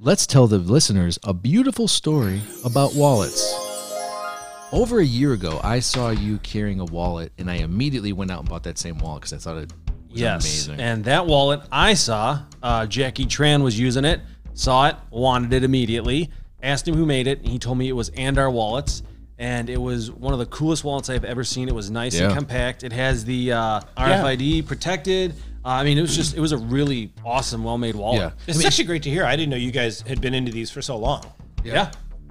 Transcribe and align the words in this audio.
Let's 0.00 0.26
tell 0.26 0.48
the 0.48 0.58
listeners 0.58 1.20
a 1.22 1.32
beautiful 1.32 1.86
story 1.86 2.40
about 2.64 2.94
wallets. 2.94 3.54
Over 4.72 4.98
a 4.98 5.04
year 5.04 5.34
ago, 5.34 5.60
I 5.62 5.78
saw 5.78 6.10
you 6.10 6.38
carrying 6.38 6.80
a 6.80 6.84
wallet, 6.84 7.32
and 7.38 7.48
I 7.48 7.56
immediately 7.58 8.12
went 8.12 8.32
out 8.32 8.40
and 8.40 8.48
bought 8.48 8.64
that 8.64 8.76
same 8.76 8.98
wallet 8.98 9.20
because 9.22 9.32
I 9.32 9.36
thought 9.38 9.62
it 9.62 9.72
was 10.10 10.20
Yes, 10.20 10.66
amazing. 10.66 10.84
and 10.84 11.04
that 11.04 11.26
wallet 11.26 11.60
I 11.70 11.94
saw, 11.94 12.40
uh, 12.60 12.86
Jackie 12.86 13.24
Tran 13.26 13.62
was 13.62 13.78
using 13.78 14.04
it, 14.04 14.20
saw 14.54 14.88
it, 14.88 14.96
wanted 15.10 15.52
it 15.52 15.62
immediately, 15.62 16.28
asked 16.60 16.88
him 16.88 16.96
who 16.96 17.06
made 17.06 17.28
it, 17.28 17.38
and 17.38 17.48
he 17.48 17.60
told 17.60 17.78
me 17.78 17.88
it 17.88 17.92
was 17.92 18.10
Andar 18.10 18.52
Wallets, 18.52 19.04
and 19.38 19.70
it 19.70 19.80
was 19.80 20.10
one 20.10 20.32
of 20.32 20.40
the 20.40 20.46
coolest 20.46 20.82
wallets 20.82 21.08
I've 21.08 21.24
ever 21.24 21.44
seen. 21.44 21.68
It 21.68 21.74
was 21.74 21.88
nice 21.88 22.18
and 22.18 22.34
compact. 22.34 22.82
It 22.82 22.92
has 22.92 23.24
the 23.24 23.52
uh, 23.52 23.80
RFID 23.96 24.66
protected. 24.66 25.34
Uh, 25.64 25.68
I 25.68 25.84
mean, 25.84 25.96
it 25.96 26.02
was 26.02 26.14
just 26.14 26.36
it 26.36 26.40
was 26.40 26.52
a 26.52 26.58
really 26.58 27.10
awesome, 27.24 27.64
well-made 27.64 27.94
wallet. 27.94 28.20
Yeah. 28.20 28.30
It's 28.46 28.64
actually 28.64 28.84
great 28.84 29.02
to 29.04 29.10
hear. 29.10 29.24
I 29.24 29.34
didn't 29.34 29.50
know 29.50 29.56
you 29.56 29.70
guys 29.70 30.02
had 30.02 30.20
been 30.20 30.34
into 30.34 30.52
these 30.52 30.70
for 30.70 30.82
so 30.82 30.96
long. 30.96 31.24
yeah, 31.64 31.90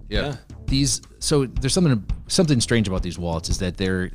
Yeah. 0.09 0.35
These 0.67 1.01
so 1.19 1.45
there's 1.45 1.73
something 1.73 2.03
something 2.27 2.61
strange 2.61 2.87
about 2.87 3.01
these 3.03 3.17
wallets 3.17 3.49
is 3.49 3.57
that 3.59 3.77
they're 3.77 4.11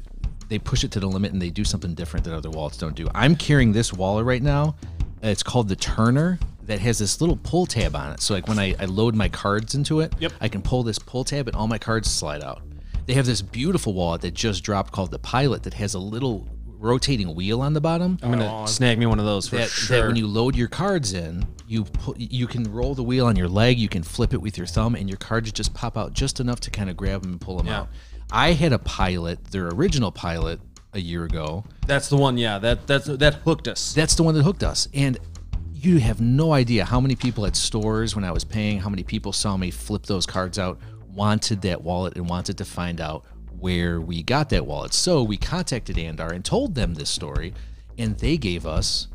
they 0.48 0.58
push 0.58 0.82
it 0.84 0.90
to 0.92 1.00
the 1.00 1.06
limit 1.06 1.32
and 1.32 1.42
they 1.42 1.50
do 1.50 1.64
something 1.64 1.94
different 1.94 2.24
that 2.24 2.34
other 2.34 2.50
wallets 2.50 2.76
don't 2.78 2.94
do. 2.94 3.06
I'm 3.14 3.36
carrying 3.36 3.72
this 3.72 3.92
wallet 3.92 4.24
right 4.24 4.42
now. 4.42 4.76
It's 5.22 5.42
called 5.42 5.68
the 5.68 5.76
Turner 5.76 6.38
that 6.64 6.78
has 6.80 6.98
this 6.98 7.20
little 7.20 7.36
pull 7.36 7.66
tab 7.66 7.96
on 7.96 8.12
it. 8.12 8.20
So 8.20 8.34
like 8.34 8.46
when 8.48 8.58
I, 8.58 8.74
I 8.78 8.84
load 8.86 9.14
my 9.14 9.28
cards 9.28 9.74
into 9.74 10.00
it, 10.00 10.14
Yep. 10.20 10.32
I 10.40 10.48
can 10.48 10.62
pull 10.62 10.82
this 10.82 10.98
pull 10.98 11.24
tab 11.24 11.48
and 11.48 11.56
all 11.56 11.66
my 11.66 11.78
cards 11.78 12.10
slide 12.10 12.42
out. 12.42 12.62
They 13.06 13.14
have 13.14 13.26
this 13.26 13.42
beautiful 13.42 13.94
wallet 13.94 14.20
that 14.22 14.34
just 14.34 14.62
dropped 14.64 14.92
called 14.92 15.10
the 15.10 15.18
Pilot 15.18 15.62
that 15.64 15.74
has 15.74 15.94
a 15.94 15.98
little 15.98 16.46
rotating 16.78 17.34
wheel 17.34 17.60
on 17.60 17.72
the 17.72 17.80
bottom 17.80 18.18
I'm 18.22 18.30
gonna 18.30 18.62
oh, 18.62 18.66
snag 18.66 18.98
me 18.98 19.06
one 19.06 19.18
of 19.18 19.24
those 19.24 19.48
for 19.48 19.56
that, 19.56 19.68
sure. 19.68 20.00
that 20.00 20.06
when 20.06 20.16
you 20.16 20.26
load 20.26 20.54
your 20.54 20.68
cards 20.68 21.12
in, 21.12 21.46
you 21.66 21.84
pu- 21.84 22.14
you 22.16 22.46
can 22.46 22.64
roll 22.72 22.94
the 22.94 23.02
wheel 23.02 23.26
on 23.26 23.36
your 23.36 23.48
leg, 23.48 23.78
you 23.78 23.88
can 23.88 24.02
flip 24.02 24.32
it 24.32 24.40
with 24.40 24.56
your 24.56 24.66
thumb, 24.66 24.94
and 24.94 25.08
your 25.08 25.18
cards 25.18 25.50
just 25.52 25.74
pop 25.74 25.96
out 25.98 26.12
just 26.12 26.40
enough 26.40 26.60
to 26.60 26.70
kind 26.70 26.88
of 26.88 26.96
grab 26.96 27.22
them 27.22 27.32
and 27.32 27.40
pull 27.40 27.56
them 27.56 27.66
Yeah. 27.66 27.80
out. 27.80 27.88
I 28.30 28.52
had 28.52 28.72
a 28.72 28.78
pilot, 28.78 29.44
their 29.46 29.68
original 29.68 30.12
pilot, 30.12 30.60
a 30.94 31.00
year 31.00 31.24
ago. 31.24 31.64
that's 31.86 32.08
the 32.08 32.16
one. 32.16 32.38
Yeah, 32.38 32.58
that 32.60 32.86
that's 32.86 33.06
that 33.06 33.34
hooked 33.34 33.68
us. 33.68 33.92
That's 33.92 34.14
the 34.14 34.22
one 34.22 34.34
that 34.34 34.42
hooked 34.42 34.62
us, 34.62 34.88
and 34.94 35.18
you 35.74 35.98
have 35.98 36.20
no 36.20 36.52
idea 36.52 36.84
how 36.84 37.00
many 37.00 37.14
people 37.14 37.44
at 37.46 37.54
stores 37.56 38.14
when 38.16 38.24
I 38.24 38.32
was 38.32 38.42
paying, 38.44 38.80
how 38.80 38.88
many 38.88 39.02
people 39.02 39.32
saw 39.32 39.56
me 39.56 39.70
flip 39.70 40.04
those 40.06 40.26
cards 40.26 40.58
out, 40.58 40.78
wanted 41.14 41.60
that 41.62 41.82
wallet, 41.82 42.16
and 42.16 42.28
wanted 42.28 42.58
to 42.58 42.64
find 42.64 43.00
out 43.00 43.24
where 43.60 44.00
we 44.00 44.22
got 44.22 44.50
that 44.50 44.66
wallet. 44.66 44.94
So 44.94 45.22
we 45.22 45.36
contacted 45.36 45.96
Andar 45.96 46.32
and 46.32 46.44
told 46.44 46.74
them 46.74 46.94
this 46.94 47.10
story, 47.10 47.54
and 47.96 48.18
they 48.18 48.36
gave 48.36 48.66
us 48.66 49.08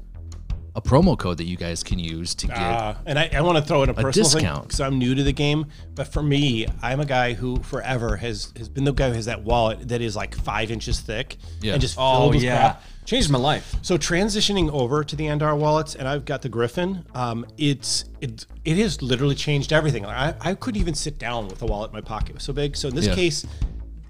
a 0.76 0.82
promo 0.82 1.16
code 1.18 1.38
that 1.38 1.44
you 1.46 1.56
guys 1.56 1.84
can 1.84 2.00
use 2.00 2.34
to 2.34 2.48
get. 2.48 2.58
Uh, 2.58 2.96
and 3.06 3.20
I, 3.20 3.30
I 3.32 3.42
want 3.42 3.60
to 3.60 3.64
throw 3.64 3.84
in 3.84 3.90
a 3.90 3.94
personal 3.94 4.28
thing 4.28 4.40
discount. 4.42 4.64
because 4.64 4.82
I'm 4.82 4.98
new 4.98 5.14
to 5.14 5.22
the 5.22 5.32
game. 5.32 5.68
But 5.94 6.08
for 6.08 6.24
me, 6.24 6.66
I'm 6.82 7.00
a 7.00 7.06
guy 7.06 7.34
who 7.34 7.58
forever 7.58 8.18
has 8.18 8.52
has 8.58 8.70
been 8.70 8.84
the 8.84 8.92
guy 8.92 9.10
who 9.10 9.14
has 9.14 9.26
that 9.26 9.44
wallet 9.44 9.88
that 9.90 10.02
is 10.02 10.16
like 10.16 10.34
five 10.36 10.72
inches 10.72 11.00
thick 11.00 11.38
Yeah. 11.62 11.74
and 11.74 11.82
just 11.82 11.96
oh 12.00 12.30
with 12.30 12.42
yeah, 12.42 12.58
crap. 12.58 12.84
changed 13.06 13.30
my 13.30 13.38
life. 13.38 13.76
So 13.84 14.00
transitioning 14.00 14.72
over 14.74 15.04
to 15.04 15.16
the 15.16 15.26
Andar 15.26 15.56
wallets, 15.56 15.94
and 15.94 16.08
I've 16.08 16.26
got 16.26 16.42
the 16.42 16.50
Griffin. 16.50 17.06
Um, 17.14 17.46
it's 17.56 18.06
it 18.20 18.44
it 18.66 18.78
has 18.78 19.00
literally 19.00 19.36
changed 19.36 19.72
everything. 19.74 20.02
Like, 20.02 20.18
I 20.44 20.50
I 20.50 20.56
couldn't 20.56 20.82
even 20.82 20.96
sit 20.96 21.20
down 21.20 21.50
with 21.50 21.62
a 21.62 21.68
wallet 21.68 21.92
in 21.92 21.94
my 21.94 22.02
pocket. 22.02 22.30
It 22.30 22.36
was 22.38 22.44
so 22.46 22.54
big. 22.54 22.76
So 22.76 22.88
in 22.88 22.96
this 22.96 23.06
Yeah. 23.06 23.14
case, 23.14 23.44
it's, 23.44 23.54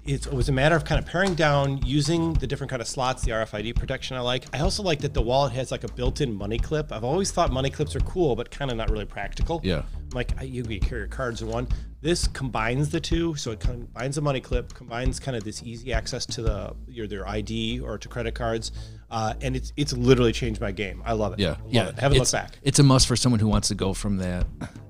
it 0.06 0.30
was 0.32 0.48
a 0.48 0.52
matter 0.52 0.76
of 0.76 0.84
kind 0.84 0.98
of 0.98 1.06
paring 1.06 1.34
down, 1.34 1.80
using 1.84 2.34
the 2.34 2.46
different 2.46 2.70
kind 2.70 2.82
of 2.82 2.88
slots, 2.88 3.22
the 3.22 3.30
RFID 3.30 3.74
protection 3.74 4.16
I 4.16 4.20
like. 4.20 4.44
I 4.54 4.60
also 4.60 4.82
like 4.82 5.00
that 5.00 5.14
the 5.14 5.22
wallet 5.22 5.52
has 5.52 5.70
like 5.70 5.84
a 5.84 5.92
built-in 5.92 6.34
money 6.34 6.58
clip. 6.58 6.92
I've 6.92 7.04
always 7.04 7.30
thought 7.30 7.50
money 7.50 7.70
clips 7.70 7.96
are 7.96 8.00
cool, 8.00 8.36
but 8.36 8.50
kind 8.50 8.70
of 8.70 8.76
not 8.76 8.90
really 8.90 9.06
practical. 9.06 9.60
Yeah. 9.64 9.82
Like 10.12 10.32
you 10.42 10.62
can 10.62 10.80
carry 10.80 11.00
your 11.02 11.08
cards 11.08 11.40
in 11.42 11.48
one. 11.48 11.68
This 12.02 12.26
combines 12.28 12.90
the 12.90 13.00
two, 13.00 13.34
so 13.36 13.52
it 13.52 13.60
combines 13.60 14.18
a 14.18 14.20
money 14.20 14.40
clip, 14.40 14.74
combines 14.74 15.18
kind 15.18 15.36
of 15.36 15.42
this 15.42 15.62
easy 15.62 15.92
access 15.92 16.26
to 16.26 16.42
the 16.42 16.76
your 16.86 17.06
their 17.06 17.26
ID 17.26 17.80
or 17.80 17.96
to 17.96 18.08
credit 18.08 18.34
cards, 18.34 18.72
uh, 19.10 19.32
and 19.40 19.56
it's 19.56 19.72
it's 19.76 19.94
literally 19.94 20.32
changed 20.32 20.60
my 20.60 20.70
game. 20.70 21.02
I 21.06 21.14
love 21.14 21.32
it. 21.32 21.38
Yeah, 21.38 21.50
Love 21.50 21.60
yeah. 21.68 21.88
It. 21.88 21.98
Haven't 21.98 22.20
it's, 22.20 22.32
looked 22.32 22.44
back. 22.44 22.58
It's 22.62 22.78
a 22.78 22.82
must 22.82 23.06
for 23.06 23.16
someone 23.16 23.40
who 23.40 23.48
wants 23.48 23.68
to 23.68 23.74
go 23.74 23.94
from 23.94 24.18
that 24.18 24.46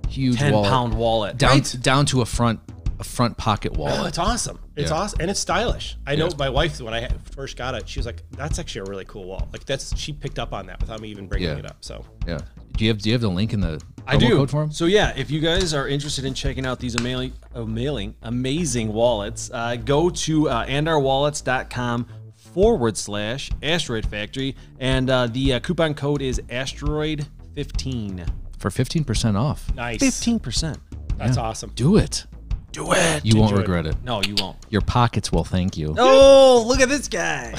huge 0.09 0.39
10 0.39 0.53
wallet 0.53 0.71
pound 0.71 0.95
wallet. 0.95 1.37
down 1.39 1.51
Right? 1.59 1.77
down 1.81 2.07
to 2.07 2.21
a 2.21 2.27
front 2.27 2.61
a 3.01 3.05
front 3.05 3.37
pocket 3.37 3.73
wallet. 3.77 3.99
Oh, 4.01 4.05
it's 4.07 4.19
awesome. 4.19 4.59
It's 4.77 4.91
Yeah. 4.91 4.97
awesome 4.97 5.21
and 5.21 5.31
it's 5.31 5.41
stylish. 5.41 5.97
I 6.07 6.15
know 6.17 6.29
my 6.39 6.49
wife 6.49 6.81
when 6.81 6.95
I 6.95 7.09
first 7.33 7.57
got 7.57 7.75
it, 7.75 7.89
she 7.89 7.99
was 7.99 8.07
like, 8.07 8.23
"That's 8.33 8.59
actually 8.59 8.83
a 8.83 8.85
really 8.91 9.05
cool 9.05 9.25
wall." 9.25 9.49
Like 9.53 9.65
that's 9.65 9.97
she 9.99 10.13
picked 10.13 10.39
up 10.39 10.53
on 10.53 10.67
that 10.67 10.81
without 10.81 11.01
me 11.01 11.09
even 11.09 11.27
bringing 11.27 11.49
Yeah. 11.49 11.57
it 11.57 11.67
up. 11.67 11.79
So 11.81 12.05
yeah. 12.27 12.39
Do 12.77 12.85
you 12.85 12.91
have 12.91 12.99
Do 12.99 13.09
you 13.09 13.13
have 13.15 13.21
the 13.23 13.29
link 13.29 13.53
in 13.53 13.61
the 13.61 13.81
I 14.07 14.17
promo 14.17 14.21
do. 14.21 14.37
code 14.37 14.51
for 14.51 14.63
'em? 14.63 14.73
So 14.73 14.87
yeah, 14.87 15.13
if 15.17 15.31
you 15.31 15.41
guys 15.41 15.73
are 15.75 15.87
interested 15.89 16.25
in 16.25 16.35
checking 16.35 16.67
out 16.67 16.79
these 16.81 16.95
amazing, 16.97 17.33
amazing, 17.55 18.15
amazing 18.23 18.93
wallets, 18.93 19.51
uh, 19.53 19.77
go 19.77 20.11
to 20.11 20.49
uh, 20.49 20.67
andarwallets.com 20.67 22.07
forward 22.37 22.97
slash 22.97 23.51
asteroid 23.63 24.07
factory, 24.07 24.55
and 24.79 25.11
uh, 25.11 25.27
the 25.27 25.55
uh, 25.55 25.61
coupon 25.61 25.95
code 25.95 26.23
is 26.23 26.41
asteroid 26.51 27.27
fifteen. 27.55 28.25
for 28.59 28.71
fifteen 28.71 29.05
percent 29.05 29.37
off. 29.37 29.73
nice. 29.75 29.99
Fifteen 30.01 30.39
percent. 30.39 30.79
That's 31.17 31.37
awesome. 31.37 31.71
Do 31.77 31.97
it. 31.97 32.27
Do 32.75 32.91
it. 32.93 33.25
You 33.25 33.39
won't 33.39 33.53
Enjoy 33.53 33.57
it. 33.57 33.61
regret 33.61 33.87
it. 33.87 34.03
No, 34.03 34.21
you 34.23 34.35
won't. 34.39 34.57
Your 34.69 34.81
pockets 34.81 35.31
will 35.31 35.45
thank 35.45 35.77
you. 35.77 35.95
Oh, 35.97 36.65
look 36.67 36.81
at 36.81 36.89
this 36.89 37.07
guy. 37.07 37.55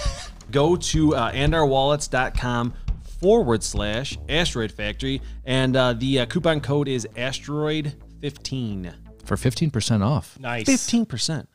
Go 0.50 0.74
to 0.76 1.14
uh, 1.14 1.32
andarwallets.com 1.32 2.72
forward 3.20 3.62
slash 3.62 4.16
asteroid 4.28 4.72
factory, 4.72 5.20
and 5.44 5.76
uh, 5.76 5.92
the 5.92 6.20
uh, 6.20 6.26
coupon 6.26 6.60
code 6.62 6.88
is 6.88 7.06
asteroid 7.14 7.94
15. 8.22 8.94
For 9.26 9.36
fifteen 9.36 9.70
percent 9.70 10.02
off. 10.02 10.38
Nice. 10.40 10.64
15%. 10.64 11.46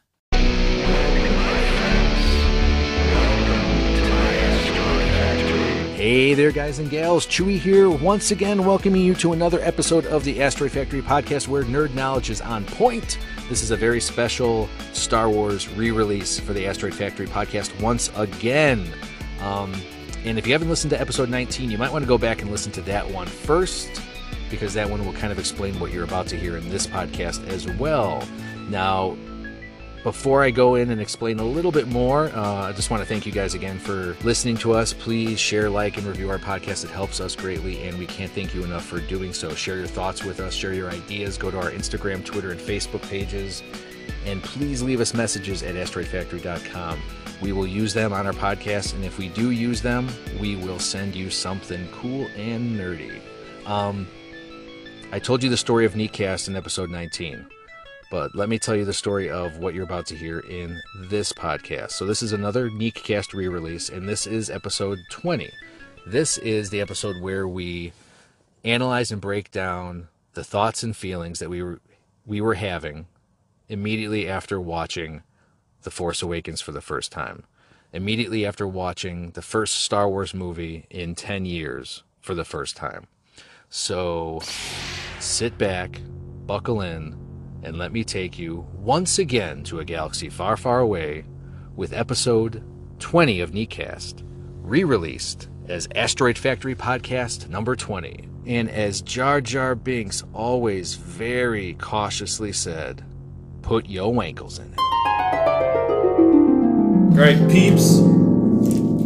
Hey 6.00 6.34
there, 6.34 6.54
guys 6.54 6.80
and 6.80 6.90
gals. 6.90 7.28
Chewy 7.28 7.60
here, 7.60 7.90
once 7.90 8.32
again, 8.32 8.64
welcoming 8.64 9.02
you 9.02 9.14
to 9.16 9.34
another 9.34 9.60
episode 9.60 10.06
of 10.06 10.24
the 10.24 10.42
Asteroid 10.42 10.72
Factory 10.72 11.02
podcast 11.02 11.50
where 11.50 11.64
nerd 11.64 11.94
knowledge 11.94 12.30
is 12.30 12.40
on 12.40 12.64
point. 12.64 13.20
This 13.50 13.62
is 13.62 13.72
a 13.72 13.76
very 13.76 14.00
special 14.00 14.70
Star 14.94 15.30
Wars 15.30 15.68
re 15.68 15.92
release 15.92 16.40
for 16.40 16.54
the 16.54 16.66
Asteroid 16.66 16.96
Factory 16.96 17.28
podcast 17.28 17.78
once 17.82 18.10
again. 18.16 18.90
Um, 19.42 19.74
and 20.24 20.40
if 20.40 20.48
you 20.48 20.54
haven't 20.54 20.70
listened 20.70 20.92
to 20.92 21.02
episode 21.02 21.28
19, 21.28 21.70
you 21.70 21.78
might 21.78 21.92
want 21.92 22.04
to 22.04 22.08
go 22.08 22.18
back 22.18 22.42
and 22.42 22.50
listen 22.50 22.72
to 22.72 22.82
that 22.84 23.06
one 23.12 23.28
first 23.28 24.02
because 24.50 24.74
that 24.76 24.90
one 24.90 25.06
will 25.06 25.12
kind 25.12 25.34
of 25.34 25.38
explain 25.38 25.78
what 25.82 25.92
you're 25.92 26.06
about 26.06 26.28
to 26.28 26.38
hear 26.38 26.56
in 26.56 26.70
this 26.70 26.88
podcast 26.88 27.46
as 27.50 27.68
well. 27.74 28.26
Now, 28.70 29.18
before 30.04 30.44
I 30.44 30.52
go 30.52 30.76
in 30.76 30.92
and 30.92 31.02
explain 31.02 31.40
a 31.40 31.44
little 31.44 31.72
bit 31.72 31.88
more, 31.88 32.28
uh, 32.28 32.70
I 32.70 32.72
just 32.72 32.90
want 32.90 33.02
to 33.04 33.08
thank 33.08 33.26
you 33.26 33.32
guys 33.32 33.54
again 33.54 33.78
for 33.80 34.16
listening 34.24 34.56
to 34.58 34.74
us. 34.74 34.94
Please 34.94 35.40
share, 35.40 35.70
like, 35.70 35.98
and 35.98 36.06
review 36.06 36.30
our 36.30 36.38
podcast. 36.38 36.86
It 36.86 36.90
helps 36.90 37.20
us 37.20 37.36
greatly, 37.36 37.84
and 37.84 37.98
we 38.00 38.06
can't 38.06 38.32
thank 38.32 38.56
you 38.56 38.64
enough 38.64 38.86
for 38.86 39.02
doing 39.02 39.34
so. 39.34 39.54
Share 39.54 39.78
your 39.78 39.88
thoughts 39.88 40.24
with 40.24 40.40
us, 40.40 40.54
share 40.54 40.74
your 40.74 40.90
ideas, 40.90 41.38
go 41.38 41.52
to 41.52 41.58
our 41.58 41.72
Instagram, 41.72 42.24
Twitter, 42.24 42.52
and 42.52 42.60
Facebook 42.60 43.02
pages, 43.10 43.62
and 44.26 44.42
please 44.42 44.82
leave 44.82 45.02
us 45.02 45.14
messages 45.14 45.64
at 45.64 45.76
asteroidfactory.com. 45.76 47.02
We 47.42 47.52
will 47.52 47.68
use 47.68 47.94
them 47.94 48.14
on 48.14 48.26
our 48.26 48.34
podcast, 48.34 48.94
and 48.94 49.04
if 49.04 49.18
we 49.18 49.30
do 49.30 49.52
use 49.52 49.82
them, 49.82 50.08
we 50.40 50.56
will 50.56 50.80
send 50.80 51.16
you 51.16 51.30
something 51.30 51.88
cool 51.92 52.26
and 52.38 52.80
nerdy. 52.80 53.20
Um, 53.66 54.08
I 55.12 55.20
told 55.20 55.44
you 55.44 55.50
the 55.50 55.58
story 55.58 55.86
of 55.86 55.94
Neatcast 55.94 56.48
in 56.48 56.56
episode 56.56 56.90
19. 56.90 57.46
But 58.10 58.34
let 58.34 58.50
me 58.50 58.58
tell 58.58 58.76
you 58.76 58.86
the 58.86 58.94
story 58.94 59.30
of 59.30 59.58
what 59.58 59.76
you're 59.76 59.84
about 59.84 60.08
to 60.08 60.16
hear 60.16 60.40
in 60.40 60.82
this 61.10 61.32
podcast. 61.32 61.92
So, 61.92 62.06
this 62.06 62.24
is 62.24 62.34
another 62.34 62.70
Neatcast 62.70 63.34
re 63.34 63.48
release, 63.48 63.90
and 63.90 64.10
this 64.10 64.26
is 64.26 64.50
episode 64.50 64.98
20. 65.12 65.52
This 66.08 66.40
is 66.40 66.72
the 66.72 66.82
episode 66.82 67.22
where 67.22 67.48
we 67.48 67.94
analyze 68.64 69.12
and 69.12 69.22
break 69.22 69.52
down 69.52 70.08
the 70.34 70.44
thoughts 70.44 70.82
and 70.82 70.96
feelings 70.96 71.38
that 71.38 71.52
we 71.52 71.62
were, 71.62 71.82
we 72.26 72.42
were 72.42 72.56
having 72.56 73.06
immediately 73.68 74.28
after 74.28 74.60
watching 74.60 75.22
The 75.84 75.92
Force 75.92 76.24
Awakens 76.24 76.62
for 76.62 76.72
the 76.72 76.82
first 76.82 77.12
time. 77.12 77.44
Immediately 77.94 78.44
after 78.44 78.68
watching 78.68 79.32
the 79.32 79.42
first 79.44 79.76
Star 79.76 80.10
Wars 80.10 80.34
movie 80.34 80.86
in 80.90 81.14
10 81.14 81.46
years 81.46 82.04
for 82.22 82.34
the 82.34 82.46
first 82.46 82.76
time. 82.76 83.06
So, 83.70 84.42
sit 85.20 85.60
back, 85.60 86.02
buckle 86.48 86.82
in, 86.82 87.29
and 87.64 87.78
let 87.78 87.92
me 87.92 88.04
take 88.04 88.38
you 88.40 88.66
once 88.74 89.20
again 89.20 89.64
to 89.66 89.80
a 89.80 89.86
galaxy 89.86 90.30
far, 90.30 90.56
far 90.58 90.80
away 90.80 91.26
with 91.76 91.94
episode 91.94 92.64
20 93.00 93.40
of 93.42 93.52
Neatcast, 93.52 94.24
re 94.62 94.84
released 94.84 95.50
as 95.68 95.88
Asteroid 95.96 96.38
Factory 96.38 96.76
Podcast 96.76 97.50
number 97.50 97.76
20. 97.76 98.28
And 98.48 98.70
as 98.70 99.02
Jar 99.02 99.42
Jar 99.42 99.76
Binks 99.76 100.24
always 100.34 100.96
very 100.96 101.74
cautiously 101.76 102.52
said, 102.52 103.04
put 103.62 103.88
yo 103.88 104.20
ankles 104.22 104.58
in 104.60 104.74
it. 104.74 104.80
All 107.12 107.26
right, 107.26 107.50
peeps. 107.50 108.00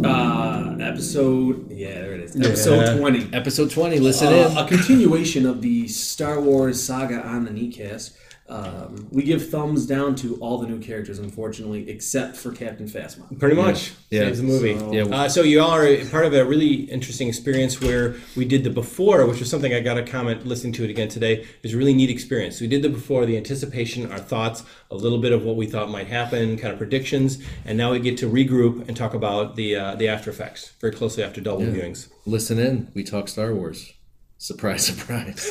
Uh, 0.04 0.76
episode. 0.80 1.70
Yeah, 1.70 1.94
there 1.94 2.12
it 2.14 2.20
is. 2.20 2.36
episode 2.36 2.98
20. 2.98 3.30
Episode 3.32 3.70
20, 3.70 3.98
listen 4.00 4.28
Uh, 4.28 4.48
in. 4.50 4.56
a 4.58 4.66
continuation 4.68 5.46
of 5.46 5.60
the 5.62 5.88
Star 5.88 6.40
Wars 6.40 6.82
saga 6.82 7.20
on 7.26 7.44
the 7.44 7.50
Neatcast. 7.50 8.12
Um, 8.46 9.08
we 9.10 9.22
give 9.22 9.48
thumbs 9.48 9.86
down 9.86 10.14
to 10.16 10.36
all 10.36 10.58
the 10.58 10.66
new 10.68 10.78
characters, 10.78 11.18
unfortunately, 11.18 11.88
except 11.88 12.36
for 12.36 12.52
Captain 12.52 12.86
Phasma. 12.86 13.38
Pretty 13.38 13.56
much. 13.56 13.92
Yeah. 14.10 14.20
Saves 14.24 14.38
the 14.38 14.44
movie. 14.44 14.78
So- 14.78 14.92
Yeah. 14.92 15.04
Uh, 15.04 15.28
so 15.30 15.42
you 15.42 15.62
all 15.62 15.74
are 15.74 16.04
part 16.06 16.26
of 16.26 16.34
a 16.34 16.44
really 16.44 16.74
interesting 16.90 17.26
experience 17.26 17.80
where 17.80 18.16
we 18.36 18.44
did 18.44 18.62
the 18.62 18.68
before, 18.68 19.24
which 19.26 19.40
was 19.40 19.48
something 19.48 19.72
I 19.72 19.80
got 19.80 19.96
a 19.96 20.02
comment 20.02 20.46
listening 20.46 20.74
to 20.74 20.84
it 20.84 20.90
again 20.90 21.08
today. 21.08 21.40
It 21.40 21.46
was 21.62 21.72
a 21.72 21.78
really 21.78 21.94
neat 21.94 22.10
experience. 22.10 22.60
We 22.60 22.66
did 22.66 22.82
the 22.82 22.90
before, 22.90 23.24
the 23.24 23.36
anticipation, 23.38 24.12
our 24.12 24.18
thoughts, 24.18 24.62
a 24.90 24.94
little 24.94 25.18
bit 25.18 25.32
of 25.32 25.42
what 25.44 25.56
we 25.56 25.66
thought 25.66 25.88
might 25.90 26.08
happen, 26.08 26.58
kind 26.58 26.70
of 26.70 26.78
predictions, 26.78 27.38
and 27.64 27.78
now 27.78 27.92
we 27.92 27.98
get 27.98 28.18
to 28.18 28.26
regroup 28.28 28.86
and 28.88 28.96
talk 28.96 29.14
about 29.14 29.56
the 29.56 29.74
uh, 29.74 29.94
the 29.96 30.06
after 30.08 30.28
effects 30.30 30.72
very 30.82 30.92
closely 30.92 31.22
after 31.24 31.40
double 31.40 31.62
viewings. 31.62 32.08
Listen 32.26 32.58
in. 32.58 32.90
We 32.94 33.04
talk 33.04 33.28
Star 33.28 33.54
Wars. 33.54 33.90
Surprise, 34.36 34.84
surprise. 34.90 35.48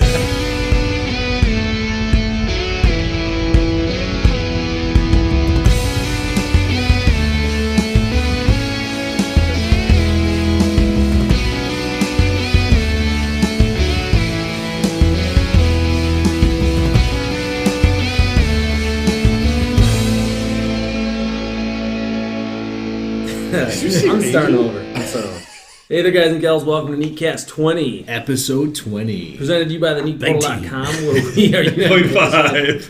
I'm 23.82 24.22
starting 24.22 24.56
over. 24.56 24.80
I'm 24.80 25.02
starting 25.02 25.32
over. 25.32 25.40
Hey 25.88 26.04
there, 26.04 26.12
guys 26.12 26.32
and 26.32 26.40
gals. 26.40 26.64
Welcome 26.64 27.00
to 27.02 27.08
Neatcast 27.08 27.48
20. 27.48 28.08
Episode 28.08 28.76
20. 28.76 29.38
Presented 29.38 29.68
to 29.70 29.74
you 29.74 29.80
by 29.80 29.96
the 29.96 30.02
neatportal.com, 30.02 30.86
where 31.08 31.36
we 31.36 31.56
are 31.56 31.64
uniting, 31.64 32.82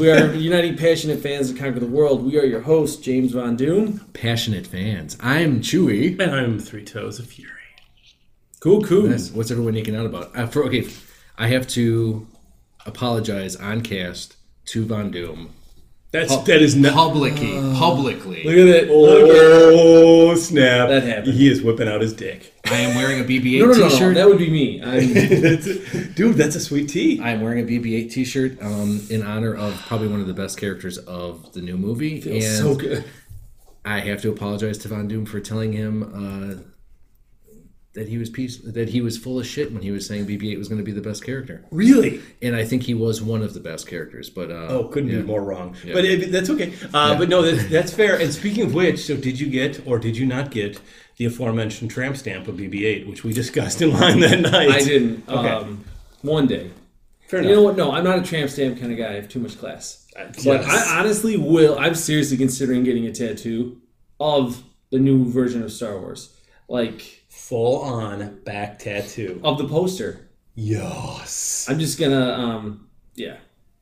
we 0.00 0.10
are 0.10 0.34
uniting 0.34 0.76
passionate 0.76 1.20
fans 1.20 1.52
to 1.52 1.56
conquer 1.56 1.78
the 1.78 1.86
world. 1.86 2.24
We 2.24 2.40
are 2.40 2.44
your 2.44 2.60
hosts, 2.60 3.00
James 3.00 3.30
Von 3.32 3.54
Doom. 3.54 4.00
Passionate 4.14 4.66
fans. 4.66 5.16
I'm 5.20 5.60
Chewy. 5.60 6.18
And 6.20 6.32
I'm 6.34 6.58
Three 6.58 6.84
Toes 6.84 7.20
of 7.20 7.26
Fury. 7.26 7.48
Cool, 8.58 8.82
cool. 8.82 9.08
Yes, 9.08 9.30
What's 9.30 9.52
everyone 9.52 9.74
geeking 9.74 9.96
out 9.96 10.06
about? 10.06 10.36
Uh, 10.36 10.48
for, 10.48 10.64
okay, 10.64 10.88
I 11.38 11.46
have 11.48 11.68
to 11.68 12.26
apologize 12.84 13.54
on 13.54 13.82
cast 13.82 14.34
to 14.66 14.84
Von 14.86 15.12
Doom. 15.12 15.50
That's 16.12 16.36
that 16.44 16.60
is 16.60 16.76
not. 16.76 16.92
Publicly. 16.92 17.52
publicly. 17.74 18.44
Look 18.44 18.52
at 18.52 18.68
it. 18.68 18.88
Oh 18.90 20.34
snap! 20.34 20.88
That 20.88 21.02
happened. 21.02 21.32
He 21.34 21.50
is 21.50 21.62
whipping 21.62 21.88
out 21.88 22.02
his 22.02 22.12
dick, 22.12 22.52
I 22.66 22.80
am 22.80 22.94
wearing 22.94 23.20
a 23.20 23.24
BB-8 23.24 23.58
No, 23.58 23.66
no, 23.66 23.72
no, 23.72 23.78
no, 23.80 23.88
t-shirt. 23.88 24.14
That 24.14 24.26
would 24.28 24.38
be 24.38 24.50
me. 24.50 24.82
I'm, 24.82 26.12
dude. 26.14 26.36
That's 26.36 26.54
a 26.54 26.60
sweet 26.60 26.88
tee. 26.88 27.20
I'm 27.20 27.40
wearing 27.40 27.60
a 27.60 27.68
BB-8 27.68 28.10
t-shirt 28.10 28.62
um, 28.62 29.00
in 29.10 29.22
honor 29.22 29.54
of 29.54 29.74
probably 29.86 30.08
one 30.08 30.20
of 30.20 30.26
the 30.26 30.34
best 30.34 30.58
characters 30.58 30.98
of 30.98 31.52
the 31.52 31.60
new 31.60 31.76
movie. 31.76 32.22
and 32.30 32.42
so 32.42 32.74
good. 32.74 33.04
I 33.84 34.00
have 34.00 34.22
to 34.22 34.30
apologize 34.30 34.78
to 34.78 34.88
Von 34.88 35.08
Doom 35.08 35.26
for 35.26 35.40
telling 35.40 35.72
him 35.72 36.02
uh, 36.14 36.62
that 37.94 38.08
he 38.08 38.16
was 38.16 38.30
piece 38.30 38.56
that 38.58 38.88
he 38.88 39.00
was 39.02 39.18
full 39.18 39.38
of 39.38 39.46
shit 39.46 39.70
when 39.72 39.82
he 39.82 39.90
was 39.90 40.06
saying 40.06 40.26
BB-8 40.26 40.56
was 40.56 40.68
going 40.68 40.78
to 40.78 40.84
be 40.84 40.92
the 40.92 41.02
best 41.02 41.22
character, 41.24 41.64
Really? 41.70 42.20
and 42.40 42.56
I 42.56 42.64
think 42.64 42.84
he 42.84 42.94
was 42.94 43.20
one 43.22 43.42
of 43.42 43.52
the 43.52 43.60
best 43.60 43.86
characters. 43.86 44.30
But 44.30 44.50
uh, 44.50 44.68
Oh, 44.70 44.84
couldn't 44.84 45.10
yeah. 45.10 45.18
be 45.20 45.22
more 45.24 45.42
wrong. 45.42 45.76
But 45.92 46.04
it, 46.06 46.32
that's 46.32 46.48
okay. 46.50 46.72
Uh, 46.94 47.18
But 47.18 47.28
no, 47.28 47.42
that, 47.42 47.68
that's 47.70 47.92
fair. 47.92 48.18
And 48.18 48.32
speaking 48.32 48.64
of 48.64 48.72
which, 48.74 49.00
so 49.04 49.16
did 49.16 49.38
you 49.38 49.48
get 49.50 49.86
or 49.86 49.98
did 49.98 50.16
you 50.16 50.24
not 50.26 50.50
get 50.50 50.80
the 51.18 51.26
aforementioned 51.26 51.90
tramp 51.90 52.16
stamp 52.16 52.48
of 52.48 52.54
BB-8, 52.56 53.06
which 53.08 53.24
we 53.24 53.32
discussed 53.34 53.82
in 53.82 53.92
line 53.92 54.20
that 54.20 54.40
night? 54.40 54.70
I 54.70 54.78
didn't. 54.82 55.28
Okay. 55.28 55.48
Um, 55.48 55.84
one 56.22 56.46
day. 56.46 56.70
Fair 57.28 57.40
enough. 57.40 57.50
You 57.50 57.56
know 57.56 57.62
what? 57.62 57.76
No, 57.76 57.92
I'm 57.92 58.04
not 58.04 58.18
a 58.18 58.22
tramp 58.22 58.48
stamp 58.50 58.78
kind 58.80 58.90
of 58.92 58.96
guy. 58.98 59.10
I 59.10 59.14
have 59.16 59.28
too 59.28 59.40
much 59.40 59.58
class. 59.58 60.06
But. 60.44 60.62
I 60.64 60.98
honestly 60.98 61.36
will. 61.36 61.78
I'm 61.78 61.94
seriously 61.94 62.36
considering 62.38 62.84
getting 62.84 63.06
a 63.06 63.12
tattoo 63.12 63.80
of 64.20 64.62
the 64.90 64.98
new 64.98 65.30
version 65.30 65.62
of 65.62 65.72
Star 65.72 65.98
Wars, 65.98 66.34
like 66.68 67.21
Full 67.52 67.82
on 67.82 68.40
back 68.46 68.78
tattoo. 68.78 69.38
of 69.44 69.58
the 69.58 69.68
poster. 69.68 70.30
Yes. 70.54 71.66
I'm 71.68 71.78
just 71.78 72.00
gonna, 72.00 72.32
um, 72.32 72.88
yeah. 73.14 73.36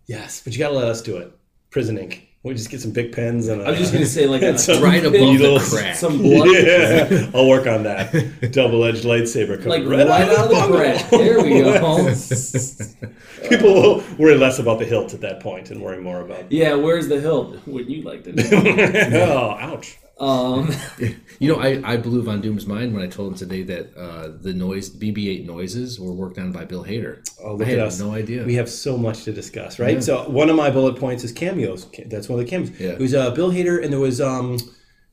Yes, 0.07 0.43
but 0.43 0.53
you 0.53 0.59
gotta 0.59 0.75
let 0.75 0.89
us 0.89 1.01
do 1.03 1.19
it. 1.19 1.31
Prison 1.71 1.97
ink. 1.97 2.27
We 2.43 2.53
just 2.55 2.69
get 2.69 2.81
some 2.81 2.91
big 2.91 3.13
pens 3.13 3.47
and. 3.47 3.63
I 3.63 3.71
was 3.71 3.79
just 3.79 3.93
gonna 3.93 4.07
say 4.07 4.27
like 4.27 4.43
a, 4.43 4.59
some 4.59 4.83
right 4.83 4.99
above 5.05 5.21
needles. 5.21 5.71
the 5.71 5.77
crack. 5.77 5.95
some 5.95 6.19
blood, 6.19 6.49
Yeah, 6.51 7.31
I'll 7.35 7.47
work 7.47 7.69
on 7.69 7.85
that. 7.85 8.11
Double-edged 8.51 9.05
lightsaber 9.05 9.63
coming 9.63 9.87
like 9.87 9.87
right, 9.87 10.09
out 10.09 10.29
of 10.37 10.49
the 10.49 10.55
bungle. 10.57 10.77
crack. 10.79 11.09
There 11.11 11.41
we 11.41 11.61
go. 11.63 12.13
People 13.49 13.73
will 13.73 14.05
worry 14.19 14.37
less 14.37 14.59
about 14.59 14.81
the 14.81 14.85
hilt 14.85 15.15
at 15.15 15.21
that 15.21 15.39
point 15.39 15.71
and 15.71 15.81
worry 15.81 16.01
more 16.01 16.23
about. 16.23 16.51
yeah, 16.51 16.75
where's 16.75 17.07
the 17.07 17.21
hilt? 17.21 17.65
Wouldn't 17.69 17.91
you 17.91 18.03
like 18.03 18.25
to 18.25 18.33
know? 18.33 18.49
oh, 19.23 19.57
ouch! 19.61 19.97
Um, 20.21 20.71
You 21.41 21.49
know, 21.51 21.59
I, 21.59 21.81
I 21.93 21.97
blew 21.97 22.23
Von 22.23 22.43
Doom's 22.43 22.67
mind 22.67 22.93
when 22.93 23.03
I 23.03 23.07
told 23.07 23.33
him 23.33 23.39
today 23.39 23.63
that 23.63 23.97
uh, 23.97 24.29
the 24.43 24.53
noise 24.53 24.91
BB-8 24.91 25.47
noises 25.47 25.99
were 25.99 26.13
worked 26.13 26.37
on 26.39 26.53
by 26.53 26.67
Bill 26.67 26.85
Hader. 26.85 27.27
Oh, 27.43 27.49
I 27.49 27.53
look 27.53 27.67
had 27.67 27.79
at 27.79 27.87
us. 27.87 27.99
no 27.99 28.13
idea. 28.13 28.45
We 28.45 28.57
have 28.57 28.69
so 28.69 28.99
much 28.99 29.25
to 29.25 29.33
discuss, 29.33 29.79
right? 29.79 30.05
So 30.05 30.29
one 30.29 30.51
of 30.51 30.57
my 30.57 30.69
bullet 30.71 30.97
points 31.01 31.25
is 31.25 31.33
cameos. 31.33 31.87
That's 32.07 32.29
one 32.29 32.39
of 32.39 32.45
the 32.45 32.51
cameos. 32.51 32.79
Yeah. 32.79 32.91
It 32.91 32.99
was 33.01 33.15
uh, 33.15 33.31
Bill 33.31 33.51
Hader, 33.51 33.83
and 33.83 33.91
there 33.91 33.99
was 34.01 34.21
um, 34.21 34.59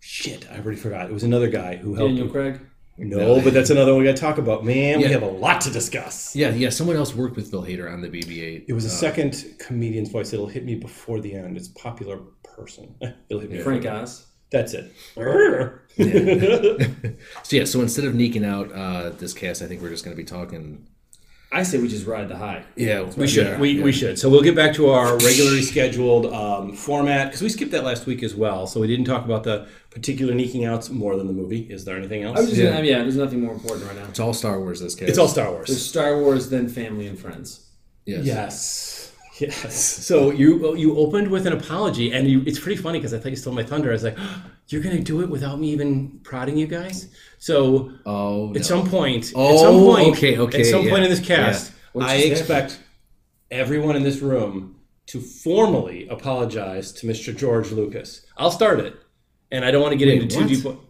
shit. 0.02 0.46
I 0.52 0.58
already 0.58 0.78
forgot. 0.78 1.10
It 1.10 1.14
was 1.14 1.24
another 1.24 1.48
guy 1.48 1.78
who 1.78 1.96
helped. 1.96 2.10
Daniel 2.16 2.28
Craig. 2.28 2.60
No, 2.98 3.40
but 3.42 3.54
that's 3.54 3.70
another 3.70 3.94
one 3.94 4.02
we 4.02 4.08
got 4.10 4.18
to 4.18 4.22
talk 4.22 4.38
about. 4.40 4.66
Man, 4.66 4.98
we 4.98 5.06
have 5.06 5.22
a 5.24 5.28
lot 5.28 5.62
to 5.62 5.70
discuss. 5.70 6.36
yeah, 6.36 6.50
yeah. 6.50 6.70
Someone 6.70 6.98
else 6.98 7.16
worked 7.16 7.38
with 7.38 7.50
Bill 7.52 7.64
Hader 7.64 7.90
on 7.90 8.02
the 8.02 8.10
BB-8. 8.10 8.66
It 8.68 8.74
was 8.74 8.84
a 8.84 8.90
second 8.90 9.46
comedian's 9.60 10.10
voice 10.10 10.34
It'll 10.34 10.48
hit 10.48 10.66
me 10.66 10.76
before 10.76 11.22
the 11.22 11.34
end. 11.36 11.56
It's 11.56 11.70
a 11.70 11.74
popular 11.76 12.20
person. 12.44 12.96
It'll 13.30 13.40
hit 13.40 13.52
me. 13.52 13.60
Frank 13.62 13.86
Oz. 13.86 14.26
That's 14.52 14.74
it. 14.74 14.94
So 17.44 17.56
yeah, 17.56 17.66
so 17.66 17.82
instead 17.82 18.06
of 18.06 18.14
neeking 18.14 18.46
out 18.46 18.72
uh, 18.72 19.10
this 19.10 19.34
cast, 19.34 19.62
I 19.62 19.66
think 19.66 19.82
we're 19.82 19.90
just 19.90 20.04
going 20.06 20.16
to 20.16 20.22
be 20.22 20.28
talking. 20.28 20.86
I 21.52 21.64
say 21.64 21.78
we 21.80 21.88
just 21.88 22.06
ride 22.06 22.28
the 22.28 22.36
high. 22.36 22.66
Yeah, 22.76 23.04
We 23.16 23.26
should. 23.28 23.58
we, 23.60 23.82
we 23.82 23.92
should. 23.94 24.20
So 24.20 24.30
we'll 24.30 24.42
get 24.44 24.54
back 24.56 24.76
to 24.76 24.90
our 24.90 25.18
regularly 25.18 25.62
scheduled 25.62 26.26
um, 26.34 26.74
format 26.74 27.28
because 27.28 27.42
we 27.42 27.48
skipped 27.50 27.72
that 27.72 27.86
last 27.86 28.06
week 28.06 28.22
as 28.22 28.36
well. 28.36 28.68
So 28.68 28.82
we 28.82 28.88
didn't 28.88 29.06
talk 29.06 29.24
about 29.24 29.44
the 29.46 29.68
particular 29.90 30.34
neeking 30.36 30.66
outs 30.66 30.90
more 30.90 31.16
than 31.16 31.26
the 31.26 31.34
movie. 31.34 31.62
Is 31.62 31.86
there 31.86 31.96
anything 31.98 32.24
else? 32.24 32.38
I 32.38 32.42
was 32.42 32.50
just 32.50 32.62
Yeah. 32.62 32.72
gonna, 32.72 32.84
yeah, 32.86 33.00
there's 33.00 33.16
nothing 33.16 33.42
more 33.42 33.54
important 33.54 33.88
right 33.88 33.96
now. 33.96 34.06
It's 34.10 34.20
all 34.20 34.34
Star 34.34 34.60
Wars. 34.60 34.82
This 34.82 34.94
cast. 34.94 35.10
it's 35.10 35.18
all 35.18 35.30
Star 35.30 35.50
Wars. 35.52 35.70
There's 35.70 35.86
Star 35.86 36.20
Wars, 36.20 36.50
then 36.50 36.68
family 36.68 37.08
and 37.08 37.18
friends. 37.18 37.66
Yes. 38.06 38.26
Yes. 38.26 38.97
Yes. 39.40 39.76
So 40.06 40.32
you 40.32 40.76
you 40.76 40.98
opened 40.98 41.30
with 41.30 41.46
an 41.48 41.54
apology, 41.54 42.12
and 42.12 42.28
you, 42.28 42.44
it's 42.46 42.60
pretty 42.60 42.82
funny 42.82 43.00
because 43.00 43.14
I 43.14 43.20
thought 43.20 43.30
you 43.30 43.36
stole 43.36 43.54
my 43.54 43.64
thunder. 43.64 43.90
I 43.90 43.94
was 43.94 44.04
like, 44.04 44.18
you're 44.68 44.82
gonna 44.82 45.00
do 45.02 45.22
it 45.22 45.30
without 45.30 45.60
me 45.60 45.70
even 45.72 46.20
prodding 46.24 46.58
you 46.58 46.68
guys. 46.68 47.10
So 47.38 47.92
Oh. 48.06 48.54
at 48.56 48.66
some 48.66 48.90
point, 48.90 49.28
at 49.30 49.34
Oh, 49.36 49.58
some 49.58 49.80
point, 49.80 50.18
okay, 50.18 50.38
okay, 50.38 50.62
at 50.62 50.66
some 50.66 50.84
yeah, 50.84 50.90
point 50.92 51.04
in 51.04 51.10
this 51.10 51.20
cast, 51.20 51.74
What 51.94 52.06
I 52.06 52.16
expect 52.16 52.80
everyone 53.52 53.96
in 53.96 54.04
this 54.04 54.20
room 54.22 54.76
to 55.08 55.22
formally 55.22 56.08
apologize 56.10 56.92
to 56.94 57.08
Mr. 57.08 57.36
George 57.36 57.72
Lucas. 57.72 58.26
I'll 58.38 58.52
start 58.52 58.80
it, 58.80 58.96
and 59.52 59.64
I 59.64 59.72
don't 59.72 59.82
want 59.82 59.94
to 59.94 59.98
get 59.98 60.08
Wait, 60.08 60.22
into 60.24 60.36
too 60.36 60.64
what? 60.66 60.76
deep. 60.80 60.87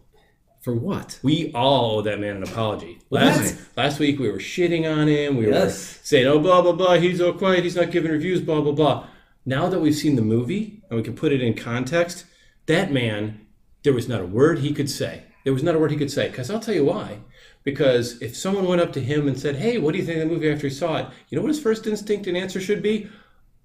For 0.60 0.74
what? 0.74 1.18
We 1.22 1.52
all 1.54 1.98
owe 1.98 2.02
that 2.02 2.20
man 2.20 2.36
an 2.36 2.42
apology. 2.42 2.98
Last 3.10 3.56
last 3.76 3.98
week 3.98 4.18
we 4.18 4.28
were 4.30 4.38
shitting 4.38 4.90
on 4.90 5.06
him. 5.08 5.36
We 5.36 5.46
Yes. 5.46 5.98
were 5.98 6.04
saying, 6.04 6.26
"Oh, 6.26 6.38
blah 6.40 6.62
blah 6.62 6.72
blah. 6.72 6.94
He's 6.98 7.20
all 7.20 7.32
quiet. 7.32 7.64
He's 7.64 7.76
not 7.76 7.90
giving 7.90 8.10
reviews. 8.10 8.40
Blah 8.40 8.60
blah 8.60 8.72
blah." 8.72 9.06
Now 9.46 9.68
that 9.68 9.80
we've 9.80 9.94
seen 9.94 10.16
the 10.16 10.22
movie 10.22 10.82
and 10.90 10.96
we 10.96 11.02
can 11.02 11.14
put 11.14 11.32
it 11.32 11.40
in 11.40 11.54
context, 11.54 12.24
that 12.66 12.92
man, 12.92 13.40
there 13.82 13.92
was 13.94 14.08
not 14.08 14.20
a 14.20 14.26
word 14.26 14.58
he 14.58 14.72
could 14.74 14.90
say. 14.90 15.22
There 15.44 15.52
was 15.54 15.62
not 15.62 15.74
a 15.74 15.78
word 15.78 15.90
he 15.92 15.96
could 15.96 16.10
say. 16.10 16.28
Because 16.28 16.50
I'll 16.50 16.60
tell 16.60 16.74
you 16.74 16.84
why. 16.84 17.18
Because 17.64 18.20
if 18.20 18.36
someone 18.36 18.66
went 18.66 18.80
up 18.80 18.92
to 18.94 19.00
him 19.00 19.28
and 19.28 19.38
said, 19.38 19.56
"Hey, 19.56 19.78
what 19.78 19.92
do 19.92 19.98
you 19.98 20.04
think 20.04 20.18
of 20.20 20.28
the 20.28 20.34
movie 20.34 20.50
after 20.50 20.66
he 20.68 20.74
saw 20.74 20.96
it?" 20.98 21.06
You 21.28 21.36
know 21.36 21.42
what 21.42 21.48
his 21.48 21.60
first 21.60 21.86
instinct 21.86 22.26
and 22.26 22.36
answer 22.36 22.60
should 22.60 22.82
be? 22.82 23.08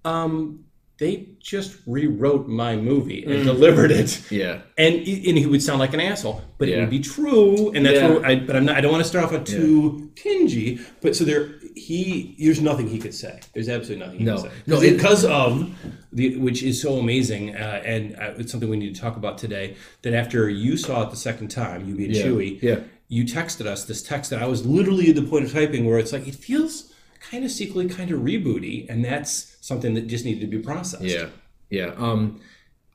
Um, 0.06 0.66
they 1.00 1.28
just 1.40 1.76
rewrote 1.88 2.48
my 2.48 2.76
movie 2.76 3.24
and 3.26 3.44
delivered 3.44 3.92
it 3.92 4.22
Yeah. 4.32 4.62
and 4.78 4.96
and 4.96 5.38
he 5.38 5.46
would 5.46 5.62
sound 5.62 5.80
like 5.80 5.94
an 5.94 6.00
asshole, 6.00 6.42
but 6.58 6.70
it 6.70 6.80
would 6.80 6.90
be 6.92 7.00
true, 7.00 7.72
and 7.74 7.86
that's 7.86 8.00
Yeah. 8.00 8.10
what 8.14 8.26
I. 8.26 8.36
But 8.36 8.56
I'm 8.56 8.66
not. 8.66 8.78
I 8.78 8.82
don't 8.82 8.92
want 8.92 9.04
to 9.04 9.10
start 9.10 9.26
off 9.26 9.34
on 9.34 9.44
too 9.44 10.12
tingy. 10.16 10.80
But 11.02 11.16
so 11.16 11.24
there, 11.24 11.56
he 11.76 12.36
there's 12.40 12.62
nothing 12.62 12.88
he 12.88 13.00
could 13.00 13.14
say. 13.14 13.40
There's 13.54 13.70
absolutely 13.70 14.06
nothing 14.06 14.20
he 14.20 14.26
No. 14.26 14.36
could 14.42 14.52
say. 14.52 14.58
No, 14.68 14.82
it- 14.82 14.94
because 14.98 15.26
of 15.26 15.72
the 16.12 16.38
which 16.38 16.62
is 16.64 16.80
so 16.82 16.98
amazing, 17.00 17.56
uh, 17.56 17.82
and 17.84 18.16
uh, 18.16 18.34
it's 18.38 18.52
something 18.52 18.70
we 18.70 18.78
need 18.78 18.94
to 18.94 19.02
talk 19.02 19.18
about 19.18 19.38
today. 19.40 19.76
That 20.04 20.14
after 20.14 20.48
you 20.50 20.78
saw 20.78 21.02
it 21.04 21.10
the 21.10 21.18
second 21.18 21.48
time, 21.50 21.88
you 21.90 21.96
being 21.96 22.12
Yeah. 22.12 22.24
Chewy, 22.26 22.62
Yeah. 22.62 22.80
you 23.10 23.24
texted 23.26 23.66
us 23.66 23.84
this 23.86 24.04
text 24.04 24.30
that 24.30 24.42
I 24.42 24.46
was 24.48 24.64
literally 24.66 25.10
at 25.10 25.16
the 25.16 25.24
point 25.24 25.44
of 25.46 25.52
typing 25.52 25.86
where 25.86 25.98
it's 25.98 26.14
like 26.14 26.28
it 26.28 26.36
feels 26.36 26.92
kind 27.20 27.44
of 27.44 27.52
secretly 27.52 27.88
kind 27.88 28.12
of 28.12 28.20
rebooty, 28.22 28.86
and 28.90 29.04
that's 29.04 29.53
something 29.64 29.94
that 29.94 30.08
just 30.08 30.26
needed 30.26 30.42
to 30.42 30.58
be 30.58 30.62
processed. 30.62 31.04
Yeah, 31.06 31.28
yeah. 31.70 31.94
Um, 31.98 32.42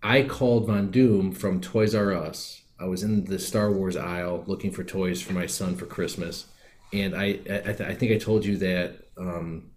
I 0.03 0.23
called 0.23 0.67
Von 0.67 0.91
Doom 0.91 1.33
from 1.33 1.61
Toys 1.63 1.95
R 1.95 2.13
Us. 2.13 2.61
I 2.79 2.85
was 2.85 3.03
in 3.03 3.25
the 3.25 3.39
Star 3.39 3.73
Wars 3.73 3.97
aisle 3.97 4.45
looking 4.47 4.71
for 4.71 4.85
toys 4.85 5.21
for 5.23 5.33
my 5.33 5.47
son 5.47 5.75
for 5.77 5.87
Christmas, 5.87 6.47
and 6.93 7.15
I 7.17 7.25
I, 7.25 7.73
th- 7.77 7.81
I 7.81 7.95
think 7.95 8.13
I 8.13 8.19
told 8.19 8.45
you 8.45 8.57
that. 8.59 8.97
Um, 9.17 9.71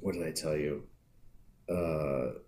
what 0.00 0.14
did 0.14 0.24
I 0.26 0.30
tell 0.30 0.56
you? 0.56 0.84
Uh, 1.68 2.38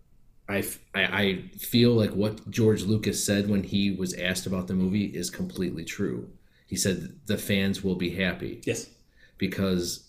I, 0.49 0.59
f- 0.59 0.79
I 0.95 1.03
I 1.23 1.43
feel 1.59 1.93
like 1.93 2.11
what 2.13 2.49
George 2.51 2.83
Lucas 2.85 3.23
said 3.25 3.49
when 3.51 3.65
he 3.65 3.91
was 3.91 4.15
asked 4.15 4.47
about 4.47 4.69
the 4.69 4.75
movie 4.75 5.07
is 5.07 5.31
completely 5.31 5.85
true. 5.85 6.31
He 6.67 6.77
said 6.77 7.19
the 7.27 7.37
fans 7.37 7.83
will 7.83 7.97
be 7.97 8.11
happy 8.11 8.63
Yes. 8.65 8.89
because 9.37 10.09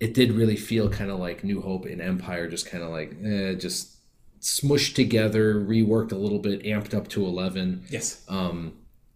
it 0.00 0.14
did 0.14 0.32
really 0.32 0.56
feel 0.56 0.88
kind 0.88 1.10
of 1.10 1.18
like 1.18 1.44
New 1.44 1.60
Hope 1.60 1.84
and 1.84 2.00
Empire, 2.00 2.48
just 2.48 2.66
kind 2.66 2.82
of 2.82 2.90
like 2.90 3.14
eh, 3.22 3.54
just 3.54 3.96
smushed 4.40 4.94
together, 4.94 5.54
reworked 5.54 6.12
a 6.12 6.16
little 6.16 6.38
bit, 6.38 6.62
amped 6.64 6.94
up 6.94 7.08
to 7.08 7.24
eleven. 7.24 7.84
Yes. 7.90 8.24
Um, 8.28 8.72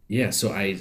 yeah, 0.07 0.31
so 0.31 0.53
I, 0.53 0.79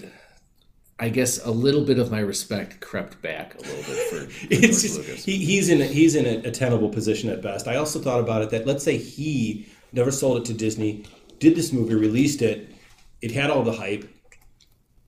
I 0.99 1.07
guess 1.07 1.43
a 1.45 1.51
little 1.51 1.85
bit 1.85 1.97
of 1.97 2.11
my 2.11 2.19
respect 2.19 2.81
crept 2.81 3.21
back 3.21 3.55
a 3.55 3.61
little 3.61 3.75
bit 3.77 4.09
for, 4.09 4.15
for 4.29 4.47
it's 4.51 4.59
George 4.59 4.81
just, 4.81 4.97
Lucas. 4.97 5.25
he, 5.25 5.37
he's 5.37 5.69
in 5.69 5.81
a, 5.81 5.85
he's 5.85 6.15
in 6.15 6.25
a, 6.25 6.49
a 6.49 6.51
tenable 6.51 6.89
position 6.89 7.29
at 7.29 7.41
best. 7.41 7.67
I 7.67 7.77
also 7.77 7.99
thought 7.99 8.19
about 8.19 8.41
it 8.41 8.49
that 8.49 8.67
let's 8.67 8.83
say 8.83 8.97
he 8.97 9.65
never 9.93 10.11
sold 10.11 10.37
it 10.37 10.45
to 10.45 10.53
Disney, 10.53 11.05
did 11.39 11.55
this 11.55 11.71
movie, 11.71 11.95
released 11.95 12.41
it, 12.41 12.69
it 13.21 13.31
had 13.31 13.49
all 13.49 13.63
the 13.63 13.71
hype. 13.71 14.09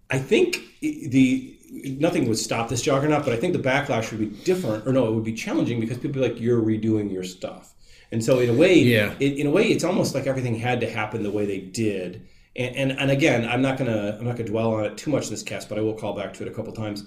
I 0.10 0.20
think 0.20 0.60
the 0.80 1.55
nothing 1.84 2.28
would 2.28 2.38
stop 2.38 2.70
this 2.70 2.82
juggernaut, 2.82 3.24
but 3.26 3.34
I 3.34 3.38
think 3.38 3.54
the 3.54 3.60
backlash 3.60 4.12
would 4.12 4.20
be 4.20 4.28
different, 4.44 4.88
or 4.88 4.94
no, 4.94 5.08
it 5.08 5.12
would 5.14 5.24
be 5.24 5.34
challenging 5.34 5.80
because 5.80 5.98
people 5.98 6.22
be 6.22 6.28
like 6.28 6.40
you're 6.40 6.62
redoing 6.62 7.12
your 7.12 7.24
stuff, 7.24 7.74
and 8.12 8.24
so 8.24 8.40
in 8.40 8.50
a 8.50 8.54
way, 8.54 8.78
Yeah. 8.80 9.14
it, 9.20 9.38
in 9.38 9.48
a 9.48 9.52
way, 9.52 9.66
it's 9.66 9.84
almost 9.84 10.16
like 10.16 10.28
everything 10.28 10.56
had 10.56 10.80
to 10.82 10.90
happen 10.90 11.24
the 11.24 11.32
way 11.32 11.46
they 11.46 11.60
did. 11.60 12.28
And, 12.56 12.76
and, 12.76 12.92
and 13.00 13.12
again, 13.12 13.48
I'm 13.48 13.62
not 13.62 13.78
gonna 13.78 14.16
I'm 14.18 14.26
not 14.26 14.38
gonna 14.38 14.48
dwell 14.50 14.74
on 14.76 14.86
it 14.86 14.98
too 14.98 15.12
much 15.12 15.26
in 15.26 15.32
this 15.32 15.44
cast, 15.44 15.68
but 15.70 15.78
I 15.78 15.82
will 15.82 15.94
call 15.96 16.14
back 16.16 16.34
to 16.36 16.44
it 16.44 16.48
a 16.48 16.54
couple 16.54 16.72
times 16.74 17.04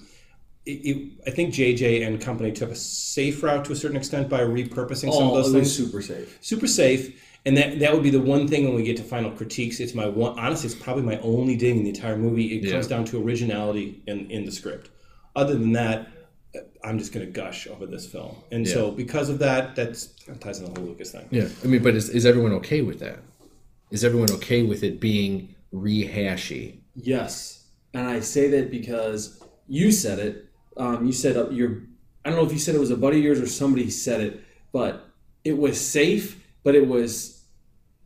it, 0.65 0.71
it, 0.71 1.11
I 1.25 1.31
think 1.31 1.53
JJ 1.53 2.05
and 2.05 2.21
company 2.21 2.51
took 2.51 2.69
a 2.69 2.75
safe 2.75 3.41
route 3.41 3.63
to 3.65 3.71
a 3.71 3.75
certain 3.75 3.95
extent 3.97 4.29
by 4.29 4.41
repurposing 4.41 5.11
some 5.11 5.23
of 5.23 5.31
Oh, 5.31 5.35
those 5.35 5.49
it 5.49 5.53
things. 5.53 5.75
super 5.75 6.01
safe. 6.01 6.37
Super 6.41 6.67
safe, 6.67 7.19
and 7.45 7.55
that 7.57 7.79
that 7.79 7.93
would 7.93 8.03
be 8.03 8.09
the 8.09 8.21
one 8.21 8.47
thing 8.47 8.65
when 8.65 8.75
we 8.75 8.83
get 8.83 8.97
to 8.97 9.03
final 9.03 9.31
critiques. 9.31 9.79
It's 9.79 9.93
my 9.95 10.07
one. 10.07 10.37
Honestly, 10.37 10.67
it's 10.69 10.75
probably 10.81 11.03
my 11.03 11.17
only 11.19 11.55
ding 11.55 11.77
in 11.77 11.83
the 11.83 11.89
entire 11.89 12.17
movie. 12.17 12.57
It 12.57 12.63
Yeah. 12.65 12.71
comes 12.73 12.87
down 12.87 13.05
to 13.05 13.21
originality 13.21 14.01
in 14.07 14.29
in 14.29 14.45
the 14.45 14.51
script. 14.51 14.89
Other 15.35 15.53
than 15.53 15.71
that, 15.73 16.07
I'm 16.83 16.97
just 16.97 17.13
going 17.13 17.25
to 17.25 17.31
gush 17.31 17.67
over 17.67 17.85
this 17.85 18.05
film, 18.07 18.35
and 18.51 18.67
so 18.67 18.91
because 18.91 19.29
of 19.29 19.39
that, 19.39 19.75
that's 19.75 20.07
that 20.27 20.41
ties 20.41 20.59
in 20.59 20.65
the 20.65 20.79
whole 20.79 20.89
Lucas 20.89 21.11
thing. 21.11 21.27
yeah, 21.31 21.47
I 21.63 21.67
mean, 21.67 21.83
but 21.83 21.95
is, 21.95 22.09
is 22.09 22.25
everyone 22.25 22.51
okay 22.53 22.81
with 22.81 22.99
that? 22.99 23.19
Is 23.91 24.03
everyone 24.03 24.31
okay 24.31 24.63
with 24.63 24.83
it 24.83 24.99
being 24.99 25.55
rehashy? 25.73 26.79
Yes, 26.95 27.65
and 27.93 28.07
I 28.07 28.19
say 28.19 28.49
that 28.49 28.71
because 28.71 29.41
you 29.67 29.91
said 29.91 30.19
it. 30.19 30.45
Um, 30.77 31.05
you 31.05 31.11
said 31.13 31.37
uh, 31.37 31.49
your. 31.49 31.83
I 32.25 32.29
don't 32.29 32.39
know 32.39 32.45
if 32.45 32.51
you 32.51 32.59
said 32.59 32.75
it 32.75 32.79
was 32.79 32.91
a 32.91 32.97
buddy 32.97 33.17
of 33.19 33.23
yours 33.23 33.39
or 33.39 33.47
somebody 33.47 33.89
said 33.89 34.21
it, 34.21 34.43
but 34.71 35.07
it 35.43 35.57
was 35.57 35.79
safe, 35.79 36.38
but 36.63 36.75
it 36.75 36.87
was 36.87 37.43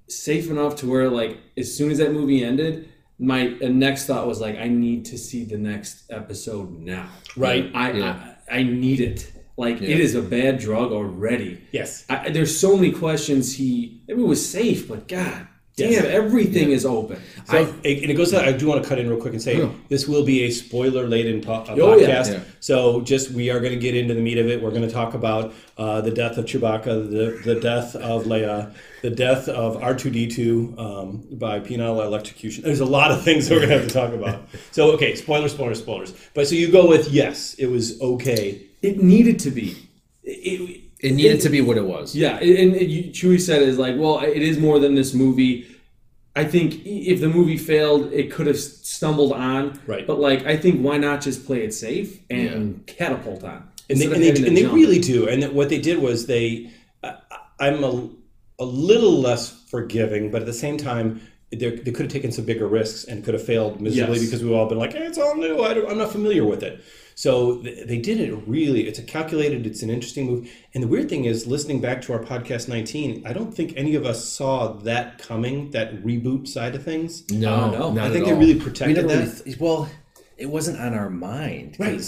safe 0.07 0.49
enough 0.49 0.75
to 0.77 0.89
where 0.89 1.09
like 1.09 1.37
as 1.57 1.75
soon 1.75 1.91
as 1.91 1.97
that 1.97 2.11
movie 2.11 2.43
ended, 2.43 2.89
my 3.19 3.47
next 3.61 4.05
thought 4.05 4.27
was 4.27 4.41
like, 4.41 4.57
I 4.57 4.67
need 4.67 5.05
to 5.05 5.17
see 5.17 5.43
the 5.45 5.57
next 5.57 6.03
episode 6.11 6.71
now. 6.79 7.09
Right. 7.37 7.71
I 7.73 7.91
Yeah. 7.91 8.35
I, 8.51 8.59
I 8.59 8.63
need 8.63 8.99
it. 8.99 9.31
Like 9.55 9.79
Yeah. 9.81 9.89
it 9.89 9.99
is 9.99 10.15
a 10.15 10.21
bad 10.21 10.59
drug 10.59 10.91
already. 10.91 11.61
Yes. 11.71 12.05
I, 12.09 12.29
there's 12.29 12.57
so 12.57 12.75
many 12.75 12.91
questions. 12.91 13.55
He, 13.55 14.01
I 14.09 14.13
mean, 14.13 14.25
it 14.25 14.27
was 14.27 14.47
safe, 14.49 14.87
but 14.87 15.07
God 15.07 15.47
damn, 15.75 16.05
everything 16.05 16.71
is 16.71 16.85
open. 16.85 17.19
So, 17.45 17.57
and 17.57 17.85
it 17.85 18.13
goes. 18.15 18.31
To, 18.31 18.41
I 18.43 18.51
do 18.51 18.67
want 18.67 18.81
to 18.83 18.87
cut 18.87 18.99
in 18.99 19.09
real 19.09 19.19
quick 19.19 19.33
and 19.33 19.41
say 19.41 19.57
Yeah. 19.57 19.69
this 19.89 20.07
will 20.07 20.23
be 20.23 20.43
a 20.43 20.49
spoiler-laden 20.49 21.41
po- 21.41 21.53
uh, 21.53 21.75
Oh, 21.79 21.95
yeah. 21.97 22.07
podcast. 22.07 22.31
Yeah. 22.33 22.39
So, 22.59 23.01
just 23.01 23.31
we 23.31 23.49
are 23.49 23.59
going 23.59 23.73
to 23.73 23.79
get 23.79 23.95
into 23.95 24.13
the 24.13 24.21
meat 24.21 24.37
of 24.37 24.47
it. 24.47 24.61
We're 24.61 24.69
going 24.71 24.87
to 24.87 24.91
talk 24.91 25.13
about 25.13 25.53
uh, 25.77 26.01
the 26.01 26.11
death 26.11 26.37
of 26.37 26.45
Chewbacca, 26.45 27.09
the, 27.09 27.41
the 27.53 27.59
death 27.59 27.95
of 27.95 28.23
Leia, 28.25 28.73
the 29.01 29.09
death 29.09 29.49
of 29.49 29.81
R 29.83 29.95
two 29.95 30.09
D 30.09 30.27
two 30.27 30.73
um, 30.77 31.23
by 31.31 31.59
penile 31.59 32.03
electrocution. 32.05 32.63
There's 32.63 32.79
a 32.79 32.85
lot 32.85 33.11
of 33.11 33.23
things 33.23 33.49
we're 33.49 33.57
going 33.57 33.69
to 33.69 33.79
have 33.79 33.87
to 33.87 33.93
talk 33.93 34.13
about. 34.13 34.47
So, 34.71 34.91
okay, 34.93 35.15
spoilers, 35.15 35.51
spoilers, 35.53 35.79
spoilers. 35.79 36.13
But 36.33 36.47
so 36.47 36.55
you 36.55 36.71
go 36.71 36.87
with 36.87 37.09
yes, 37.09 37.55
it 37.55 37.65
was 37.67 37.99
okay. 38.01 38.61
It 38.81 39.01
needed 39.01 39.39
to 39.39 39.51
be. 39.51 39.75
It, 40.23 40.82
It 41.03 41.13
needed 41.13 41.41
to 41.41 41.49
be 41.49 41.61
what 41.61 41.77
it 41.77 41.85
was. 41.85 42.15
Yeah, 42.15 42.37
and, 42.37 42.75
and 42.75 42.89
you, 42.89 43.11
Chewie 43.11 43.39
said 43.39 43.61
is 43.61 43.77
like, 43.77 43.95
well, 43.97 44.19
it 44.19 44.41
is 44.41 44.57
more 44.57 44.79
than 44.79 44.95
this 44.95 45.13
movie. 45.13 45.67
I 46.35 46.45
think 46.45 46.81
if 46.85 47.19
the 47.19 47.29
movie 47.29 47.57
failed, 47.57 48.11
it 48.11 48.31
could 48.31 48.47
have 48.47 48.57
stumbled 48.57 49.33
on. 49.33 49.79
Right. 49.85 50.07
But 50.07 50.19
like, 50.19 50.45
I 50.45 50.57
think 50.57 50.81
why 50.81 50.97
not 50.97 51.21
just 51.21 51.45
play 51.45 51.63
it 51.63 51.73
safe 51.73 52.19
and 52.29 52.87
catapult 52.87 53.43
on? 53.43 53.69
and 53.89 53.99
they, 53.99 54.05
and 54.05 54.15
they, 54.23 54.47
and 54.47 54.57
they 54.57 54.65
really 54.65 54.99
do. 54.99 55.27
And 55.27 55.43
that 55.43 55.53
what 55.53 55.69
they 55.69 55.79
did 55.79 55.99
was 55.99 56.25
they, 56.25 56.71
I, 57.03 57.17
I'm 57.59 57.83
a, 57.83 58.09
a 58.59 58.65
little 58.65 59.19
less 59.19 59.49
forgiving, 59.49 60.31
but 60.31 60.41
at 60.41 60.45
the 60.45 60.53
same 60.53 60.77
time, 60.77 61.21
they 61.55 61.69
they 61.75 61.91
could 61.91 62.05
have 62.05 62.11
taken 62.11 62.31
some 62.31 62.45
bigger 62.45 62.67
risks 62.67 63.03
and 63.05 63.23
could 63.23 63.33
have 63.33 63.45
failed 63.45 63.79
miserably 63.81 64.17
Yes. 64.19 64.25
because 64.25 64.43
we've 64.43 64.53
all 64.53 64.67
been 64.67 64.77
like, 64.79 64.93
hey, 64.93 65.05
it's 65.05 65.17
all 65.17 65.35
new. 65.35 65.61
I 65.63 65.73
don't, 65.73 65.89
I'm 65.89 65.97
not 65.97 66.11
familiar 66.11 66.43
with 66.45 66.63
it. 66.63 66.83
So 67.15 67.61
th- 67.61 67.87
they 67.87 67.99
did 67.99 68.19
it 68.19 68.33
really. 68.47 68.87
It's 68.87 68.97
a 68.97 69.03
calculated. 69.03 69.67
It's 69.67 69.83
an 69.83 69.89
interesting 69.91 70.25
move. 70.25 70.49
And 70.73 70.83
the 70.83 70.87
weird 70.87 71.09
thing 71.09 71.25
is, 71.25 71.45
listening 71.45 71.79
back 71.79 72.01
to 72.03 72.13
our 72.13 72.19
podcast 72.19 72.67
19, 72.67 73.23
I 73.25 73.33
don't 73.33 73.53
think 73.53 73.73
any 73.77 73.93
of 73.95 74.03
us 74.05 74.27
saw 74.27 74.73
that 74.79 75.19
coming. 75.19 75.69
That 75.71 76.03
reboot 76.03 76.47
side 76.47 76.73
of 76.73 76.83
things. 76.83 77.23
No, 77.29 77.53
Oh, 77.55 77.69
no. 77.71 77.91
not 77.93 78.05
I 78.05 78.07
at 78.07 78.13
think 78.13 78.25
they 78.25 78.31
all. 78.33 78.39
really 78.39 78.59
protected 78.59 78.95
never 78.97 79.07
that. 79.09 79.19
really 79.27 79.41
th- 79.43 79.59
well, 79.59 79.89
it 80.37 80.47
wasn't 80.47 80.79
on 80.79 80.93
our 80.95 81.09
mind. 81.11 81.75
Right. 81.77 82.01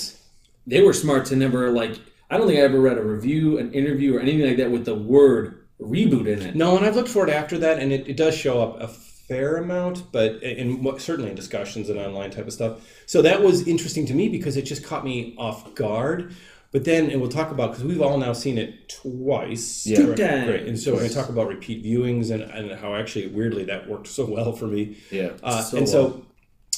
They 0.66 0.82
were 0.82 0.94
smart 0.94 1.26
to 1.28 1.36
never 1.36 1.70
like. 1.70 2.00
I 2.32 2.38
don't 2.38 2.48
think 2.48 2.58
I 2.60 2.64
ever 2.64 2.80
read 2.82 2.98
a 2.98 3.04
review, 3.04 3.60
an 3.60 3.72
interview, 3.74 4.16
or 4.18 4.20
anything 4.20 4.48
like 4.48 4.58
that 4.58 4.72
with 4.72 4.86
the 4.86 4.96
word 4.96 5.62
reboot 5.80 6.26
in 6.26 6.42
it. 6.42 6.56
No, 6.56 6.76
and 6.76 6.84
I've 6.84 6.96
looked 6.96 7.10
for 7.10 7.28
it 7.28 7.32
after 7.32 7.60
that, 7.60 7.78
and 7.78 7.92
it, 7.92 8.08
it 8.08 8.18
does 8.18 8.34
show 8.36 8.60
up 8.64 8.82
a 8.82 8.88
fair 9.28 9.58
amount, 9.58 10.12
but 10.12 10.42
in 10.44 10.84
what 10.84 11.02
certainly 11.02 11.30
in 11.30 11.36
discussions 11.36 11.90
and 11.90 12.00
online 12.00 12.32
type 12.32 12.48
of 12.48 12.54
stuff. 12.54 12.88
So 13.06 13.22
that 13.22 13.42
was 13.42 13.68
interesting 13.68 14.06
to 14.08 14.14
me 14.14 14.30
because 14.30 14.58
it 14.58 14.64
just 14.64 14.84
caught 14.84 15.04
me 15.04 15.36
off 15.38 15.74
guard. 15.76 16.36
But 16.72 16.84
then, 16.84 17.10
and 17.10 17.22
we'll 17.22 17.30
talk 17.30 17.52
about 17.52 17.72
because 17.72 17.86
we've 17.86 18.02
all 18.02 18.18
now 18.18 18.34
seen 18.34 18.58
it 18.58 18.90
twice. 18.90 19.88
Yeah. 19.88 20.08
Right. 20.08 20.18
Great. 20.46 20.68
And 20.68 20.78
so 20.78 20.92
we're 20.92 21.00
going 21.00 21.10
to 21.10 21.16
talk 21.16 21.30
about 21.30 21.48
repeat 21.48 21.86
viewings 21.86 22.32
and, 22.32 22.44
and 22.44 22.78
how 22.78 22.96
actually 22.96 23.28
weirdly 23.28 23.64
that 23.66 23.88
worked 23.88 24.08
so 24.08 24.26
well 24.26 24.52
for 24.52 24.66
me. 24.66 24.98
Yeah. 25.10 25.32
Uh, 25.42 25.62
So 25.62 25.78
and 25.78 25.88
so, 25.88 26.26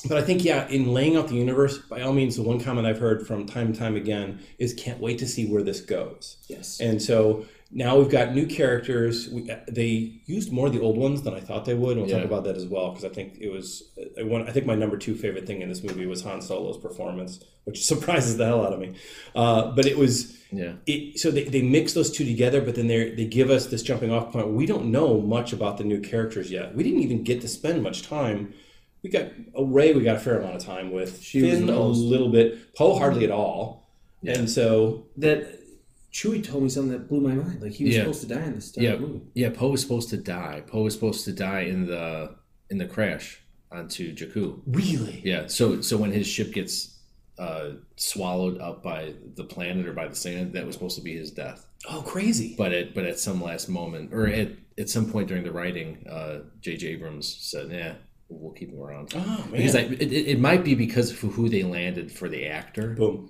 but 0.07 0.17
I 0.17 0.21
think 0.21 0.45
yeah, 0.45 0.67
in 0.67 0.93
laying 0.93 1.15
out 1.15 1.29
the 1.29 1.35
universe, 1.35 1.79
by 1.79 2.01
all 2.01 2.13
means, 2.13 2.35
the 2.35 2.43
one 2.43 2.59
comment 2.59 2.85
I've 2.85 2.99
heard 2.99 3.25
from 3.25 3.47
time 3.47 3.67
and 3.67 3.75
time 3.75 3.95
again 3.95 4.39
is 4.59 4.75
can't 4.75 4.99
wait 4.99 5.17
to 5.19 5.27
see 5.27 5.47
where 5.47 5.63
this 5.63 5.81
goes. 5.81 6.37
Yes. 6.47 6.79
And 6.79 7.01
so 7.01 7.45
now 7.71 7.97
we've 7.97 8.09
got 8.09 8.33
new 8.33 8.45
characters. 8.45 9.29
We, 9.29 9.49
uh, 9.51 9.57
they 9.67 10.21
used 10.25 10.51
more 10.53 10.67
of 10.67 10.73
the 10.73 10.79
old 10.81 10.97
ones 10.97 11.21
than 11.23 11.33
I 11.33 11.39
thought 11.41 11.65
they 11.65 11.73
would. 11.73 11.97
And 11.97 12.01
we'll 12.01 12.09
Yeah. 12.09 12.17
talk 12.19 12.25
about 12.25 12.43
that 12.45 12.55
as 12.55 12.65
well 12.65 12.89
because 12.91 13.03
I 13.03 13.09
think 13.09 13.37
it 13.41 13.49
was 13.49 13.83
uh, 13.99 14.21
I, 14.21 14.23
want, 14.23 14.47
I 14.47 14.51
think 14.53 14.65
my 14.65 14.75
number 14.75 14.97
two 14.97 15.15
favorite 15.15 15.45
thing 15.45 15.61
in 15.61 15.67
this 15.69 15.83
movie 15.83 16.05
was 16.05 16.21
Han 16.23 16.41
Solo's 16.41 16.77
performance, 16.77 17.43
which 17.65 17.83
surprises 17.91 18.37
the 18.37 18.45
hell 18.45 18.65
out 18.65 18.71
of 18.73 18.79
me. 18.79 18.93
Uh, 19.35 19.71
but 19.75 19.85
it 19.85 19.97
was 19.97 20.37
Yeah. 20.51 20.73
it, 20.85 21.19
so 21.19 21.29
they, 21.29 21.43
they 21.43 21.61
mix 21.61 21.93
those 21.93 22.09
two 22.09 22.23
together, 22.25 22.61
but 22.61 22.75
then 22.75 22.87
they 22.87 23.11
they 23.11 23.25
give 23.25 23.49
us 23.49 23.67
this 23.67 23.83
jumping 23.83 24.11
off 24.11 24.31
point. 24.31 24.47
We 24.49 24.65
don't 24.65 24.85
know 24.89 25.19
much 25.19 25.51
about 25.51 25.77
the 25.77 25.83
new 25.83 25.99
characters 25.99 26.49
yet. 26.49 26.73
We 26.73 26.83
didn't 26.83 27.01
even 27.01 27.23
get 27.23 27.41
to 27.41 27.47
spend 27.49 27.83
much 27.83 28.01
time. 28.03 28.53
We 29.03 29.09
got 29.09 29.23
uh, 29.25 29.61
a 29.61 29.63
Rey. 29.65 29.93
We 29.93 30.03
got 30.03 30.15
a 30.15 30.19
fair 30.19 30.39
amount 30.39 30.55
of 30.55 30.63
time 30.63 30.91
with 30.91 31.21
She 31.21 31.41
Finn 31.41 31.69
a 31.69 31.79
little 31.81 32.29
bit. 32.29 32.73
Poe 32.75 32.97
hardly 32.97 33.25
at 33.25 33.31
all. 33.31 33.83
And 34.25 34.49
so 34.49 35.05
that 35.17 35.56
Chewie 36.13 36.43
told 36.43 36.63
me 36.63 36.69
something 36.69 36.91
that 36.91 37.07
blew 37.09 37.19
my 37.21 37.33
mind. 37.35 37.61
Like 37.61 37.73
he 37.73 37.83
was 37.85 37.93
Yeah. 37.95 38.01
supposed 38.01 38.21
to 38.21 38.27
die 38.27 38.43
in 38.45 38.55
the 38.55 38.61
start 38.61 38.83
Yeah, 38.83 38.97
movie. 38.97 39.21
yeah. 39.35 39.49
Poe 39.49 39.69
was 39.69 39.81
supposed 39.81 40.09
to 40.09 40.17
die. 40.17 40.63
Poe 40.65 40.83
was 40.83 40.93
supposed 40.93 41.25
to 41.25 41.33
die 41.33 41.61
in 41.61 41.85
the 41.85 42.35
in 42.69 42.77
the 42.77 42.85
crash 42.85 43.41
onto 43.71 44.13
Jakku. 44.15 44.61
really, 44.67 45.21
Yeah. 45.23 45.47
So 45.47 45.81
so 45.81 45.97
when 45.97 46.11
his 46.11 46.27
ship 46.27 46.53
gets 46.53 46.93
uh, 47.37 47.73
swallowed 47.97 48.59
up 48.59 48.81
by 48.81 49.13
the 49.35 49.43
planet 49.43 49.85
or 49.87 49.93
by 49.93 50.07
the 50.07 50.15
sand, 50.15 50.53
that 50.53 50.65
was 50.65 50.73
supposed 50.73 50.95
to 50.97 51.03
be 51.03 51.15
his 51.15 51.29
death. 51.31 51.67
oh 51.89 52.01
crazy. 52.01 52.55
But 52.57 52.71
at 52.73 52.93
but 52.95 53.05
at 53.05 53.19
some 53.19 53.41
last 53.43 53.69
moment 53.69 54.13
or 54.13 54.27
at 54.27 54.49
at 54.79 54.89
some 54.89 55.11
point 55.11 55.27
during 55.27 55.43
the 55.43 55.51
writing, 55.51 56.05
uh, 56.09 56.39
J.J. 56.61 56.87
Abrams 56.87 57.27
said, 57.27 57.69
"Yeah, 57.71 57.93
we'll 58.29 58.53
keep 58.53 58.71
him 58.71 58.79
around." 58.81 59.13
oh 59.15 59.19
man, 59.19 59.51
Because 59.51 59.75
I, 59.75 59.81
it, 59.81 60.01
it 60.01 60.27
it 60.33 60.39
might 60.39 60.63
be 60.63 60.73
because 60.73 61.11
of 61.11 61.19
who 61.19 61.47
they 61.49 61.63
landed 61.63 62.11
for 62.11 62.27
the 62.27 62.45
actor 62.47 62.95
boom. 62.95 63.29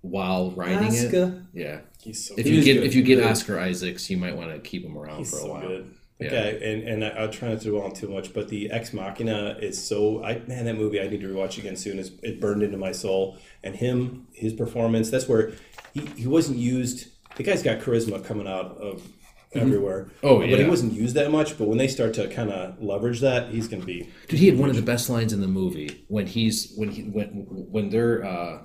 while 0.00 0.52
writing 0.52 0.94
it. 0.94 1.34
Yeah. 1.52 1.80
He's 2.06 2.26
so 2.28 2.34
If 2.38 2.46
He 2.46 2.56
you 2.56 2.62
get 2.64 2.74
good. 2.74 2.84
if 2.84 2.94
you 2.94 3.02
get 3.02 3.22
Oscar 3.24 3.58
Isaacs, 3.58 4.08
you 4.10 4.16
might 4.16 4.36
want 4.36 4.52
to 4.52 4.58
keep 4.60 4.84
him 4.84 4.96
around 4.96 5.18
He's 5.18 5.30
for 5.30 5.36
a 5.36 5.40
so 5.40 5.48
while. 5.48 5.60
good. 5.68 5.94
Yeah. 6.18 6.26
Okay, 6.28 6.72
and 6.72 6.88
and 6.88 7.04
I, 7.04 7.08
I'll 7.20 7.28
try 7.28 7.50
not 7.50 7.60
to 7.60 7.68
dwell 7.70 7.82
on 7.82 7.92
too 7.92 8.08
much, 8.08 8.32
but 8.32 8.48
the 8.48 8.70
Ex 8.70 8.94
Machina 8.94 9.58
is 9.60 9.76
so. 9.82 10.24
I 10.24 10.38
man, 10.46 10.64
that 10.64 10.74
movie 10.76 10.98
I 11.00 11.08
need 11.08 11.20
to 11.20 11.26
rewatch 11.28 11.58
again 11.58 11.76
soon. 11.76 11.98
It's, 11.98 12.10
it 12.22 12.40
burned 12.40 12.62
into 12.62 12.78
my 12.78 12.92
soul, 12.92 13.36
and 13.62 13.76
him, 13.76 14.26
his 14.32 14.54
performance. 14.54 15.10
That's 15.10 15.28
where 15.28 15.52
he, 15.92 16.00
he 16.16 16.26
wasn't 16.26 16.56
used. 16.56 17.08
The 17.36 17.42
guy's 17.42 17.62
got 17.62 17.80
charisma 17.80 18.24
coming 18.24 18.48
out 18.48 18.78
of 18.78 19.06
everywhere. 19.52 20.08
Oh, 20.22 20.40
yeah, 20.40 20.46
but 20.50 20.58
yeah. 20.58 20.64
he 20.64 20.70
wasn't 20.70 20.94
used 20.94 21.14
that 21.16 21.30
much. 21.30 21.58
But 21.58 21.68
when 21.68 21.76
they 21.76 21.88
start 21.88 22.14
to 22.14 22.28
kind 22.28 22.50
of 22.50 22.82
leverage 22.82 23.20
that, 23.20 23.50
he's 23.50 23.68
going 23.68 23.80
to 23.82 23.86
be. 23.86 24.08
Dude, 24.28 24.40
he 24.40 24.46
had 24.48 24.58
one 24.58 24.70
of 24.70 24.76
the 24.76 24.82
best 24.82 25.10
lines 25.10 25.34
in 25.34 25.42
the 25.42 25.46
movie 25.48 26.06
when 26.08 26.26
he's 26.26 26.72
when 26.76 26.88
he 26.90 27.02
when 27.02 27.28
when 27.70 27.90
they're 27.90 28.24
uh 28.24 28.64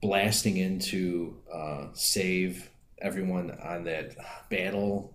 blasting 0.00 0.56
into 0.56 1.36
uh, 1.52 1.86
save 1.92 2.70
everyone 3.00 3.56
on 3.62 3.84
that 3.84 4.16
battle. 4.50 5.12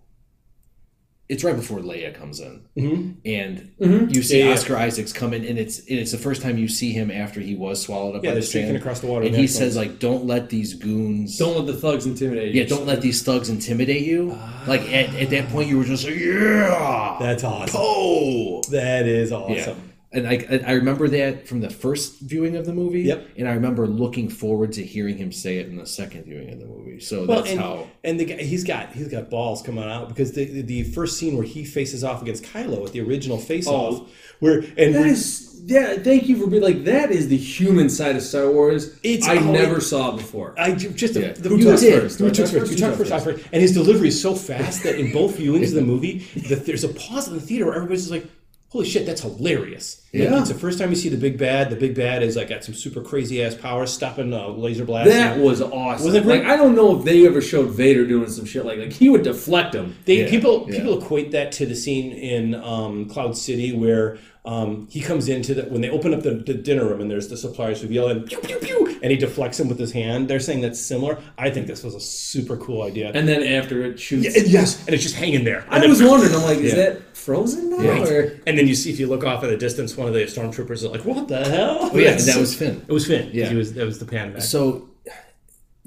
It's 1.28 1.44
right 1.44 1.56
before 1.56 1.78
Leia 1.78 2.14
comes 2.14 2.40
in, 2.40 2.66
mm-hmm. 2.76 3.12
and 3.24 3.72
mm-hmm. 3.80 4.10
you 4.10 4.22
see 4.22 4.40
Yeah, 4.40 4.46
yeah. 4.46 4.52
Oscar 4.52 4.76
Isaacs 4.76 5.14
coming, 5.14 5.44
in, 5.44 5.50
and 5.50 5.58
it's 5.58 5.78
and 5.78 5.98
it's 5.98 6.12
the 6.12 6.18
first 6.18 6.42
time 6.42 6.58
you 6.58 6.68
see 6.68 6.92
him 6.92 7.10
after 7.10 7.40
he 7.40 7.54
was 7.54 7.80
swallowed 7.80 8.16
up. 8.16 8.22
Yeah, 8.22 8.30
by 8.30 8.34
they're 8.34 8.40
the 8.42 8.46
streaking 8.46 8.70
sand. 8.70 8.78
across 8.78 9.00
the 9.00 9.06
water 9.06 9.24
and 9.24 9.34
he 9.34 9.46
says 9.46 9.74
like, 9.74 9.98
"Don't 9.98 10.26
let 10.26 10.50
these 10.50 10.74
goons." 10.74 11.38
Don't 11.38 11.56
let 11.56 11.66
the 11.66 11.80
thugs 11.80 12.04
intimidate 12.04 12.54
you. 12.54 12.60
yeah, 12.60 12.68
don't 12.68 12.84
let 12.84 13.00
these 13.00 13.22
thugs 13.22 13.48
intimidate 13.48 14.02
you. 14.02 14.32
Ah. 14.34 14.64
like 14.66 14.82
at, 14.92 15.14
at 15.14 15.30
that 15.30 15.48
point, 15.48 15.68
you 15.68 15.78
were 15.78 15.84
just 15.84 16.04
like, 16.04 16.16
"Yeah, 16.16 17.16
That's 17.18 17.44
awesome. 17.44 17.80
oh, 17.80 18.62
That 18.70 19.06
is 19.06 19.30
yeah." 19.30 19.74
And 20.14 20.28
I, 20.28 20.62
I 20.66 20.72
remember 20.72 21.08
that 21.08 21.48
from 21.48 21.60
the 21.60 21.70
first 21.70 22.20
viewing 22.20 22.54
of 22.56 22.66
the 22.66 22.72
movie. 22.72 23.02
Yep. 23.02 23.28
And 23.38 23.48
I 23.48 23.54
remember 23.54 23.86
looking 23.86 24.28
forward 24.28 24.72
to 24.74 24.84
hearing 24.84 25.16
him 25.16 25.32
say 25.32 25.56
it 25.58 25.66
in 25.68 25.76
the 25.76 25.86
second 25.86 26.24
viewing 26.24 26.50
of 26.52 26.58
the 26.58 26.66
movie. 26.66 27.00
So 27.00 27.24
Well, 27.24 27.38
that's 27.38 27.50
and, 27.52 27.60
how. 27.60 27.88
and 28.04 28.20
the 28.20 28.26
guy, 28.26 28.36
he's 28.42 28.62
got 28.64 28.92
he's 28.92 29.08
got 29.08 29.30
balls 29.30 29.62
coming 29.62 29.84
out 29.84 30.08
because 30.08 30.32
the 30.32 30.60
the 30.62 30.82
first 30.84 31.16
scene 31.18 31.34
where 31.36 31.46
he 31.46 31.64
faces 31.64 32.04
off 32.04 32.20
against 32.22 32.44
Kylo 32.44 32.84
at 32.86 32.92
the 32.92 33.00
original 33.00 33.38
face 33.38 33.66
oh. 33.66 33.74
off, 33.74 34.00
Oh. 34.02 34.08
where 34.40 34.58
and 34.76 34.94
That 34.94 35.06
is, 35.06 35.62
yeah. 35.64 35.96
Thank 35.96 36.28
you 36.28 36.36
for 36.36 36.46
being 36.46 36.62
like 36.62 36.84
that. 36.84 37.10
Is 37.10 37.28
the 37.28 37.36
human 37.36 37.88
side 37.88 38.14
of 38.16 38.22
Star 38.22 38.50
Wars? 38.50 38.94
It's 39.02 39.26
I 39.26 39.36
always- 39.38 39.46
never 39.60 39.80
saw 39.80 40.12
it 40.14 40.18
before. 40.18 40.54
I 40.58 40.72
just 40.74 41.14
Yeah. 41.16 41.32
the, 41.32 41.48
Who 41.48 41.56
you 41.56 41.64
talks 41.64 41.80
did. 41.80 42.02
first? 42.02 42.18
Who 42.18 42.26
talks 42.26 42.38
first? 42.38 42.52
first? 42.52 42.70
You 42.72 42.76
You 42.76 42.80
talk 42.82 42.90
talk 42.98 43.22
first. 43.22 43.24
First. 43.24 43.48
And 43.52 43.62
his 43.62 43.72
delivery 43.72 44.08
is 44.08 44.20
so 44.20 44.34
fast 44.34 44.82
that 44.82 44.98
in 44.98 45.10
both 45.12 45.38
viewings 45.38 45.68
of 45.68 45.74
the 45.74 45.80
movie, 45.82 46.18
that 46.48 46.66
there's 46.66 46.84
a 46.84 46.88
pause 46.88 47.28
in 47.28 47.34
the 47.34 47.40
theater 47.40 47.64
where 47.66 47.76
everybody's 47.76 48.02
just 48.02 48.10
like, 48.12 48.26
"Holy 48.72 48.86
shit, 48.88 49.04
that's 49.06 49.20
hilarious!" 49.20 50.00
Like, 50.12 50.24
Yeah. 50.24 50.40
it's 50.40 50.48
the 50.48 50.54
first 50.54 50.78
time 50.78 50.90
you 50.90 50.96
see 50.96 51.08
the 51.08 51.16
big 51.16 51.38
bad. 51.38 51.70
The 51.70 51.76
big 51.76 51.94
bad 51.94 52.22
is 52.22 52.36
like 52.36 52.48
got 52.48 52.64
some 52.64 52.74
super 52.74 53.00
crazy 53.02 53.42
ass 53.42 53.54
powers, 53.54 53.92
stopping 53.92 54.32
uh, 54.32 54.48
laser 54.48 54.84
blast. 54.84 55.08
that 55.10 55.38
was 55.38 55.60
awesome. 55.62 56.06
Was 56.06 56.14
it 56.14 56.24
great? 56.24 56.40
Like 56.42 56.48
I 56.50 56.56
don't 56.56 56.74
know 56.74 56.98
if 56.98 57.04
they 57.04 57.26
ever 57.26 57.40
showed 57.40 57.70
Vader 57.70 58.06
doing 58.06 58.28
some 58.30 58.44
shit 58.46 58.64
like 58.64 58.78
like 58.78 58.92
he 58.92 59.08
would 59.08 59.22
deflect 59.22 59.72
them. 59.72 59.96
They 60.06 60.22
Yeah, 60.24 60.30
people 60.30 60.66
yeah. 60.68 60.76
people 60.78 60.98
equate 61.02 61.30
that 61.32 61.52
to 61.52 61.66
the 61.66 61.74
scene 61.76 62.12
in 62.12 62.54
um, 62.56 63.08
Cloud 63.08 63.36
City 63.36 63.72
where 63.76 64.18
um, 64.44 64.88
he 64.90 65.00
comes 65.00 65.28
into 65.28 65.54
the 65.54 65.62
when 65.64 65.80
they 65.82 65.90
open 65.90 66.12
up 66.12 66.22
the, 66.22 66.34
the 66.34 66.54
dinner 66.54 66.84
room 66.84 67.00
and 67.00 67.10
there's 67.10 67.28
the 67.28 67.36
suppliers 67.36 67.80
who 67.80 67.88
yell 67.88 68.08
and 68.08 68.26
pew 68.26 68.38
pew 68.40 68.58
pew 68.58 68.91
and 69.02 69.10
he 69.10 69.16
deflects 69.18 69.58
him 69.60 69.68
with 69.68 69.78
his 69.78 69.92
hand. 69.92 70.28
They're 70.28 70.40
saying 70.40 70.60
that's 70.62 70.80
similar. 70.80 71.18
I 71.36 71.50
think 71.50 71.66
this 71.66 71.82
was 71.82 71.94
a 71.94 72.00
super 72.00 72.56
cool 72.56 72.82
idea. 72.82 73.10
And 73.14 73.28
then 73.28 73.42
after 73.42 73.82
it 73.82 73.98
shoots, 74.00 74.24
Yeah, 74.34 74.40
and 74.42 74.50
yes, 74.50 74.84
and 74.86 74.94
it's 74.94 75.02
just 75.02 75.16
hanging 75.16 75.44
there. 75.44 75.60
And 75.64 75.74
I 75.74 75.80
then- 75.80 75.90
was 75.90 76.02
wondering. 76.02 76.34
I'm 76.34 76.42
like, 76.42 76.58
is 76.58 76.72
Yeah. 76.72 76.76
that 76.90 77.16
frozen 77.16 77.70
now? 77.70 77.76
Right. 77.78 78.08
Or? 78.08 78.40
And 78.46 78.56
then 78.56 78.66
you 78.66 78.74
see 78.74 78.90
if 78.90 78.98
you 79.00 79.06
look 79.08 79.24
off 79.24 79.42
in 79.44 79.50
the 79.50 79.56
distance, 79.56 79.96
one 79.96 80.08
of 80.08 80.14
the 80.14 80.20
stormtroopers 80.24 80.70
is 80.76 80.84
like, 80.84 81.04
"What 81.04 81.28
the 81.28 81.44
hell?" 81.48 81.90
Oh 81.92 81.98
yeah, 81.98 82.12
and 82.12 82.20
that 82.20 82.36
was 82.38 82.54
Finn. 82.54 82.84
it 82.88 82.92
was 82.92 83.06
Finn. 83.06 83.28
Yeah. 83.32 83.48
he 83.48 83.56
was 83.56 83.74
that 83.74 83.84
was 83.84 83.98
the 83.98 84.04
pan 84.06 84.32
back. 84.32 84.42
So, 84.42 84.88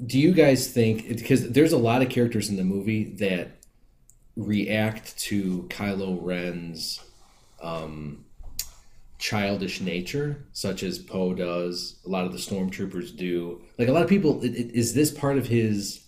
do 0.04 0.18
you 0.18 0.32
guys 0.32 0.68
think 0.68 1.08
because 1.08 1.48
there's 1.50 1.72
a 1.72 1.78
lot 1.78 2.02
of 2.02 2.10
characters 2.10 2.50
in 2.50 2.56
the 2.56 2.64
movie 2.64 3.04
that 3.14 3.48
react 4.36 5.18
to 5.18 5.66
Kylo 5.70 6.18
Ren's 6.20 7.00
um, 7.62 8.25
childish 9.18 9.80
nature, 9.80 10.44
such 10.52 10.82
as 10.82 10.98
Poe 10.98 11.34
does, 11.34 11.96
a 12.06 12.08
lot 12.08 12.26
of 12.26 12.32
the 12.32 12.38
stormtroopers 12.38 13.16
do. 13.16 13.60
Like 13.78 13.88
a 13.88 13.92
lot 13.92 14.02
of 14.02 14.08
people, 14.08 14.40
i- 14.42 14.46
i- 14.46 14.70
is 14.74 14.94
this 14.94 15.10
part 15.10 15.38
of 15.38 15.46
his? 15.48 16.00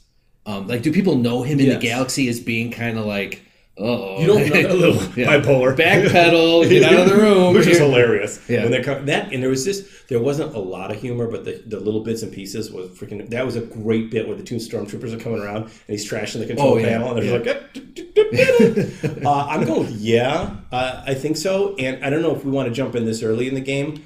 Um, 0.46 0.66
like, 0.66 0.82
do 0.82 0.92
people 0.92 1.16
know 1.16 1.42
him 1.42 1.60
in 1.60 1.66
Yes. 1.66 1.74
the 1.76 1.80
galaxy 1.86 2.28
as 2.28 2.40
being 2.40 2.70
kind 2.70 2.96
of 2.98 3.04
like, 3.04 3.42
oh, 3.78 4.20
You 4.20 4.26
don't 4.26 4.48
know- 4.64 4.70
a 4.70 4.74
little 4.74 4.94
bipolar. 4.94 5.76
backpedal, 5.76 6.68
get 6.68 6.82
out 6.84 7.00
of 7.06 7.08
the 7.10 7.16
room, 7.16 7.54
which 7.54 7.66
is 7.66 7.78
hilarious. 7.78 8.40
Yeah. 8.48 8.62
when 8.62 8.72
they 8.72 8.82
come 8.82 9.06
that 9.06 9.32
and 9.32 9.42
there 9.42 9.50
was 9.50 9.64
this, 9.64 9.88
there 10.08 10.20
wasn't 10.20 10.54
a 10.54 10.58
lot 10.58 10.90
of 10.90 11.00
humor, 11.00 11.26
but 11.28 11.44
the, 11.44 11.62
the 11.66 11.78
little 11.80 12.02
bits 12.02 12.22
and 12.22 12.32
pieces 12.32 12.70
was 12.72 12.90
freaking. 12.90 13.28
That 13.30 13.44
was 13.46 13.56
a 13.56 13.60
great 13.60 14.10
bit 14.10 14.26
where 14.26 14.36
the 14.36 14.42
two 14.42 14.56
stormtroopers 14.56 15.12
are 15.14 15.18
coming 15.22 15.40
around 15.40 15.64
and 15.64 15.72
he's 15.86 16.10
trashing 16.10 16.38
the 16.40 16.46
control 16.46 16.74
Oh, 16.74 16.76
yeah, 16.78 16.88
panel, 16.88 17.16
and 17.16 17.18
they're 17.18 17.44
yeah. 17.44 17.52
like, 17.52 19.24
uh, 19.24 19.46
I'm 19.48 19.64
going 19.64 19.80
with 19.80 19.90
yeah, 19.92 20.56
uh, 20.72 21.02
I 21.06 21.14
think 21.14 21.36
so, 21.36 21.74
and 21.76 22.04
I 22.04 22.10
don't 22.10 22.22
know 22.22 22.34
if 22.34 22.44
we 22.44 22.50
want 22.50 22.68
to 22.68 22.74
jump 22.74 22.94
in 22.94 23.04
this 23.04 23.22
early 23.22 23.48
in 23.48 23.54
the 23.54 23.60
game. 23.60 24.02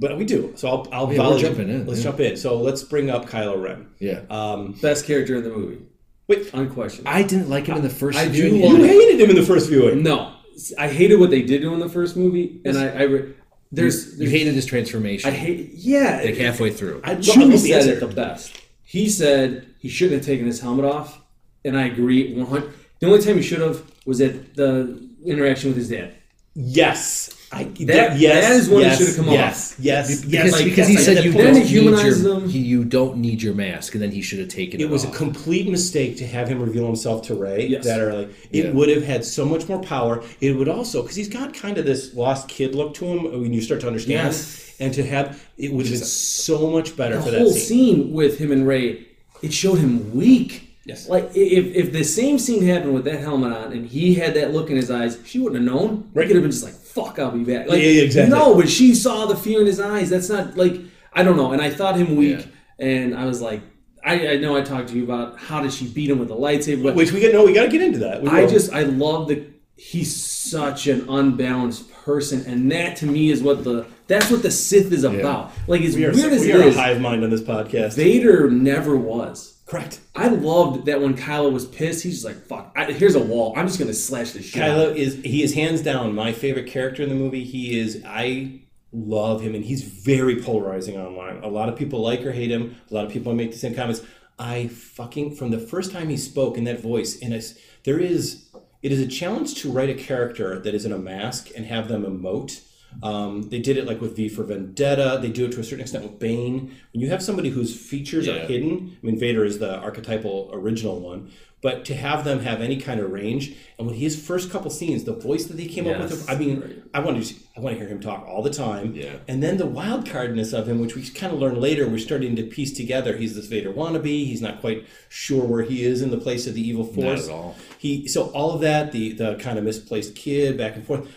But 0.00 0.16
we 0.16 0.24
do, 0.24 0.52
so 0.54 0.68
I'll 0.68 0.88
I'll 0.92 1.12
Yeah, 1.12 1.28
we're 1.28 1.38
jumping 1.40 1.68
in, 1.68 1.84
Let's 1.84 1.98
yeah. 2.00 2.04
jump 2.10 2.20
in. 2.20 2.36
So 2.36 2.56
let's 2.60 2.84
bring 2.84 3.10
up 3.10 3.26
Kylo 3.26 3.60
Ren. 3.60 3.88
yeah. 3.98 4.20
Um, 4.30 4.72
Best 4.80 5.06
character 5.06 5.34
in 5.36 5.42
the 5.42 5.48
movie, 5.50 5.82
wait, 6.28 6.52
unquestioned. 6.54 7.08
I 7.08 7.22
didn't 7.22 7.48
like 7.48 7.66
him 7.66 7.76
in 7.76 7.82
the 7.82 7.90
first. 7.90 8.18
I 8.18 8.28
do 8.28 8.56
you 8.56 8.76
hated 8.84 9.20
him 9.20 9.30
in 9.30 9.36
the 9.36 9.42
first 9.42 9.68
viewing. 9.68 10.02
no, 10.02 10.34
I 10.78 10.88
hated 10.88 11.18
what 11.18 11.30
they 11.30 11.42
did 11.42 11.62
to 11.62 11.68
him 11.68 11.74
in 11.74 11.80
the 11.80 11.88
first 11.88 12.16
movie, 12.16 12.60
and 12.64 12.78
I, 12.78 12.88
I 12.88 13.02
re- 13.02 13.34
there's, 13.70 14.18
You 14.18 14.28
hated 14.28 14.54
his 14.54 14.66
transformation. 14.66 15.28
I 15.28 15.32
hate 15.32 15.70
yeah. 15.74 16.22
like 16.24 16.36
halfway 16.36 16.70
through. 16.70 17.00
I, 17.04 17.14
no, 17.14 17.18
I 17.18 17.20
Chewie 17.20 17.40
love 17.40 17.50
the 17.50 17.58
said 17.58 17.88
it 17.88 18.00
the 18.00 18.06
best. 18.06 18.60
He 18.82 19.10
said 19.10 19.74
he 19.78 19.88
shouldn't 19.88 20.20
have 20.20 20.26
taken 20.26 20.46
his 20.46 20.60
helmet 20.60 20.84
off, 20.86 21.20
and 21.64 21.76
I 21.78 21.86
agree. 21.86 22.34
100. 22.34 22.72
The 23.00 23.06
only 23.06 23.20
time 23.20 23.36
he 23.36 23.42
should 23.42 23.60
have 23.60 23.82
was 24.06 24.20
at 24.20 24.54
the 24.54 25.08
interaction 25.24 25.70
with 25.70 25.76
his 25.76 25.90
dad. 25.90 26.14
Yes. 26.54 27.30
I, 27.50 27.64
That- 27.64 28.18
yes, 28.18 28.46
that 28.46 28.56
is 28.56 28.68
when 28.68 28.80
it 28.80 28.84
yes, 28.84 28.98
should 28.98 29.06
have 29.06 29.16
come 29.16 29.28
yes, 29.28 29.72
off. 29.72 29.78
Yes, 29.80 30.10
yes, 30.10 30.24
because, 30.24 30.52
like, 30.52 30.64
because 30.64 30.78
yes, 30.78 30.88
he 30.88 30.96
I 30.96 31.14
said 31.14 31.24
you 31.24 31.32
don't 31.32 31.54
need 31.54 31.70
your 31.70 32.12
them. 32.14 32.48
he, 32.48 32.58
you 32.58 32.84
don't 32.84 33.16
need 33.16 33.40
your 33.42 33.54
mask, 33.54 33.94
and 33.94 34.02
then 34.02 34.10
he 34.10 34.20
should 34.20 34.38
have 34.38 34.48
taken 34.48 34.80
it. 34.80 34.84
It 34.84 34.90
was 34.90 35.04
a 35.04 35.10
complete 35.10 35.66
mistake 35.70 36.18
to 36.18 36.26
have 36.26 36.46
him 36.48 36.60
reveal 36.60 36.84
himself 36.86 37.22
to 37.28 37.34
Rey. 37.34 37.66
Yes. 37.68 37.84
That 37.84 38.14
like 38.14 38.28
it 38.50 38.66
Yeah. 38.66 38.72
would 38.72 38.90
have 38.90 39.02
had 39.02 39.24
so 39.24 39.46
much 39.46 39.66
more 39.66 39.80
power. 39.80 40.22
It 40.42 40.52
would 40.58 40.68
also 40.68 41.00
because 41.00 41.16
he's 41.16 41.28
got 41.30 41.54
kind 41.54 41.78
of 41.78 41.86
this 41.86 42.14
lost 42.14 42.48
kid 42.48 42.74
look 42.74 42.92
to 42.94 43.06
him 43.06 43.24
when 43.40 43.54
you 43.54 43.62
start 43.62 43.80
to 43.80 43.86
understand. 43.86 44.26
Yes. 44.28 44.74
And 44.80 44.92
to 44.94 45.02
have 45.06 45.42
it 45.56 45.72
would 45.72 45.86
have 45.86 45.94
been 45.94 46.04
so 46.04 46.70
much 46.70 46.96
better 46.96 47.16
The 47.16 47.22
for 47.22 47.30
that 47.30 47.40
whole 47.40 47.50
scene. 47.52 47.96
scene 48.04 48.12
with 48.12 48.38
him 48.38 48.52
and 48.52 48.66
Rey, 48.68 49.06
it 49.42 49.52
showed 49.54 49.78
him 49.78 50.14
weak. 50.14 50.64
Yes. 50.84 51.08
Like 51.08 51.30
if, 51.34 51.74
if 51.74 51.92
the 51.92 52.04
same 52.04 52.38
scene 52.38 52.62
happened 52.62 52.94
with 52.94 53.04
that 53.04 53.20
helmet 53.20 53.52
on 53.52 53.72
and 53.72 53.86
he 53.86 54.14
had 54.14 54.34
that 54.34 54.52
look 54.52 54.70
in 54.70 54.76
his 54.76 54.90
eyes, 54.90 55.18
she 55.24 55.38
wouldn't 55.38 55.62
have 55.62 55.72
known. 55.74 55.88
Right. 56.14 56.22
Right. 56.22 56.26
could 56.28 56.36
have 56.36 56.42
been 56.44 56.50
just 56.50 56.64
like, 56.64 56.74
"Fuck, 56.94 57.18
I'll 57.18 57.30
be 57.30 57.44
back." 57.44 57.68
Like, 57.68 57.80
Yeah, 57.80 57.88
yeah, 57.88 58.02
exactly. 58.02 58.36
No, 58.36 58.54
but 58.54 58.68
she 58.68 58.94
saw 58.94 59.26
the 59.26 59.36
fear 59.36 59.60
in 59.60 59.66
his 59.66 59.80
eyes. 59.80 60.10
That's 60.10 60.28
not 60.28 60.56
like 60.56 60.74
I 61.12 61.22
don't 61.22 61.36
know. 61.36 61.52
And 61.52 61.60
I 61.62 61.70
thought 61.70 61.96
him 61.96 62.16
weak, 62.16 62.40
Yeah. 62.78 62.86
and 62.86 63.14
I 63.16 63.24
was 63.24 63.40
like, 63.40 63.60
I, 64.04 64.28
I 64.28 64.36
know 64.36 64.56
I 64.56 64.62
talked 64.62 64.88
to 64.90 64.96
you 64.96 65.04
about 65.04 65.38
how 65.38 65.60
did 65.62 65.72
she 65.72 65.88
beat 65.88 66.10
him 66.10 66.18
with 66.18 66.30
a 66.30 66.34
lightsaber, 66.34 66.82
but 66.84 66.94
Which 66.94 67.12
we 67.12 67.20
get 67.20 67.32
no, 67.32 67.44
we 67.44 67.52
got 67.52 67.64
to 67.64 67.68
get 67.70 67.82
into 67.82 67.98
that. 68.00 68.26
I 68.28 68.46
just 68.46 68.72
I 68.72 68.82
love 68.82 69.28
the 69.28 69.44
he's 69.76 70.14
such 70.14 70.86
an 70.86 71.08
unbalanced 71.08 71.90
person, 71.92 72.44
and 72.46 72.70
that 72.72 72.96
to 72.98 73.06
me 73.06 73.30
is 73.30 73.42
what 73.42 73.64
the 73.64 73.86
that's 74.06 74.30
what 74.30 74.42
the 74.42 74.50
Sith 74.50 74.92
is 74.92 75.04
about. 75.04 75.52
Like 75.66 75.82
as 75.82 75.94
we 75.96 76.04
are, 76.06 76.12
weird 76.12 76.32
as 76.32 76.42
we 76.42 76.52
it 76.52 76.56
are 76.56 76.62
is, 76.62 76.76
a 76.76 76.80
hive 76.80 77.00
mind 77.00 77.22
on 77.24 77.30
this 77.30 77.42
podcast. 77.42 77.94
Vader 77.94 78.50
never 78.50 78.96
was. 78.96 79.57
Correct. 79.68 80.00
I 80.16 80.28
loved 80.28 80.86
that 80.86 81.00
when 81.02 81.14
Kylo 81.14 81.52
was 81.52 81.66
pissed, 81.66 82.02
he's 82.02 82.14
just 82.14 82.24
like, 82.24 82.36
"Fuck, 82.46 82.72
I, 82.74 82.90
here's 82.90 83.14
a 83.14 83.22
wall. 83.22 83.52
I'm 83.54 83.66
just 83.66 83.78
gonna 83.78 83.92
slash 83.92 84.32
this 84.32 84.46
shit." 84.46 84.62
out 84.62 84.70
Kylo 84.70 84.96
is 84.96 85.16
he 85.16 85.42
is 85.42 85.54
hands 85.54 85.82
down 85.82 86.14
my 86.14 86.32
favorite 86.32 86.66
character 86.66 87.02
in 87.02 87.10
the 87.10 87.14
movie. 87.14 87.44
He 87.44 87.78
is 87.78 88.02
I 88.06 88.62
love 88.92 89.42
him 89.42 89.54
and 89.54 89.64
he's 89.64 89.82
very 89.82 90.40
polarizing 90.40 90.96
online. 90.96 91.42
A 91.42 91.48
lot 91.48 91.68
of 91.68 91.76
people 91.76 92.00
like 92.00 92.24
or 92.24 92.32
hate 92.32 92.50
him. 92.50 92.76
A 92.90 92.94
lot 92.94 93.04
of 93.04 93.12
people 93.12 93.34
make 93.34 93.52
the 93.52 93.58
same 93.58 93.74
comments. 93.74 94.00
I 94.38 94.68
fucking 94.68 95.34
from 95.34 95.50
the 95.50 95.58
first 95.58 95.92
time 95.92 96.08
he 96.08 96.16
spoke 96.16 96.56
in 96.56 96.64
that 96.64 96.80
voice 96.80 97.20
and 97.20 97.34
it's 97.34 97.54
there 97.84 97.98
is 97.98 98.48
it 98.82 98.92
is 98.92 99.00
a 99.00 99.06
challenge 99.06 99.54
to 99.56 99.70
write 99.70 99.90
a 99.90 99.94
character 99.94 100.58
that 100.60 100.74
is 100.74 100.86
in 100.86 100.92
a 100.92 100.98
mask 100.98 101.48
and 101.54 101.66
have 101.66 101.88
them 101.88 102.04
emote. 102.04 102.62
Um, 103.02 103.48
they 103.50 103.58
did 103.60 103.76
it 103.76 103.86
like 103.86 104.00
with 104.00 104.16
V 104.16 104.28
for 104.28 104.42
Vendetta. 104.44 105.18
They 105.22 105.30
do 105.30 105.44
it 105.46 105.52
to 105.52 105.60
a 105.60 105.64
certain 105.64 105.80
extent 105.80 106.04
with 106.04 106.18
Bane. 106.18 106.74
When 106.92 107.00
you 107.00 107.10
have 107.10 107.22
somebody 107.22 107.50
whose 107.50 107.74
features 107.74 108.26
Yeah. 108.26 108.34
are 108.34 108.46
hidden, 108.46 108.96
I 109.02 109.06
mean 109.06 109.18
Vader 109.18 109.44
is 109.44 109.58
the 109.58 109.76
archetypal 109.76 110.50
original 110.52 110.98
one, 111.00 111.30
but 111.60 111.84
to 111.86 111.94
have 111.94 112.24
them 112.24 112.40
have 112.40 112.60
any 112.60 112.76
kind 112.76 113.00
of 113.00 113.10
range, 113.10 113.52
and 113.78 113.86
with 113.86 113.96
his 113.96 114.20
first 114.20 114.50
couple 114.50 114.70
scenes, 114.70 115.04
the 115.04 115.12
voice 115.12 115.44
that 115.46 115.56
they 115.56 115.66
came 115.66 115.88
up 115.88 115.98
with, 115.98 116.28
I 116.30 116.36
mean, 116.36 116.82
I 116.94 117.00
want 117.00 117.24
to 117.24 117.34
I 117.56 117.60
want 117.60 117.74
to 117.74 117.80
hear 117.80 117.88
him 117.88 117.98
talk 118.00 118.24
all 118.28 118.42
the 118.42 118.50
time. 118.50 118.94
Yeah. 118.94 119.14
And 119.26 119.42
then 119.42 119.56
the 119.56 119.66
wild 119.66 120.04
cardness 120.06 120.52
of 120.56 120.68
him, 120.68 120.78
which 120.80 120.94
we 120.94 121.02
kind 121.02 121.32
of 121.32 121.40
learn 121.40 121.60
later, 121.60 121.88
we're 121.88 121.98
starting 121.98 122.36
to 122.36 122.44
piece 122.44 122.72
together. 122.72 123.16
He's 123.16 123.34
this 123.34 123.46
Vader 123.46 123.72
wannabe. 123.72 124.06
He's 124.26 124.40
not 124.40 124.60
quite 124.60 124.86
sure 125.08 125.44
where 125.44 125.62
he 125.62 125.82
is 125.84 126.00
in 126.00 126.10
the 126.10 126.18
place 126.18 126.46
of 126.46 126.54
the 126.54 126.60
evil 126.66 126.84
force. 126.84 127.26
Not 127.26 127.34
at 127.34 127.36
all. 127.36 127.56
He 127.78 128.06
so 128.06 128.26
all 128.30 128.52
of 128.54 128.60
that, 128.60 128.92
the 128.92 129.12
the 129.12 129.34
kind 129.36 129.58
of 129.58 129.64
misplaced 129.64 130.14
kid 130.14 130.56
back 130.56 130.76
and 130.76 130.86
forth. 130.86 131.08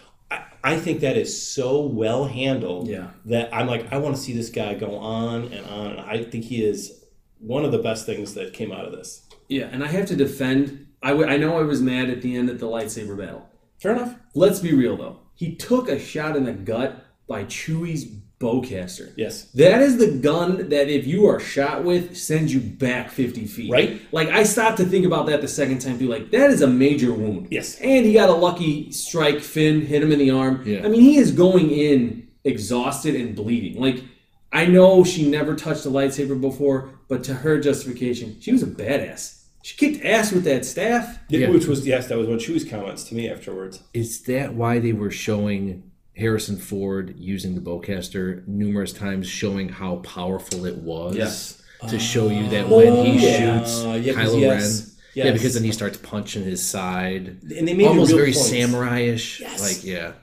I, 0.64 0.78
think 0.80 1.02
that 1.02 1.18
is 1.18 1.32
so 1.52 1.82
well 1.82 2.26
handled 2.26 2.88
Yeah. 2.88 3.12
that 3.26 3.54
I'm 3.54 3.68
like, 3.68 3.92
I 3.92 3.98
want 3.98 4.16
to 4.16 4.22
see 4.22 4.34
this 4.34 4.50
guy 4.50 4.74
go 4.76 4.96
on 4.98 5.46
and 5.52 5.66
on. 5.66 6.00
I 6.00 6.24
think 6.24 6.46
he 6.46 6.64
is 6.64 7.04
one 7.40 7.66
of 7.66 7.72
the 7.72 7.80
best 7.80 8.06
things 8.06 8.34
that 8.36 8.54
came 8.54 8.72
out 8.72 8.86
of 8.86 8.92
this. 8.92 9.28
Yeah, 9.48 9.66
and 9.72 9.84
I 9.84 9.88
have 9.88 10.06
to 10.08 10.16
defend. 10.16 10.88
I, 11.04 11.10
w- 11.10 11.28
I 11.28 11.38
know 11.38 11.58
I 11.58 11.64
was 11.64 11.82
mad 11.82 12.10
at 12.10 12.22
the 12.22 12.36
end 12.36 12.50
of 12.50 12.60
the 12.60 12.68
lightsaber 12.68 13.18
battle. 13.18 13.48
Fair 13.80 13.94
enough. 13.94 14.16
Let's 14.36 14.60
be 14.60 14.74
real 14.74 14.96
though. 14.96 15.20
He 15.34 15.56
took 15.56 15.90
a 15.90 15.98
shot 16.00 16.36
in 16.38 16.46
the 16.46 16.54
gut 16.54 17.04
by 17.28 17.46
Chewie's 17.46 18.06
bowcaster. 18.42 19.14
Yes. 19.16 19.44
That 19.54 19.82
is 19.82 19.98
the 19.98 20.18
gun 20.18 20.70
that 20.70 20.90
if 20.90 21.06
you 21.06 21.28
are 21.28 21.40
shot 21.40 21.84
with 21.84 22.18
sends 22.18 22.54
you 22.54 22.60
back 22.60 23.12
50 23.12 23.46
feet. 23.46 23.72
Right. 23.72 24.02
Like 24.12 24.30
I 24.30 24.44
stopped 24.44 24.78
to 24.78 24.86
think 24.86 25.06
about 25.06 25.28
that 25.28 25.42
the 25.42 25.48
second 25.48 25.80
time 25.80 25.98
through. 25.98 26.08
Like 26.08 26.32
that 26.32 26.50
is 26.50 26.62
a 26.62 26.68
major 26.68 27.14
wound. 27.14 27.48
Yes. 27.52 27.80
And 27.80 28.06
he 28.06 28.14
got 28.14 28.30
a 28.30 28.34
lucky 28.34 28.92
strike. 28.92 29.40
Finn 29.40 29.82
hit 29.82 30.02
him 30.04 30.12
in 30.12 30.20
the 30.20 30.32
arm. 30.32 30.64
Yeah. 30.66 30.86
I 30.86 30.90
mean, 30.90 31.02
he 31.02 31.18
is 31.18 31.32
going 31.32 31.70
in 31.72 32.28
exhausted 32.44 33.16
and 33.16 33.36
bleeding. 33.36 33.80
Like 33.80 34.04
I 34.52 34.66
know 34.66 35.04
she 35.04 35.30
never 35.30 35.56
touched 35.56 35.86
a 35.86 35.90
lightsaber 35.90 36.40
before, 36.40 36.90
but 37.08 37.24
to 37.26 37.34
her 37.36 37.60
justification, 37.60 38.40
she 38.42 38.52
was 38.52 38.64
a 38.64 38.68
badass. 38.68 39.38
She 39.64 39.78
kicked 39.78 40.04
ass 40.04 40.32
with 40.32 40.44
that 40.46 40.66
staff. 40.66 41.20
Yeah, 41.30 41.42
Yeah. 41.42 41.50
Which 41.52 41.68
was 41.68 41.86
yes, 41.86 42.08
that 42.08 42.18
was 42.18 42.28
one 42.28 42.38
of 42.38 42.42
Chewie's 42.42 42.66
comments 42.66 43.04
to 43.06 43.16
me 43.16 43.30
afterwards. 43.30 43.84
Is 43.94 44.22
that 44.24 44.56
why 44.56 44.80
they 44.80 44.92
were 44.92 45.12
showing 45.12 45.91
Harrison 46.22 46.58
Ford 46.58 47.16
using 47.18 47.56
the 47.56 47.62
bowcaster 47.62 48.48
numerous 48.48 48.94
times, 48.94 49.28
showing 49.28 49.70
how 49.70 49.98
powerful 49.98 50.66
it 50.66 50.78
was? 50.78 51.16
Yes. 51.16 51.62
To 51.90 51.98
show 52.00 52.30
you 52.30 52.48
that 52.50 52.70
when 52.70 53.06
he 53.06 53.26
yeah. 53.28 53.58
shoots 53.60 53.84
Uh, 53.84 54.00
yeah, 54.02 54.14
'cause 54.14 54.30
Kylo 54.34 54.40
yes, 54.40 54.80
Ren. 54.82 54.88
Yeah, 55.26 55.32
because 55.34 55.56
then 55.56 55.64
he 55.64 55.72
starts 55.72 55.98
punching 55.98 56.44
his 56.44 56.64
side. 56.64 57.40
And 57.58 57.68
they 57.68 57.74
made 57.74 57.86
a 57.86 57.90
Almost 57.90 58.12
real 58.12 58.20
very 58.20 58.34
point. 58.34 58.46
samurai-ish. 58.46 59.42
Yes. 59.42 59.60
Like, 59.62 59.84
yeah. 59.84 60.14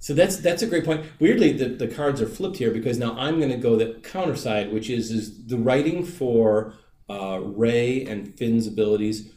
So 0.00 0.12
that's 0.14 0.36
that's 0.36 0.62
a 0.62 0.66
great 0.66 0.84
point. 0.84 1.04
Weirdly, 1.18 1.52
the, 1.52 1.70
the 1.70 1.88
cards 1.88 2.20
are 2.20 2.28
flipped 2.28 2.58
here 2.58 2.70
because 2.70 2.98
now 2.98 3.16
I'm 3.18 3.38
going 3.38 3.50
to 3.50 3.56
go 3.56 3.74
the 3.76 3.94
counter 4.02 4.36
side, 4.36 4.72
which 4.72 4.88
is 4.90 5.10
is 5.10 5.46
the 5.46 5.56
writing 5.56 6.04
for 6.04 6.74
uh, 7.10 7.40
Rey 7.42 8.04
and 8.04 8.36
Finn's 8.38 8.66
abilities 8.66 9.30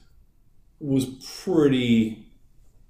was 0.80 1.06
pretty 1.43 2.28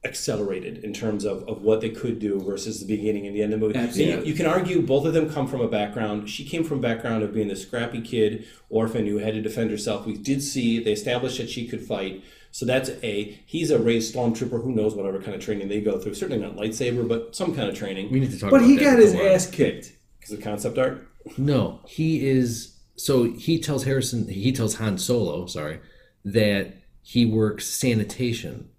accelerated 0.03 0.83
in 0.83 0.93
terms 0.93 1.25
of, 1.25 1.47
of 1.47 1.61
what 1.61 1.79
they 1.79 1.89
could 1.89 2.17
do 2.17 2.39
versus 2.41 2.79
the 2.79 2.87
beginning 2.87 3.27
and 3.27 3.35
the 3.35 3.43
end 3.43 3.53
of 3.53 3.59
the 3.59 3.67
movie. 3.67 3.77
Absolutely. 3.77 4.25
You, 4.25 4.31
you 4.31 4.33
can 4.33 4.47
argue 4.47 4.81
both 4.81 5.05
of 5.05 5.13
them 5.13 5.31
come 5.31 5.47
from 5.47 5.61
a 5.61 5.67
background. 5.67 6.27
She 6.27 6.43
came 6.43 6.63
from 6.63 6.79
a 6.79 6.81
background 6.81 7.23
of 7.23 7.33
being 7.33 7.49
the 7.49 7.55
scrappy 7.55 8.01
kid 8.01 8.45
orphan 8.69 9.05
who 9.05 9.19
had 9.19 9.35
to 9.35 9.41
defend 9.41 9.69
herself. 9.69 10.07
We 10.07 10.17
did 10.17 10.41
see 10.41 10.83
they 10.83 10.93
established 10.93 11.37
that 11.37 11.49
she 11.49 11.67
could 11.67 11.81
fight. 11.85 12.23
So 12.49 12.65
that's 12.65 12.89
A. 13.03 13.39
He's 13.45 13.69
a 13.69 13.79
raised 13.79 14.13
stormtrooper 14.13 14.63
who 14.63 14.71
knows 14.71 14.95
whatever 14.95 15.21
kind 15.21 15.35
of 15.35 15.41
training 15.41 15.69
they 15.69 15.81
go 15.81 15.99
through. 15.99 16.15
Certainly 16.15 16.43
not 16.43 16.55
lightsaber, 16.55 17.07
but 17.07 17.35
some 17.35 17.55
kind 17.55 17.69
of 17.69 17.75
training. 17.75 18.11
We 18.11 18.19
need 18.19 18.31
to 18.31 18.39
talk 18.39 18.49
But 18.49 18.63
he 18.63 18.77
got 18.77 18.97
his 18.97 19.13
ass 19.13 19.47
kicked. 19.49 19.93
Because 20.19 20.33
of 20.33 20.41
concept 20.41 20.77
art. 20.77 21.07
No, 21.37 21.79
he 21.87 22.27
is. 22.27 22.75
So 22.95 23.31
he 23.31 23.59
tells 23.59 23.83
Harrison, 23.83 24.27
he 24.27 24.51
tells 24.51 24.75
Han 24.75 24.97
Solo, 24.97 25.45
sorry, 25.45 25.79
that 26.25 26.77
he 27.03 27.25
works 27.25 27.67
sanitation. 27.67 28.69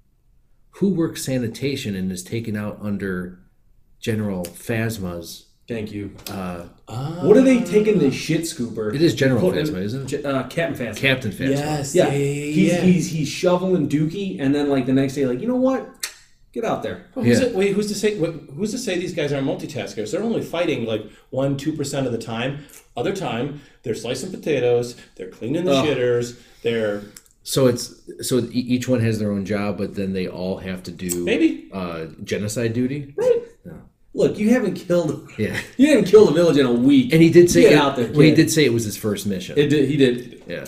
Who 0.77 0.89
works 0.95 1.25
sanitation 1.25 1.95
and 1.95 2.11
is 2.11 2.23
taken 2.23 2.57
out 2.57 2.79
under 2.81 3.39
General 4.01 4.45
Phasma's? 4.45 5.47
Thank 5.69 5.93
you. 5.93 6.15
Uh, 6.29 6.65
What 7.23 7.37
are 7.37 7.41
they 7.43 7.61
taking 7.63 7.99
the 7.99 8.11
shit 8.11 8.43
scooper? 8.43 8.93
it 8.95 9.01
is 9.01 9.15
General 9.15 9.41
Put 9.41 9.55
Phasma, 9.55 9.83
isn't 9.83 10.13
it? 10.13 10.25
Uh, 10.27 10.43
Captain 10.49 10.87
Phasma. 10.87 10.97
Captain 10.97 11.31
Phasma. 11.31 11.51
Yes. 11.51 11.95
Yeah, 11.95 12.11
he's, 12.11 12.81
he's 12.83 13.11
he's 13.11 13.29
shoveling 13.29 13.89
Dookie, 13.89 14.41
and 14.41 14.55
then 14.55 14.69
like 14.69 14.87
the 14.87 14.93
next 14.93 15.15
day, 15.15 15.25
like 15.27 15.41
you 15.41 15.47
know 15.49 15.57
what? 15.57 15.89
Get 16.53 16.65
out 16.65 16.83
there. 16.83 17.07
Well, 17.15 17.25
who's 17.25 17.41
Yeah. 17.41 17.49
to, 17.49 17.57
wait, 17.57 17.73
who's 17.75 17.87
to 17.89 17.95
say? 17.95 18.19
wh- 18.19 18.53
Who's 18.55 18.73
to 18.73 18.79
say 18.79 18.99
these 18.99 19.15
guys 19.15 19.33
aren't 19.33 19.47
multitaskers? 19.47 20.11
They're 20.11 20.23
only 20.23 20.43
fighting 20.43 20.85
like 20.85 21.05
one, 21.31 21.57
two 21.57 21.73
percent 21.73 22.07
of 22.07 22.13
the 22.13 22.19
time. 22.19 22.65
Other 22.97 23.15
time, 23.15 23.63
they're 23.85 23.95
slicing 23.95 24.31
potatoes. 24.31 24.97
They're 25.17 25.31
cleaning 25.31 25.65
the 25.65 25.73
Ugh. 25.73 25.87
shitters. 25.87 26.39
They're 26.63 27.05
So 27.45 27.67
it's 27.67 27.95
so 28.21 28.39
e- 28.39 28.51
each 28.53 28.87
one 28.89 29.01
has 29.01 29.19
their 29.19 29.33
own 29.33 29.45
job, 29.45 29.79
but 29.79 29.95
then 29.97 30.13
they 30.13 30.29
all 30.29 30.59
have 30.59 30.83
to 30.85 30.91
do 30.93 31.25
Maybe. 31.25 31.69
uh, 31.73 32.07
genocide 32.25 32.73
duty. 32.73 33.13
Right. 33.17 33.41
Look, 34.15 34.39
you 34.39 34.51
haven't 34.51 34.75
killed. 34.75 35.31
Yeah, 35.39 35.59
You 35.79 35.89
haven't 35.89 36.05
killed 36.05 36.29
a 36.29 36.33
village 36.33 36.59
in 36.59 36.67
a 36.67 36.73
week. 36.73 37.15
and 37.15 37.23
he 37.23 37.31
did 37.31 37.51
say 37.51 37.63
Get 37.63 37.73
it, 37.73 37.79
out 37.79 37.97
there. 37.97 38.13
Well, 38.13 38.21
he 38.21 38.35
did 38.35 38.51
say 38.51 38.65
it 38.67 38.73
was 38.73 38.85
his 38.85 38.95
first 38.97 39.27
mission. 39.27 39.59
It 39.59 39.69
did. 39.69 39.89
He 39.89 39.97
did. 39.97 40.43
yeah, 40.47 40.67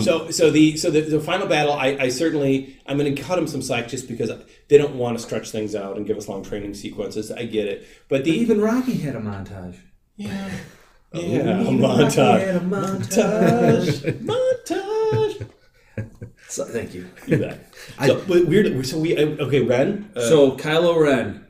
so 0.00 0.30
so 0.30 0.50
the 0.50 0.78
so 0.78 0.90
the, 0.90 1.02
the 1.02 1.20
final 1.20 1.46
battle. 1.46 1.74
I, 1.74 1.88
I 2.00 2.08
certainly 2.08 2.80
I'm 2.86 2.96
going 2.96 3.14
to 3.14 3.22
cut 3.22 3.38
him 3.38 3.46
some 3.46 3.60
slack 3.60 3.88
just 3.88 4.08
because 4.08 4.30
they 4.68 4.78
don't 4.78 4.94
want 4.94 5.18
to 5.18 5.22
stretch 5.22 5.50
things 5.50 5.74
out 5.74 5.98
and 5.98 6.06
give 6.06 6.16
us 6.16 6.26
long 6.26 6.42
training 6.42 6.72
sequences. 6.72 7.30
I 7.30 7.44
get 7.44 7.66
it, 7.68 7.86
but 8.08 8.24
the 8.24 8.30
Even 8.30 8.60
Rocky 8.62 8.94
had 8.94 9.14
a 9.14 9.20
montage. 9.20 9.76
yeah 10.16 10.50
yeah 11.12 11.20
Even 11.60 11.80
Rocky 11.82 12.06
montage 12.06 12.46
had 12.46 12.56
a 12.56 12.60
montage. 12.60 14.00
montage. 14.24 14.24
So, 16.48 16.64
thank 16.64 16.94
you. 16.94 17.08
You 17.26 17.38
bet. 17.38 17.74
So 18.06 18.22
but 18.26 18.46
weird. 18.46 18.86
So 18.86 18.98
we 18.98 19.16
okay. 19.16 19.60
Ren. 19.60 20.10
Uh, 20.16 20.20
So 20.20 20.56
Kylo 20.56 21.00
Ren. 21.00 21.46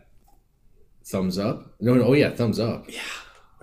thumbs 1.04 1.38
up. 1.38 1.74
No, 1.80 1.94
no, 1.94 2.04
oh 2.04 2.12
yeah, 2.12 2.30
thumbs 2.30 2.60
up. 2.60 2.84
Yeah. 2.88 3.00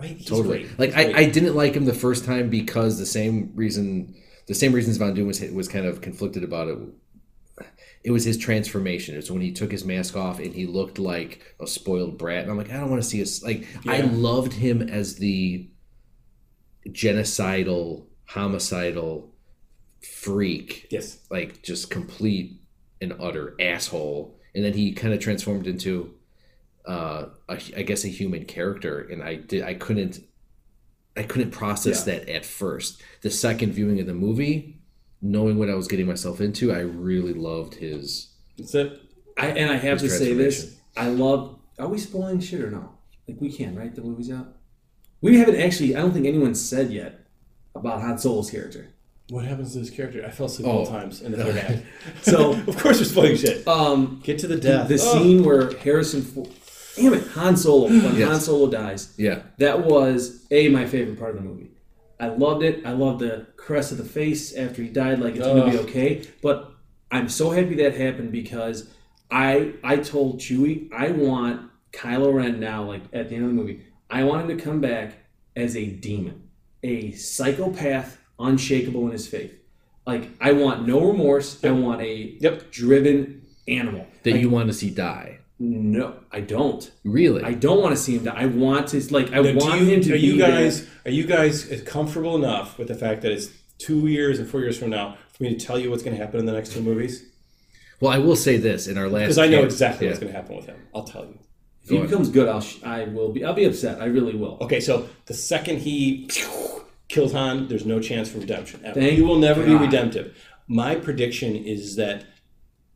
Right. 0.00 0.16
He's 0.16 0.26
totally. 0.26 0.64
great. 0.64 0.78
Like 0.78 0.96
I. 0.96 1.20
I 1.20 1.24
didn't 1.30 1.54
like 1.54 1.74
him 1.74 1.84
the 1.84 1.94
first 1.94 2.24
time 2.24 2.50
because 2.50 2.98
the 2.98 3.06
same 3.06 3.52
reason, 3.54 4.14
the 4.46 4.54
same 4.54 4.72
reasons 4.72 4.96
Von 4.96 5.14
Doom 5.14 5.26
was 5.26 5.40
was 5.40 5.68
kind 5.68 5.86
of 5.86 6.00
conflicted 6.00 6.44
about 6.44 6.68
it. 6.68 6.78
It 8.04 8.12
was 8.12 8.24
his 8.24 8.38
transformation. 8.38 9.14
It 9.14 9.18
was 9.18 9.30
when 9.30 9.42
he 9.42 9.52
took 9.52 9.72
his 9.72 9.84
mask 9.84 10.16
off 10.16 10.38
and 10.38 10.54
he 10.54 10.66
looked 10.66 10.98
like 10.98 11.42
a 11.60 11.66
spoiled 11.66 12.16
brat. 12.16 12.42
And 12.42 12.50
I'm 12.50 12.56
like, 12.56 12.70
I 12.70 12.74
don't 12.74 12.90
want 12.90 13.02
to 13.02 13.08
see 13.08 13.20
us. 13.20 13.42
Like 13.42 13.66
I 13.86 14.00
loved 14.02 14.52
him 14.52 14.82
as 14.82 15.16
the 15.16 15.68
genocidal, 16.88 18.06
homicidal 18.26 19.34
freak 20.02 20.86
yes. 20.90 21.18
like 21.30 21.62
just 21.62 21.90
complete 21.90 22.60
and 23.00 23.14
utter 23.20 23.54
asshole 23.60 24.38
and 24.54 24.64
then 24.64 24.72
he 24.72 24.92
kind 24.92 25.12
of 25.12 25.20
transformed 25.20 25.66
into 25.66 26.14
uh 26.86 27.26
a, 27.48 27.60
i 27.76 27.82
guess 27.82 28.04
a 28.04 28.08
human 28.08 28.44
character 28.44 29.00
and 29.00 29.22
i 29.22 29.34
did 29.34 29.62
i 29.62 29.74
couldn't 29.74 30.20
i 31.16 31.22
couldn't 31.22 31.50
process 31.50 32.06
Yeah. 32.06 32.14
that 32.18 32.28
at 32.28 32.44
first 32.46 33.02
the 33.22 33.30
second 33.30 33.72
viewing 33.72 34.00
of 34.00 34.06
the 34.06 34.14
movie 34.14 34.80
knowing 35.20 35.58
what 35.58 35.68
i 35.68 35.74
was 35.74 35.88
getting 35.88 36.06
myself 36.06 36.40
into 36.40 36.72
i 36.72 36.78
really 36.80 37.34
loved 37.34 37.74
his 37.74 38.34
That's 38.56 38.74
it. 38.74 39.00
I 39.36 39.46
and 39.48 39.70
I 39.70 39.76
have 39.76 40.00
to 40.00 40.08
say 40.10 40.32
this. 40.34 40.76
I 40.96 41.10
love. 41.10 41.60
Are 41.78 41.86
we 41.86 41.96
spoiling 41.98 42.40
shit 42.40 42.60
or 42.60 42.72
no? 42.72 42.90
Like 43.28 43.40
we 43.40 43.52
can, 43.52 43.76
right? 43.76 43.94
The 43.94 44.02
movie's 44.02 44.32
out. 44.32 44.48
We 45.20 45.38
haven't 45.38 45.60
actually. 45.60 45.94
I 45.94 46.00
don't 46.00 46.12
think 46.12 46.26
anyone's 46.26 46.60
said 46.60 46.90
yet 46.90 47.20
about 47.76 48.00
Han 48.00 48.18
Solo's 48.18 48.50
character. 48.50 48.88
What 49.30 49.44
happens 49.44 49.72
to 49.74 49.80
this 49.80 49.90
character? 49.90 50.24
I 50.24 50.30
fell 50.30 50.46
asleep 50.46 50.66
Oh. 50.68 50.78
all 50.78 50.86
times 50.86 51.20
in 51.20 51.32
the 51.32 51.38
third 51.44 51.56
act. 51.56 51.82
So, 52.22 52.52
of 52.66 52.76
course, 52.78 52.98
we're 52.98 53.04
spoiling 53.04 53.36
shit. 53.36 53.66
um, 53.68 54.20
Get 54.24 54.38
to 54.40 54.46
the 54.46 54.56
the, 54.56 54.60
death. 54.60 54.88
the 54.88 54.94
Oh. 54.94 54.96
scene 55.22 55.44
where 55.44 55.70
Harrison, 55.78 56.22
Ford, 56.22 56.48
damn 56.96 57.12
it, 57.14 57.26
Han 57.28 57.56
Solo, 57.56 57.88
when 57.88 58.16
Yes. 58.16 58.28
Han 58.28 58.40
Solo 58.40 58.70
dies, 58.70 59.14
yeah 59.18 59.42
that 59.58 59.84
was 59.84 60.46
a 60.50 60.68
my 60.68 60.86
favorite 60.86 61.18
part 61.18 61.36
of 61.36 61.42
the 61.42 61.48
movie. 61.48 61.70
I 62.20 62.28
loved 62.28 62.64
it. 62.64 62.84
I 62.84 62.92
loved 62.92 63.20
the 63.20 63.46
caress 63.56 63.92
of 63.92 63.98
the 63.98 64.04
face 64.04 64.56
after 64.56 64.82
he 64.82 64.88
died. 64.88 65.20
Like 65.20 65.36
it's 65.36 65.46
gonna 65.46 65.70
be 65.70 65.78
okay. 65.78 66.22
But 66.42 66.72
I'm 67.12 67.28
so 67.28 67.50
happy 67.50 67.76
that 67.76 67.94
happened 67.94 68.32
because 68.32 68.88
I 69.30 69.74
I 69.84 69.96
told 69.98 70.40
Chewie 70.40 70.92
I 70.92 71.10
want 71.12 71.70
Kylo 71.92 72.34
Ren 72.34 72.58
now. 72.58 72.82
Like 72.84 73.02
at 73.12 73.28
the 73.28 73.36
end 73.36 73.44
of 73.44 73.50
the 73.50 73.54
movie, 73.54 73.82
I 74.10 74.24
want 74.24 74.50
him 74.50 74.56
to 74.58 74.64
come 74.64 74.80
back 74.80 75.12
as 75.54 75.76
a 75.76 75.86
demon, 75.86 76.48
a 76.82 77.12
psychopath, 77.12 78.17
unshakable 78.38 79.04
in 79.06 79.12
his 79.12 79.26
faith. 79.26 79.52
Like 80.06 80.30
I 80.40 80.52
want 80.52 80.86
no 80.86 81.04
remorse. 81.04 81.62
I 81.64 81.70
want 81.70 82.00
a 82.02 82.36
Yep. 82.40 82.70
driven 82.70 83.42
animal. 83.66 84.06
that 84.22 84.32
Like, 84.32 84.40
you 84.40 84.48
want 84.50 84.68
to 84.68 84.72
see 84.74 84.90
die 84.90 85.38
no, 85.60 86.14
I 86.30 86.40
don't. 86.40 86.88
really 87.04 87.42
I 87.42 87.52
don't 87.52 87.82
want 87.82 87.94
to 87.96 88.00
see 88.00 88.16
him 88.16 88.24
die. 88.24 88.34
I 88.36 88.46
want 88.46 88.86
to 88.88 89.12
like 89.12 89.32
I 89.32 89.40
Now, 89.40 89.54
want 89.54 89.80
you- 89.80 89.86
him 89.88 90.00
to 90.02 90.10
are 90.12 90.16
be 90.16 90.20
you 90.20 90.36
there. 90.38 90.48
guys 90.50 90.86
are 91.04 91.10
you 91.10 91.24
guys 91.24 91.82
comfortable 91.84 92.36
enough 92.36 92.78
with 92.78 92.86
the 92.88 92.94
fact 92.94 93.22
that 93.22 93.32
it's 93.32 93.48
two 93.78 94.06
years 94.06 94.38
and 94.38 94.48
four 94.48 94.60
years 94.60 94.78
from 94.78 94.90
now 94.90 95.16
for 95.32 95.42
me 95.42 95.54
to 95.54 95.66
tell 95.66 95.78
you 95.78 95.90
what's 95.90 96.02
going 96.04 96.16
to 96.16 96.22
happen 96.22 96.38
in 96.40 96.46
the 96.46 96.52
next 96.52 96.72
two 96.72 96.80
movies? 96.80 97.24
well 98.00 98.12
i 98.12 98.18
will 98.18 98.36
say 98.36 98.56
this 98.56 98.86
in 98.86 98.96
our 98.96 99.08
last 99.08 99.22
Because 99.22 99.38
I 99.38 99.48
know 99.48 99.58
camp- 99.58 99.72
exactly 99.72 100.06
yeah. 100.06 100.10
what's 100.12 100.20
going 100.20 100.32
to 100.32 100.38
happen 100.40 100.56
with 100.56 100.66
him. 100.66 100.76
I'll 100.94 101.02
tell 101.04 101.24
you. 101.24 101.38
If 101.82 101.88
he 101.90 101.98
becomes 101.98 102.28
good, 102.28 102.48
I'll 102.48 102.60
sh- 102.60 102.80
I 102.84 103.04
will 103.04 103.30
be 103.32 103.44
I'll 103.44 103.54
be 103.54 103.64
upset. 103.64 104.00
I 104.00 104.04
really 104.06 104.36
will. 104.36 104.58
Okay, 104.60 104.78
so 104.80 105.08
the 105.26 105.34
second 105.34 105.78
he 105.80 106.28
kills 107.08 107.32
Han, 107.32 107.68
there's 107.68 107.86
no 107.86 108.00
chance 108.00 108.30
for 108.30 108.38
redemption. 108.38 108.80
ever. 108.84 109.00
Thank 109.00 109.12
he 109.14 109.22
will 109.22 109.38
never 109.38 109.64
be 109.64 109.74
redemptive. 109.74 110.36
My 110.66 110.94
prediction 110.94 111.56
is 111.56 111.96
that 111.96 112.24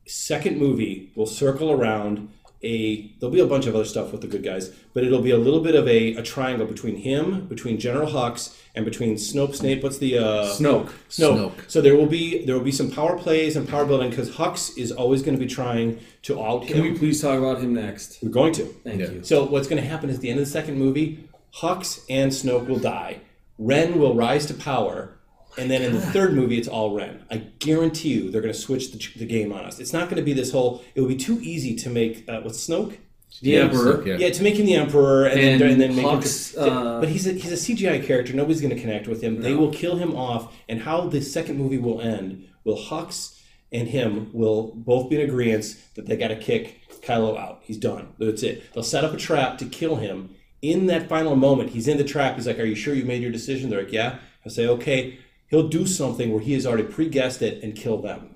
second 0.06 0.58
movie 0.58 1.10
will 1.14 1.26
circle 1.26 1.70
around 1.70 2.28
a 2.64 3.10
there'll 3.18 3.32
be 3.34 3.40
a 3.40 3.46
bunch 3.46 3.66
of 3.66 3.74
other 3.74 3.84
stuff 3.84 4.12
with 4.12 4.20
the 4.20 4.28
good 4.28 4.44
guys, 4.44 4.68
but 4.94 5.02
it'll 5.02 5.22
be 5.22 5.32
a 5.32 5.38
little 5.38 5.60
bit 5.60 5.74
of 5.74 5.88
a, 5.88 6.14
a 6.14 6.22
triangle 6.22 6.64
between 6.66 6.94
him, 6.96 7.46
between 7.48 7.76
General 7.80 8.08
Hux, 8.08 8.56
and 8.76 8.84
between 8.84 9.16
Snope 9.16 9.56
Snape. 9.56 9.82
What's 9.82 9.98
the 9.98 10.18
uh 10.18 10.44
Snoke. 10.44 10.92
Snoke. 11.08 11.36
Snoke. 11.38 11.52
So 11.70 11.80
there 11.80 11.96
will 11.96 12.06
be 12.06 12.44
there 12.44 12.54
will 12.54 12.62
be 12.64 12.70
some 12.70 12.88
power 12.90 13.18
plays 13.18 13.56
and 13.56 13.68
power 13.68 13.84
building 13.84 14.10
because 14.10 14.30
Hux 14.30 14.78
is 14.78 14.92
always 14.92 15.22
going 15.22 15.36
to 15.36 15.44
be 15.44 15.50
trying 15.52 15.98
to 16.22 16.40
out 16.40 16.66
Can 16.68 16.76
him. 16.76 16.82
we 16.92 16.98
please 16.98 17.20
talk 17.20 17.36
about 17.38 17.60
him 17.60 17.74
next? 17.74 18.18
We're 18.22 18.28
going 18.28 18.52
to. 18.54 18.64
Thank 18.84 19.00
Yeah. 19.00 19.10
you. 19.10 19.24
So 19.24 19.44
what's 19.44 19.66
going 19.66 19.82
to 19.82 19.88
happen 19.88 20.08
is 20.08 20.16
at 20.16 20.22
the 20.22 20.30
end 20.30 20.38
of 20.38 20.44
the 20.44 20.50
second 20.52 20.78
movie, 20.78 21.28
Hux 21.56 22.04
and 22.08 22.30
Snoke 22.30 22.68
will 22.68 22.78
die. 22.78 23.22
Ren 23.66 23.98
will 23.98 24.14
rise 24.14 24.46
to 24.46 24.54
power, 24.54 25.18
and 25.58 25.70
then 25.70 25.82
in 25.82 25.92
the 25.92 26.00
third 26.00 26.34
movie, 26.34 26.58
it's 26.58 26.68
all 26.68 26.94
Ren. 26.94 27.24
I 27.30 27.36
guarantee 27.58 28.08
you, 28.14 28.30
they're 28.30 28.40
going 28.40 28.54
to 28.54 28.58
switch 28.58 28.92
the, 28.92 29.18
the 29.18 29.26
game 29.26 29.52
on 29.52 29.64
us. 29.64 29.78
It's 29.78 29.92
not 29.92 30.04
going 30.08 30.16
to 30.16 30.22
be 30.22 30.32
this 30.32 30.50
whole. 30.52 30.82
It 30.94 31.00
would 31.00 31.08
be 31.08 31.16
too 31.16 31.38
easy 31.42 31.74
to 31.76 31.90
make 31.90 32.28
uh, 32.28 32.40
what's 32.40 32.66
Snoke. 32.66 32.96
The 33.40 33.56
Emperor. 33.56 34.06
yeah. 34.06 34.16
Yeah, 34.18 34.30
to 34.30 34.42
make 34.42 34.56
him 34.56 34.66
the 34.66 34.74
emperor 34.74 35.24
and, 35.24 35.40
And 35.40 35.60
then, 35.60 35.70
and 35.70 35.80
then 35.80 35.96
make 35.96 36.04
him. 36.06 36.62
uh, 36.62 37.00
but 37.00 37.08
he's 37.08 37.26
a 37.26 37.32
he's 37.32 37.50
a 37.50 37.74
CGI 37.74 38.04
character. 38.04 38.34
Nobody's 38.34 38.60
going 38.60 38.74
to 38.74 38.80
connect 38.80 39.08
with 39.08 39.22
him. 39.22 39.40
They 39.40 39.54
will 39.54 39.72
kill 39.72 39.96
him 39.96 40.14
off. 40.14 40.54
And 40.68 40.82
how 40.82 41.08
the 41.08 41.22
second 41.22 41.56
movie 41.56 41.78
will 41.78 42.00
end? 42.02 42.46
Will 42.64 42.76
Hux 42.76 43.40
and 43.72 43.88
him 43.88 44.30
will 44.34 44.72
both 44.74 45.08
be 45.08 45.16
in 45.20 45.22
agreement 45.28 45.64
that 45.94 46.06
they 46.06 46.16
got 46.16 46.28
to 46.28 46.36
kick 46.36 46.82
Kylo 47.02 47.38
out. 47.38 47.60
He's 47.64 47.78
done. 47.78 48.12
That's 48.18 48.42
it. 48.42 48.70
They'll 48.74 48.84
set 48.84 49.02
up 49.02 49.14
a 49.14 49.16
trap 49.16 49.56
to 49.58 49.64
kill 49.64 49.96
him 49.96 50.34
in 50.62 50.86
that 50.86 51.08
final 51.08 51.36
moment, 51.36 51.70
he's 51.70 51.88
in 51.88 51.98
the 51.98 52.04
trap. 52.04 52.36
He's 52.36 52.46
like, 52.46 52.58
"Are 52.58 52.64
you 52.64 52.74
sure 52.76 52.94
you 52.94 53.04
made 53.04 53.20
your 53.20 53.32
decision?" 53.32 53.68
They're 53.68 53.82
like, 53.82 53.92
"Yeah." 53.92 54.18
I 54.46 54.48
say, 54.48 54.66
"Okay." 54.68 55.18
He'll 55.48 55.68
do 55.68 55.86
something 55.86 56.32
where 56.32 56.40
he 56.40 56.54
has 56.54 56.64
already 56.64 56.84
pre-guessed 56.84 57.42
it 57.42 57.62
and 57.62 57.74
kill 57.76 57.98
them. 58.00 58.34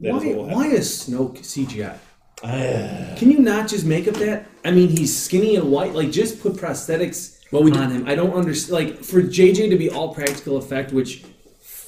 That 0.00 0.08
is 0.08 0.12
Why, 0.14 0.28
what 0.28 0.36
will 0.36 0.44
happen. 0.46 0.58
why 0.58 0.66
is 0.68 0.88
Snoke 0.88 1.38
CGI? 1.44 1.98
Ah. 2.42 3.14
Can 3.18 3.30
you 3.30 3.38
not 3.40 3.68
just 3.68 3.84
make 3.84 4.08
up 4.08 4.14
that? 4.14 4.46
I 4.64 4.70
mean, 4.70 4.88
he's 4.88 5.14
skinny 5.14 5.56
and 5.56 5.70
white. 5.70 5.92
Like, 5.94 6.10
just 6.10 6.40
put 6.40 6.54
prosthetics 6.54 7.38
Well, 7.52 7.62
we 7.62 7.70
on 7.72 7.90
him. 7.90 8.08
I 8.08 8.14
don't 8.14 8.32
understand. 8.32 8.72
Like, 8.72 9.04
for 9.04 9.20
JJ 9.22 9.68
to 9.70 9.76
be 9.76 9.90
all 9.90 10.14
practical 10.14 10.56
effect, 10.56 10.92
which 10.92 11.22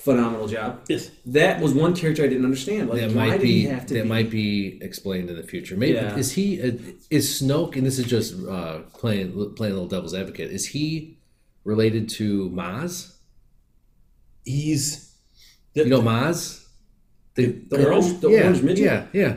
phenomenal 0.07 0.47
job. 0.57 0.71
Yes. 0.89 1.11
That 1.39 1.61
was 1.65 1.73
one 1.75 1.93
character 2.01 2.23
I 2.27 2.29
didn't 2.33 2.45
understand. 2.51 2.83
Like, 2.89 3.01
That 3.01 3.11
why 3.13 3.29
might 3.31 3.41
did 3.41 3.47
he 3.49 3.63
be 3.63 3.69
have 3.75 3.85
to 3.89 3.95
that 3.95 4.03
be? 4.05 4.09
might 4.09 4.31
be 4.31 4.79
explained 4.89 5.29
in 5.33 5.37
the 5.37 5.43
future. 5.53 5.77
Maybe 5.77 5.95
Yeah. 5.99 6.17
is 6.23 6.29
he 6.39 6.47
uh, 6.67 6.73
is 7.11 7.25
Snoke, 7.43 7.75
and 7.77 7.85
this 7.89 7.99
is 8.03 8.07
just 8.17 8.31
uh, 8.57 8.77
playing 9.01 9.27
playing 9.59 9.73
a 9.75 9.77
little 9.79 9.89
devil's 9.97 10.15
advocate. 10.23 10.51
Is 10.59 10.65
he 10.75 11.19
related 11.65 12.05
to 12.19 12.49
Maz? 12.51 12.93
He's 14.45 15.13
You 15.75 15.87
know 15.87 16.01
Maz, 16.01 16.65
the, 17.35 17.47
the 17.71 17.85
orange, 17.87 18.21
the 18.21 18.31
yeah, 18.31 18.43
orange 18.45 18.63
midget. 18.63 18.85
yeah, 18.85 19.07
yeah, 19.13 19.35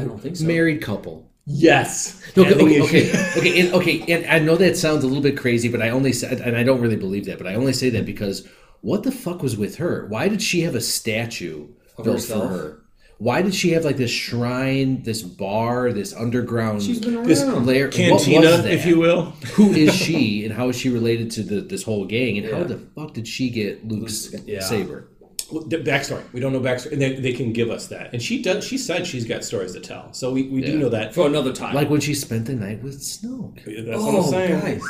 I 0.00 0.04
don't 0.04 0.20
think 0.20 0.36
so. 0.36 0.44
married 0.46 0.80
couple. 0.82 1.30
yes. 1.46 2.20
No, 2.36 2.42
okay, 2.44 2.54
okay, 2.54 2.82
okay, 2.82 3.38
okay, 3.38 3.60
and, 3.60 3.74
okay. 3.74 3.96
And 4.12 4.26
I 4.26 4.38
know 4.40 4.56
that 4.56 4.76
sounds 4.78 5.04
a 5.04 5.06
little 5.06 5.22
bit 5.22 5.36
crazy, 5.36 5.68
but 5.68 5.80
I 5.82 5.90
only 5.90 6.12
said, 6.12 6.40
and 6.40 6.56
I 6.56 6.62
don't 6.64 6.80
really 6.80 6.96
believe 6.96 7.26
that, 7.26 7.36
but 7.38 7.46
I 7.46 7.54
only 7.54 7.74
say 7.74 7.90
that 7.90 8.04
because 8.06 8.48
what 8.84 9.02
the 9.02 9.10
fuck 9.10 9.42
was 9.42 9.56
with 9.56 9.76
her? 9.76 10.06
Why 10.08 10.28
did 10.28 10.42
she 10.42 10.60
have 10.60 10.74
a 10.74 10.80
statue 10.80 11.68
built 11.96 12.16
herself? 12.16 12.42
for 12.42 12.48
her? 12.48 12.80
Why 13.16 13.40
did 13.40 13.54
she 13.54 13.70
have 13.70 13.82
like 13.82 13.96
this 13.96 14.10
shrine, 14.10 15.02
this 15.04 15.22
bar, 15.22 15.90
this 15.90 16.12
underground 16.12 16.82
She's 16.82 17.00
been. 17.00 17.22
This 17.22 17.42
lair? 17.44 17.86
what 17.86 17.94
Cantina, 17.94 18.62
if 18.66 18.84
you 18.84 18.98
will. 18.98 19.22
Who 19.54 19.70
is 19.70 19.94
she, 19.94 20.44
and 20.44 20.52
how 20.52 20.68
is 20.68 20.76
she 20.76 20.90
related 20.90 21.30
to 21.32 21.42
the, 21.42 21.60
this 21.62 21.82
whole 21.82 22.04
gang? 22.04 22.36
And 22.36 22.52
how 22.52 22.64
the 22.64 22.76
fuck 22.76 23.14
did 23.14 23.26
she 23.26 23.48
get 23.48 23.88
Luke's 23.88 24.34
Yeah. 24.44 24.60
saber? 24.60 25.08
Well, 25.50 25.64
the 25.64 25.78
backstory. 25.78 26.22
We 26.34 26.40
don't 26.40 26.52
know 26.52 26.60
backstory, 26.60 26.92
and 26.92 27.00
they, 27.00 27.14
they 27.14 27.32
can 27.32 27.54
give 27.54 27.70
us 27.70 27.86
that. 27.86 28.12
And 28.12 28.22
she 28.22 28.42
does. 28.42 28.64
She 28.64 28.76
said 28.76 29.06
she's 29.06 29.24
got 29.24 29.44
stories 29.44 29.72
to 29.72 29.80
tell, 29.80 30.12
so 30.12 30.30
we, 30.30 30.42
we 30.48 30.60
do 30.60 30.78
know 30.78 30.90
that. 30.90 31.14
For 31.14 31.26
another 31.26 31.54
time. 31.54 31.74
Like 31.74 31.88
when 31.88 32.00
she 32.00 32.14
spent 32.14 32.44
the 32.46 32.54
night 32.54 32.82
with 32.82 33.00
Snoke. 33.00 33.64
That's 33.64 34.02
what 34.02 34.08
I'm 34.08 34.16
oh, 34.16 34.30
saying. 34.30 34.60
guys. 34.60 34.82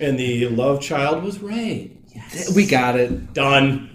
And 0.00 0.18
the 0.18 0.48
love 0.48 0.80
child 0.80 1.22
was 1.22 1.40
Rey. 1.40 1.98
We 2.54 2.66
got 2.66 2.98
it, 2.98 3.34
Done. 3.34 3.90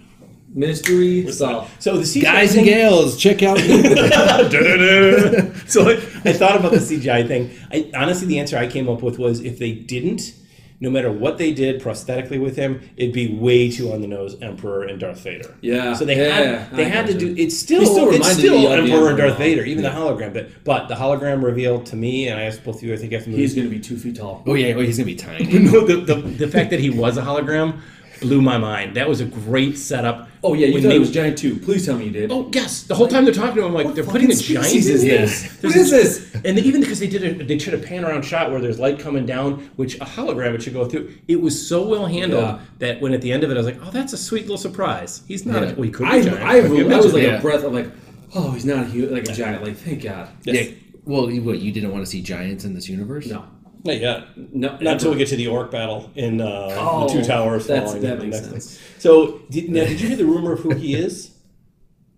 Mystery 0.51 1.31
solved. 1.31 1.71
So 1.81 1.97
the 1.97 2.03
CGI 2.03 2.23
guys 2.23 2.55
and 2.55 2.65
gals. 2.65 3.17
Check 3.17 3.43
out. 3.43 3.59
so 5.67 5.89
I, 5.89 5.93
I 6.25 6.33
thought 6.33 6.55
about 6.55 6.71
the 6.71 6.79
CGI 6.79 7.27
thing. 7.27 7.51
I 7.71 7.89
honestly, 7.95 8.27
the 8.27 8.39
answer 8.39 8.57
I 8.57 8.67
came 8.67 8.89
up 8.89 9.03
with 9.03 9.19
was 9.19 9.41
if 9.41 9.59
they 9.59 9.73
didn't, 9.73 10.33
no 10.79 10.89
matter 10.89 11.11
what 11.11 11.37
they 11.37 11.53
did 11.53 11.81
prosthetically 11.81 12.41
with 12.41 12.55
him, 12.55 12.81
it'd 12.97 13.13
be 13.13 13.35
way 13.35 13.69
too 13.69 13.91
on 13.91 14.01
the 14.01 14.07
nose 14.07 14.41
Emperor 14.41 14.83
and 14.83 14.99
Darth 14.99 15.19
Vader. 15.19 15.55
Yeah, 15.61 15.93
So 15.93 16.05
they 16.05 16.17
yeah, 16.17 16.33
had 16.63 16.71
they 16.75 16.85
I 16.85 16.89
had 16.89 17.07
to 17.07 17.13
do. 17.13 17.35
It's 17.37 17.57
still, 17.57 17.85
still 17.85 18.09
it's 18.11 18.31
still 18.31 18.57
me 18.57 18.65
of 18.65 18.85
the 18.85 18.91
Emperor 18.91 19.09
and 19.09 19.17
Darth 19.17 19.37
Vader, 19.37 19.61
though. 19.61 19.67
even 19.67 19.83
the 19.83 19.89
hologram 19.89 20.33
bit. 20.33 20.63
But 20.63 20.87
the 20.87 20.95
hologram 20.95 21.43
reveal 21.43 21.83
to 21.83 21.95
me, 21.95 22.27
and 22.29 22.39
I 22.39 22.45
asked 22.45 22.63
both 22.63 22.77
of 22.77 22.83
you, 22.83 22.93
I 22.93 22.97
think 22.97 23.13
after 23.13 23.25
the 23.25 23.31
movie, 23.31 23.43
He's 23.43 23.53
going 23.53 23.69
to 23.69 23.75
be 23.75 23.79
two 23.79 23.97
feet 23.97 24.15
tall. 24.15 24.43
oh 24.47 24.55
yeah, 24.55 24.73
oh, 24.73 24.79
he's 24.79 24.97
gonna 24.97 25.05
be 25.05 25.15
tiny. 25.15 25.45
no, 25.59 25.85
the, 25.85 25.97
the 25.97 26.15
the 26.15 26.47
fact 26.47 26.71
that 26.71 26.79
he 26.79 26.89
was 26.89 27.17
a 27.17 27.21
hologram 27.21 27.81
blew 28.21 28.41
my 28.41 28.57
mind. 28.57 28.95
That 28.95 29.07
was 29.07 29.21
a 29.21 29.25
great 29.25 29.77
setup. 29.77 30.27
Oh, 30.41 30.53
yeah, 30.53 30.67
you 30.67 30.75
When 30.75 30.83
thought 30.83 30.89
they- 30.89 30.95
it 30.95 30.99
was 30.99 31.11
giant 31.11 31.37
too. 31.37 31.57
Please 31.57 31.85
tell 31.85 31.97
me 31.97 32.05
you 32.05 32.11
did. 32.11 32.31
Oh 32.31 32.49
yes, 32.53 32.83
the 32.83 32.95
whole 32.95 33.07
time 33.07 33.25
they're 33.25 33.33
talking 33.33 33.55
to 33.55 33.61
him, 33.61 33.67
I'm 33.67 33.73
like 33.73 33.93
they're 33.95 34.03
putting 34.05 34.31
a 34.31 34.35
fucking 34.35 34.53
giant 34.55 34.65
species 34.67 34.87
in 34.89 34.95
is 34.95 35.01
here. 35.03 35.17
this? 35.19 35.63
What 35.63 35.75
is 35.75 35.91
this? 35.91 36.25
And 36.45 36.57
they, 36.57 36.61
even 36.61 36.79
because 36.79 36.99
they 36.99 37.07
did 37.07 37.23
a, 37.23 37.43
they 37.43 37.57
did 37.57 37.73
a 37.73 37.77
pan 37.77 38.05
around 38.05 38.23
shot 38.23 38.49
where 38.49 38.61
there's 38.61 38.79
light 38.79 38.97
coming 38.99 39.25
down, 39.25 39.69
which 39.75 39.95
a 39.95 40.05
hologram 40.05 40.53
it 40.53 40.61
should 40.63 40.71
go 40.73 40.87
through. 40.87 41.13
It 41.27 41.41
was 41.41 41.67
so 41.67 41.85
well 41.85 42.05
handled 42.05 42.43
Yeah. 42.43 42.59
that 42.77 43.01
when 43.01 43.11
at 43.13 43.21
the 43.21 43.33
end 43.33 43.43
of 43.43 43.51
it, 43.51 43.55
I 43.55 43.57
was 43.57 43.65
like, 43.65 43.79
oh, 43.85 43.91
that's 43.91 44.13
a 44.13 44.17
sweet 44.17 44.43
little 44.43 44.57
surprise. 44.57 45.21
He's 45.27 45.45
not. 45.45 45.63
Yeah. 45.63 45.69
A, 45.71 45.73
well, 45.75 45.83
he 45.83 45.89
could 45.91 46.03
be 46.05 46.09
I, 46.09 46.21
giant. 46.21 46.43
I, 46.43 46.61
Could 46.61 46.71
be 46.71 46.81
a 46.81 46.95
I 46.95 46.97
was 47.01 47.13
like 47.13 47.23
Yeah. 47.23 47.37
a 47.39 47.41
breath 47.41 47.63
of 47.65 47.73
like, 47.73 47.91
oh, 48.35 48.51
he's 48.51 48.63
not 48.65 48.83
a 48.85 48.85
huge, 48.85 49.09
like 49.11 49.27
a 49.27 49.33
giant. 49.33 49.63
Like, 49.63 49.75
thank 49.75 50.03
God. 50.03 50.29
Yes. 50.43 50.69
Yeah. 50.69 50.75
Well, 51.03 51.23
what 51.41 51.59
you 51.59 51.71
didn't 51.73 51.91
want 51.91 52.05
to 52.05 52.09
see 52.09 52.21
giants 52.21 52.63
in 52.63 52.73
this 52.73 52.87
universe? 52.87 53.25
No. 53.27 53.43
Not 53.83 53.99
yet. 53.99 54.37
No, 54.53 54.69
Not 54.81 54.93
until 54.93 55.11
we 55.11 55.17
get 55.17 55.29
to 55.29 55.35
the 55.37 55.47
orc 55.47 55.71
battle 55.71 56.11
in 56.15 56.41
uh, 56.41 56.75
Oh, 56.77 57.07
the 57.07 57.13
two 57.21 57.25
towers. 57.25 57.65
that's- 57.67 57.93
that 57.93 58.19
makes 58.19 58.35
next 58.35 58.49
sense. 58.49 58.77
thing. 58.77 58.85
So 58.99 59.41
did, 59.49 59.69
now, 59.69 59.85
did 59.85 60.01
you 60.01 60.07
hear 60.09 60.17
the 60.17 60.25
rumor 60.25 60.51
of 60.53 60.59
who 60.59 60.73
he 60.75 60.95
is? 60.95 61.31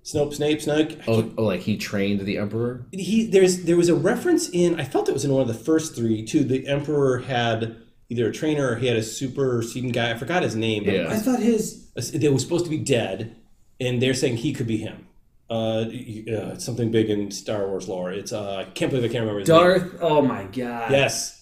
Snope, 0.03 0.33
Snape, 0.33 0.59
Snake. 0.61 0.99
Oh, 1.07 1.31
oh, 1.37 1.43
like 1.43 1.61
he 1.61 1.77
trained 1.77 2.21
the 2.21 2.37
emperor. 2.39 2.87
he 2.91 3.25
there's 3.27 3.65
there 3.65 3.77
was 3.77 3.87
a 3.87 3.93
reference 3.95 4.49
in 4.49 4.79
I 4.79 4.83
felt 4.83 5.07
it 5.07 5.13
was 5.13 5.23
in 5.23 5.31
one 5.31 5.43
of 5.43 5.47
the 5.47 5.53
first 5.53 5.95
three 5.95 6.25
too. 6.25 6.43
The 6.43 6.67
emperor 6.67 7.19
had 7.19 7.77
either 8.09 8.27
a 8.29 8.33
trainer 8.33 8.71
or 8.71 8.75
he 8.77 8.87
had 8.87 8.97
a 8.97 9.03
super 9.03 9.61
superseding 9.61 9.91
guy. 9.91 10.09
I 10.11 10.17
forgot 10.17 10.41
his 10.41 10.55
name. 10.55 10.85
but 10.85 10.95
Yeah. 10.95 11.07
I 11.07 11.17
thought 11.17 11.39
his. 11.39 11.91
they 12.13 12.29
was 12.29 12.41
supposed 12.41 12.65
to 12.65 12.71
be 12.71 12.79
dead, 12.79 13.35
and 13.79 14.01
they're 14.01 14.15
saying 14.15 14.37
he 14.37 14.53
could 14.53 14.65
be 14.67 14.77
him. 14.77 15.05
Uh, 15.51 15.85
uh, 16.33 16.57
something 16.57 16.89
big 16.91 17.09
in 17.11 17.29
Star 17.29 17.67
Wars 17.67 17.87
lore. 17.87 18.11
It's 18.11 18.33
uh, 18.33 18.55
I 18.55 18.63
can't 18.71 18.89
believe 18.89 19.07
I 19.07 19.13
can't 19.13 19.21
remember 19.21 19.41
his 19.41 19.49
name. 19.49 19.59
Darth. 19.59 19.97
Oh 20.01 20.23
my 20.23 20.45
God. 20.45 20.91
Yes. 20.91 21.40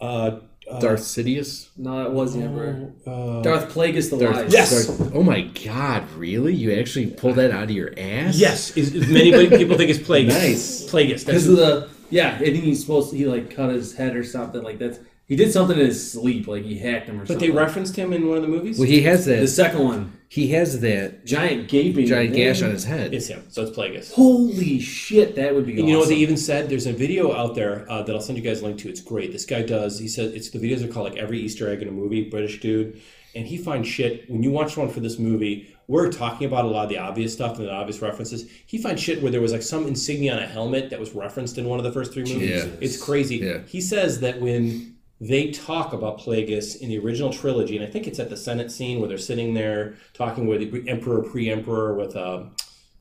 Uh, 0.00 0.38
uh, 0.70 0.80
Darth 0.80 1.00
Sidious. 1.00 1.68
No, 1.76 2.06
it 2.06 2.10
wasn't 2.12 2.44
ever. 2.44 2.92
uh, 3.06 3.42
Darth 3.42 3.72
Plagueis 3.72 4.10
the 4.10 4.18
Darth, 4.18 4.36
Wise. 4.36 4.52
Yes! 4.52 4.86
Darth- 4.86 5.14
oh 5.14 5.22
my 5.22 5.42
God! 5.42 6.10
Really? 6.12 6.54
You 6.54 6.72
actually 6.72 7.08
pulled 7.08 7.36
that 7.36 7.50
out 7.50 7.64
of 7.64 7.70
your 7.70 7.92
ass? 7.98 8.36
yes. 8.38 8.74
Is, 8.76 8.94
is 8.94 9.08
many 9.08 9.30
people 9.48 9.76
think 9.76 9.90
it's 9.90 9.98
Plagueis. 10.08 10.28
Nice. 10.28 10.84
Plagueis. 10.90 11.10
That's 11.10 11.24
Because 11.24 11.48
of 11.48 11.56
the 11.58 11.88
yeah, 12.10 12.34
I 12.36 12.38
think 12.38 12.64
he's 12.64 12.80
supposed 12.80 13.10
to. 13.10 13.16
He 13.16 13.26
like 13.26 13.54
cut 13.54 13.70
his 13.70 13.94
head 13.94 14.16
or 14.16 14.24
something 14.24 14.62
like 14.62 14.78
that's. 14.78 14.98
He 15.26 15.36
did 15.36 15.52
something 15.52 15.78
in 15.78 15.86
his 15.86 16.12
sleep, 16.12 16.46
like 16.46 16.64
he 16.64 16.78
hacked 16.78 17.08
him 17.08 17.16
or 17.16 17.20
but 17.20 17.28
something. 17.28 17.48
But 17.48 17.54
they 17.54 17.58
referenced 17.64 17.96
him 17.96 18.12
in 18.12 18.28
one 18.28 18.36
of 18.36 18.42
the 18.42 18.48
movies. 18.48 18.78
Well, 18.78 18.86
he 18.88 19.02
has 19.02 19.24
that. 19.24 19.40
the 19.40 19.48
second 19.48 19.82
one, 19.82 20.12
he 20.34 20.48
has 20.48 20.80
that 20.80 21.24
giant 21.24 21.68
gaping, 21.68 22.06
giant 22.06 22.34
gash 22.34 22.60
on 22.60 22.72
his 22.72 22.82
head. 22.82 23.14
it's 23.14 23.28
him. 23.28 23.44
So 23.50 23.62
it's 23.62 23.70
Plagueis. 23.70 24.12
Holy 24.12 24.80
shit, 24.80 25.36
that 25.36 25.54
would 25.54 25.64
be. 25.64 25.78
And 25.78 25.86
you 25.86 25.94
know 25.94 26.00
what 26.00 26.08
they 26.08 26.16
even 26.16 26.36
said? 26.36 26.68
There's 26.68 26.86
a 26.86 26.92
video 26.92 27.32
out 27.32 27.54
there 27.54 27.88
uh, 27.88 28.02
that 28.02 28.12
I'll 28.12 28.20
send 28.20 28.36
you 28.36 28.42
guys 28.42 28.60
a 28.60 28.64
link 28.64 28.80
to. 28.80 28.88
It's 28.88 29.00
great. 29.00 29.30
This 29.30 29.44
guy 29.44 29.62
does. 29.62 29.96
He 29.96 30.08
said 30.08 30.34
it's 30.34 30.50
the 30.50 30.58
videos 30.58 30.82
are 30.82 30.92
called 30.92 31.08
like 31.08 31.16
every 31.20 31.38
Easter 31.38 31.70
egg 31.70 31.82
in 31.82 31.86
a 31.88 31.92
movie. 31.92 32.28
British 32.28 32.58
dude, 32.58 33.00
and 33.36 33.46
he 33.46 33.56
finds 33.56 33.86
shit. 33.86 34.28
When 34.28 34.42
you 34.42 34.50
watch 34.50 34.76
one 34.76 34.88
for 34.88 34.98
this 34.98 35.20
movie, 35.20 35.72
we're 35.86 36.10
talking 36.10 36.48
about 36.48 36.64
a 36.64 36.68
lot 36.68 36.82
of 36.82 36.88
the 36.88 36.98
obvious 36.98 37.32
stuff 37.32 37.60
and 37.60 37.68
the 37.68 37.72
obvious 37.72 38.02
references. 38.02 38.50
He 38.66 38.78
finds 38.78 39.00
shit 39.00 39.22
where 39.22 39.30
there 39.30 39.40
was 39.40 39.52
like 39.52 39.62
some 39.62 39.86
insignia 39.86 40.34
on 40.34 40.42
a 40.42 40.48
helmet 40.48 40.90
that 40.90 40.98
was 40.98 41.12
referenced 41.12 41.58
in 41.58 41.66
one 41.66 41.78
of 41.78 41.84
the 41.84 41.92
first 41.92 42.12
three 42.12 42.24
movies. 42.24 42.64
Yeah. 42.64 42.70
It's 42.80 43.00
crazy. 43.00 43.36
Yeah. 43.36 43.58
He 43.68 43.80
says 43.80 44.18
that 44.18 44.40
when 44.40 44.93
they 45.28 45.50
talk 45.50 45.92
about 45.92 46.18
Plagueis 46.20 46.80
in 46.80 46.88
the 46.88 46.98
original 46.98 47.32
trilogy, 47.32 47.76
and 47.76 47.86
I 47.86 47.88
think 47.90 48.06
it's 48.06 48.18
at 48.18 48.28
the 48.30 48.36
Senate 48.36 48.70
scene 48.70 48.98
where 49.00 49.08
they're 49.08 49.18
sitting 49.18 49.54
there 49.54 49.94
talking 50.12 50.46
with 50.46 50.60
the 50.70 50.88
Emperor, 50.88 51.22
pre-Emperor, 51.22 51.94
with 51.94 52.14
uh, 52.16 52.44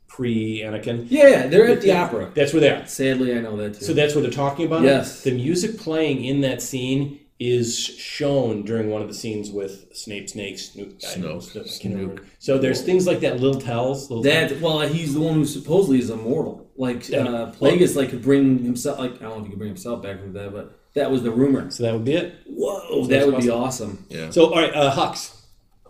pre-Anakin. 0.07 1.07
Yeah, 1.09 1.47
they're 1.47 1.67
at 1.67 1.81
the 1.81 1.91
opera. 1.91 2.31
That's 2.33 2.53
where 2.53 2.61
they 2.61 2.69
are. 2.69 2.85
Sadly, 2.85 3.35
I 3.35 3.41
know 3.41 3.57
that 3.57 3.75
too. 3.75 3.85
So 3.85 3.93
that's 3.93 4.15
what 4.15 4.21
they're 4.21 4.31
talking 4.31 4.65
about. 4.65 4.83
Yes. 4.83 5.23
The 5.23 5.31
music 5.31 5.77
playing 5.77 6.23
in 6.23 6.41
that 6.41 6.61
scene 6.61 7.19
is 7.39 7.77
shown 7.77 8.61
during 8.63 8.89
one 8.89 9.01
of 9.01 9.07
the 9.07 9.13
scenes 9.13 9.51
with 9.51 9.93
Snape, 9.93 10.29
Snake, 10.29 10.57
Snoop, 10.59 10.99
I 11.03 11.07
Snoke, 11.07 11.43
Snoop, 11.43 11.65
I 11.65 11.69
can't 11.81 11.95
remember. 11.95 12.17
Snook. 12.21 12.31
So 12.39 12.57
there's 12.57 12.83
things 12.83 13.05
like 13.05 13.19
that. 13.21 13.39
Little 13.39 13.59
tells. 13.59 14.09
Little 14.09 14.23
that 14.23 14.61
well, 14.61 14.79
he's 14.81 15.13
the 15.13 15.19
one 15.19 15.33
who 15.33 15.45
supposedly 15.45 15.99
is 15.99 16.09
immortal. 16.09 16.69
Like 16.77 17.09
Yeah. 17.09 17.27
uh, 17.27 17.51
Plagueis, 17.53 17.95
like 17.95 18.11
could 18.11 18.21
bring 18.21 18.59
himself. 18.63 18.99
Like 18.99 19.15
I 19.15 19.23
don't 19.25 19.29
know 19.29 19.37
if 19.39 19.43
he 19.45 19.49
could 19.49 19.59
bring 19.59 19.69
himself 19.71 20.01
back 20.03 20.19
from 20.19 20.31
that, 20.33 20.53
but 20.53 20.79
that 20.95 21.09
was 21.11 21.23
the 21.23 21.31
rumor. 21.31 21.69
So 21.71 21.83
that 21.83 21.93
would 21.93 22.05
be 22.05 22.13
it. 22.13 22.35
Whoa, 22.45 23.05
that 23.07 23.25
would 23.27 23.41
be 23.41 23.49
awesome. 23.49 24.05
Yeah. 24.09 24.29
So 24.29 24.53
all 24.53 24.61
right, 24.61 24.73
uh, 24.73 24.91
Hux. 24.95 25.39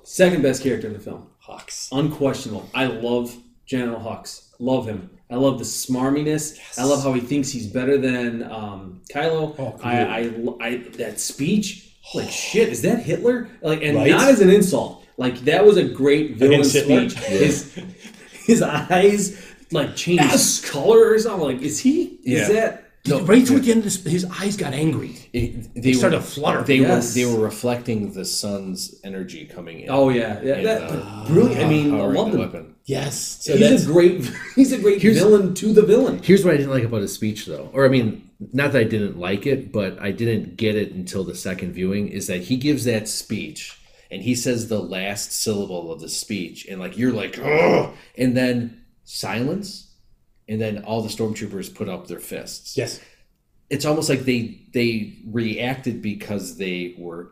Second 0.03 0.41
best 0.41 0.61
character 0.63 0.87
in 0.87 0.93
the 0.93 0.99
film, 0.99 1.27
Hux. 1.47 1.89
unquestionable. 1.91 2.69
I 2.73 2.85
love 2.87 3.35
General 3.65 3.99
Hux. 3.99 4.49
Love 4.59 4.85
him. 4.85 5.09
I 5.31 5.35
love 5.35 5.57
the 5.57 5.63
smarminess. 5.65 6.59
I 6.77 6.83
love 6.83 7.01
how 7.03 7.13
he 7.13 7.21
thinks 7.21 7.49
he's 7.49 7.67
better 7.67 7.97
than 7.97 8.43
um, 8.51 9.01
Kylo. 9.11 9.55
Oh, 9.57 9.79
I, 9.83 10.01
I, 10.01 10.31
I, 10.61 10.77
that 10.97 11.19
speech. 11.19 11.89
Like 12.13 12.29
shit, 12.29 12.67
is 12.69 12.81
that 12.81 12.99
Hitler? 12.99 13.49
Like, 13.61 13.81
and 13.81 13.95
Right? 13.97 14.11
not 14.11 14.29
as 14.29 14.41
an 14.41 14.49
insult. 14.49 15.05
Like 15.17 15.39
that 15.45 15.65
was 15.65 15.77
a 15.77 15.85
great 15.85 16.35
villain 16.35 16.55
Against 16.59 16.75
Hitler? 16.75 17.09
speech. 17.09 17.23
His, 17.23 17.79
his 18.45 18.61
eyes 18.61 19.41
like 19.71 19.95
changed 19.95 20.23
Yes! 20.23 20.69
color 20.69 21.13
or 21.13 21.17
something. 21.19 21.47
Like, 21.53 21.61
is 21.61 21.79
he? 21.79 22.19
Yeah. 22.23 22.39
Is 22.41 22.47
that? 22.49 22.82
Right 23.09 23.45
toward 23.45 23.63
the 23.63 23.71
end, 23.71 23.79
of 23.79 23.83
this, 23.83 24.03
his 24.03 24.25
eyes 24.39 24.55
got 24.55 24.73
angry. 24.73 25.15
It- 25.33 25.73
They 25.75 25.93
started 25.93 26.17
to 26.17 26.21
flutter. 26.23 26.63
They 26.63 26.77
Yes. 26.77 27.09
were 27.09 27.13
they 27.21 27.25
were 27.25 27.43
reflecting 27.43 28.13
the 28.13 28.23
sun's 28.25 28.95
energy 29.03 29.45
coming 29.45 29.81
in. 29.81 29.89
Oh 29.89 30.09
yeah, 30.09 30.39
yeah. 30.43 30.53
And, 30.55 30.65
that, 30.65 30.81
uh, 30.83 30.95
but 31.25 31.27
brilliant. 31.27 31.61
I 31.61 31.67
mean, 31.69 31.93
I 31.93 32.05
love 32.05 32.31
the 32.31 32.39
weapon. 32.39 32.75
Yes. 32.85 33.39
So 33.41 33.57
he's 33.57 33.83
a 33.87 33.91
great. 33.91 34.29
He's 34.55 34.71
a 34.71 34.77
great 34.77 35.01
villain 35.01 35.53
to 35.55 35.73
the 35.73 35.81
villain. 35.83 36.21
Here's 36.23 36.45
what 36.45 36.53
I 36.53 36.57
didn't 36.57 36.71
like 36.71 36.83
about 36.83 37.01
his 37.01 37.13
speech, 37.13 37.45
though, 37.45 37.69
or 37.73 37.85
I 37.85 37.89
mean, 37.89 38.29
not 38.53 38.71
that 38.73 38.79
I 38.79 38.83
didn't 38.85 39.17
like 39.19 39.45
it, 39.45 39.71
but 39.71 39.97
I 40.01 40.11
didn't 40.11 40.55
get 40.57 40.75
it 40.75 40.93
until 40.93 41.23
the 41.23 41.35
second 41.35 41.73
viewing. 41.73 42.07
Is 42.09 42.27
that 42.27 42.41
he 42.43 42.55
gives 42.57 42.83
that 42.85 43.07
speech 43.07 43.77
and 44.11 44.21
he 44.21 44.35
says 44.35 44.67
the 44.67 44.79
last 44.79 45.31
syllable 45.33 45.91
of 45.91 45.99
the 45.99 46.09
speech, 46.09 46.67
and 46.69 46.79
like 46.79 46.97
you're 46.97 47.11
like, 47.13 47.37
oh, 47.39 47.93
and 48.17 48.37
then 48.37 48.77
silence, 49.05 49.82
and 50.49 50.59
then 50.61 50.83
all 50.83 51.01
the 51.01 51.09
stormtroopers 51.09 51.73
put 51.73 51.87
up 51.89 52.07
their 52.07 52.19
fists. 52.19 52.77
yes. 52.77 52.99
it's 53.69 53.85
almost 53.85 54.09
like 54.09 54.21
they 54.21 54.59
they 54.73 55.13
reacted 55.31 56.01
because 56.01 56.57
they 56.57 56.95
were 56.97 57.29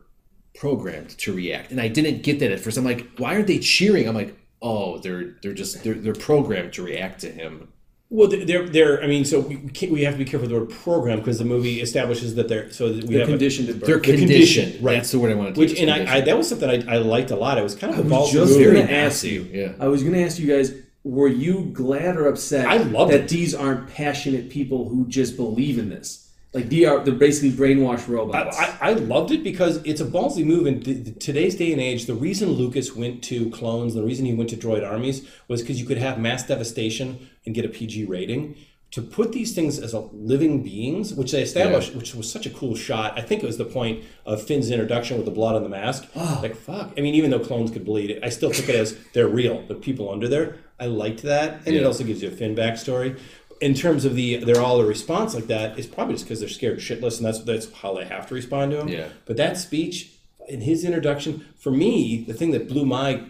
programmed 0.55 1.09
to 1.17 1.33
react, 1.33 1.71
and 1.71 1.79
I 1.81 1.87
didn't 1.87 2.23
get 2.23 2.39
that 2.39 2.51
at 2.51 2.59
first. 2.59 2.77
I'm 2.77 2.85
like, 2.85 3.07
why 3.17 3.35
aren't 3.35 3.47
they 3.47 3.59
cheering? 3.59 4.07
I'm 4.07 4.15
like, 4.15 4.35
oh, 4.61 4.97
they're 4.99 5.35
they're 5.41 5.53
just 5.53 5.83
they're 5.83 5.93
they're 5.95 6.13
programmed 6.13 6.73
to 6.73 6.83
react 6.83 7.21
to 7.21 7.31
him. 7.31 7.67
Well, 8.09 8.27
they're 8.27 8.67
they're. 8.67 9.01
I 9.01 9.07
mean, 9.07 9.23
so 9.23 9.39
we 9.39 9.55
can't, 9.69 9.89
we 9.91 10.03
have 10.03 10.15
to 10.15 10.17
be 10.17 10.25
careful 10.25 10.41
with 10.41 10.49
the 10.51 10.59
word 10.59 10.69
program 10.83 11.19
because 11.19 11.39
the 11.39 11.45
movie 11.45 11.79
establishes 11.79 12.35
that 12.35 12.49
they're 12.49 12.69
so 12.69 12.89
that 12.91 13.05
we 13.05 13.11
They're 13.11 13.19
have 13.21 13.29
conditioned 13.29 13.69
at 13.69 13.79
birth. 13.79 13.87
They're 13.87 13.99
The 13.99 14.03
conditioned. 14.17 14.27
condition, 14.67 14.83
right. 14.85 14.95
That's 14.95 15.11
the 15.11 15.19
word 15.19 15.31
I 15.31 15.35
wanted 15.35 15.55
to 15.55 15.59
which 15.61 15.79
and 15.79 15.89
I, 15.89 16.17
I 16.17 16.21
that 16.21 16.37
was 16.37 16.49
something 16.49 16.69
I, 16.69 16.95
I 16.95 16.97
liked 16.97 17.31
a 17.31 17.37
lot. 17.37 17.57
It 17.57 17.63
was 17.63 17.73
kind 17.75 17.93
of 17.93 17.99
a 17.99 18.01
I 18.01 18.05
was 18.19 18.29
ballsy 18.29 18.33
just 18.33 18.53
gonna 18.59 18.65
Very 18.65 18.81
ask 18.81 18.89
nasty, 18.89 19.29
you. 19.29 19.41
yeah. 19.53 19.71
I 19.79 19.87
was 19.87 20.03
gonna 20.03 20.19
ask 20.19 20.37
you 20.39 20.47
guys: 20.47 20.73
Were 21.03 21.27
you 21.27 21.71
glad 21.73 22.15
or 22.15 22.27
upset 22.27 22.67
I 22.67 22.77
loved 22.77 23.11
that 23.11 23.21
it. 23.21 23.29
these 23.29 23.55
aren't 23.55 23.89
passionate 23.89 24.49
people 24.49 24.89
who 24.89 25.07
just 25.07 25.35
believe 25.35 25.79
in 25.79 25.89
this? 25.89 26.29
Like 26.53 26.69
they 26.69 26.83
are, 26.83 26.99
they're 27.03 27.13
basically 27.13 27.51
brainwashed 27.51 28.07
robots. 28.09 28.57
I, 28.59 28.65
I, 28.65 28.89
I 28.89 28.93
loved 28.93 29.31
it 29.31 29.41
because 29.43 29.77
it's 29.85 30.01
a 30.01 30.05
ballsy 30.05 30.45
move. 30.45 30.67
In 30.67 30.81
th- 30.81 31.17
today's 31.17 31.55
day 31.55 31.71
and 31.71 31.81
age, 31.81 32.07
the 32.07 32.13
reason 32.13 32.49
Lucas 32.49 32.93
went 32.93 33.23
to 33.25 33.49
clones, 33.51 33.93
the 33.93 34.03
reason 34.03 34.25
he 34.25 34.33
went 34.33 34.49
to 34.49 34.57
droid 34.57 34.85
armies, 34.85 35.25
was 35.47 35.61
because 35.61 35.79
you 35.79 35.87
could 35.87 35.97
have 35.97 36.19
mass 36.19 36.45
devastation 36.45 37.29
and 37.45 37.55
get 37.55 37.63
a 37.63 37.69
PG 37.69 38.05
rating. 38.05 38.57
To 38.91 39.01
put 39.01 39.31
these 39.31 39.55
things 39.55 39.79
as 39.79 39.93
a 39.93 40.01
living 40.11 40.63
beings, 40.63 41.13
which 41.13 41.31
they 41.31 41.41
established, 41.41 41.95
which 41.95 42.13
was 42.13 42.29
such 42.29 42.45
a 42.45 42.49
cool 42.49 42.75
shot. 42.75 43.17
I 43.17 43.21
think 43.21 43.41
it 43.41 43.45
was 43.45 43.57
the 43.57 43.63
point 43.63 44.03
of 44.25 44.43
Finn's 44.43 44.69
introduction 44.69 45.15
with 45.15 45.25
the 45.25 45.31
blood 45.31 45.55
on 45.55 45.63
the 45.63 45.69
mask. 45.69 46.07
Ah. 46.13 46.39
Like 46.41 46.55
fuck. 46.55 46.91
I 46.97 47.01
mean, 47.01 47.15
even 47.15 47.31
though 47.31 47.39
clones 47.39 47.71
could 47.71 47.85
bleed, 47.85 48.19
I 48.21 48.27
still 48.27 48.51
took 48.51 48.67
it 48.67 48.75
as 48.75 48.97
they're 49.13 49.29
real. 49.29 49.65
The 49.65 49.75
people 49.75 50.11
under 50.11 50.27
there. 50.27 50.57
I 50.77 50.87
liked 50.87 51.21
that, 51.21 51.65
and 51.65 51.75
it 51.75 51.85
also 51.85 52.03
gives 52.03 52.21
you 52.21 52.27
a 52.27 52.31
Finn 52.31 52.55
backstory 52.55 53.17
in 53.61 53.75
terms 53.75 54.03
of 54.05 54.15
the 54.15 54.37
they're 54.37 54.59
all 54.59 54.81
a 54.81 54.85
response 54.85 55.35
like 55.35 55.47
that 55.47 55.77
is 55.77 55.85
probably 55.85 56.15
just 56.15 56.25
because 56.25 56.39
they're 56.39 56.49
scared 56.49 56.79
shitless 56.79 57.17
and 57.17 57.25
that's 57.27 57.39
that's 57.43 57.71
how 57.73 57.93
they 57.93 58.03
have 58.03 58.27
to 58.27 58.33
respond 58.33 58.71
to 58.71 58.81
him. 58.81 58.87
Yeah. 58.87 59.07
But 59.25 59.37
that 59.37 59.57
speech 59.57 60.11
in 60.49 60.61
his 60.61 60.83
introduction, 60.83 61.45
for 61.57 61.71
me, 61.71 62.23
the 62.27 62.33
thing 62.33 62.51
that 62.51 62.67
blew 62.67 62.85
my 62.85 63.23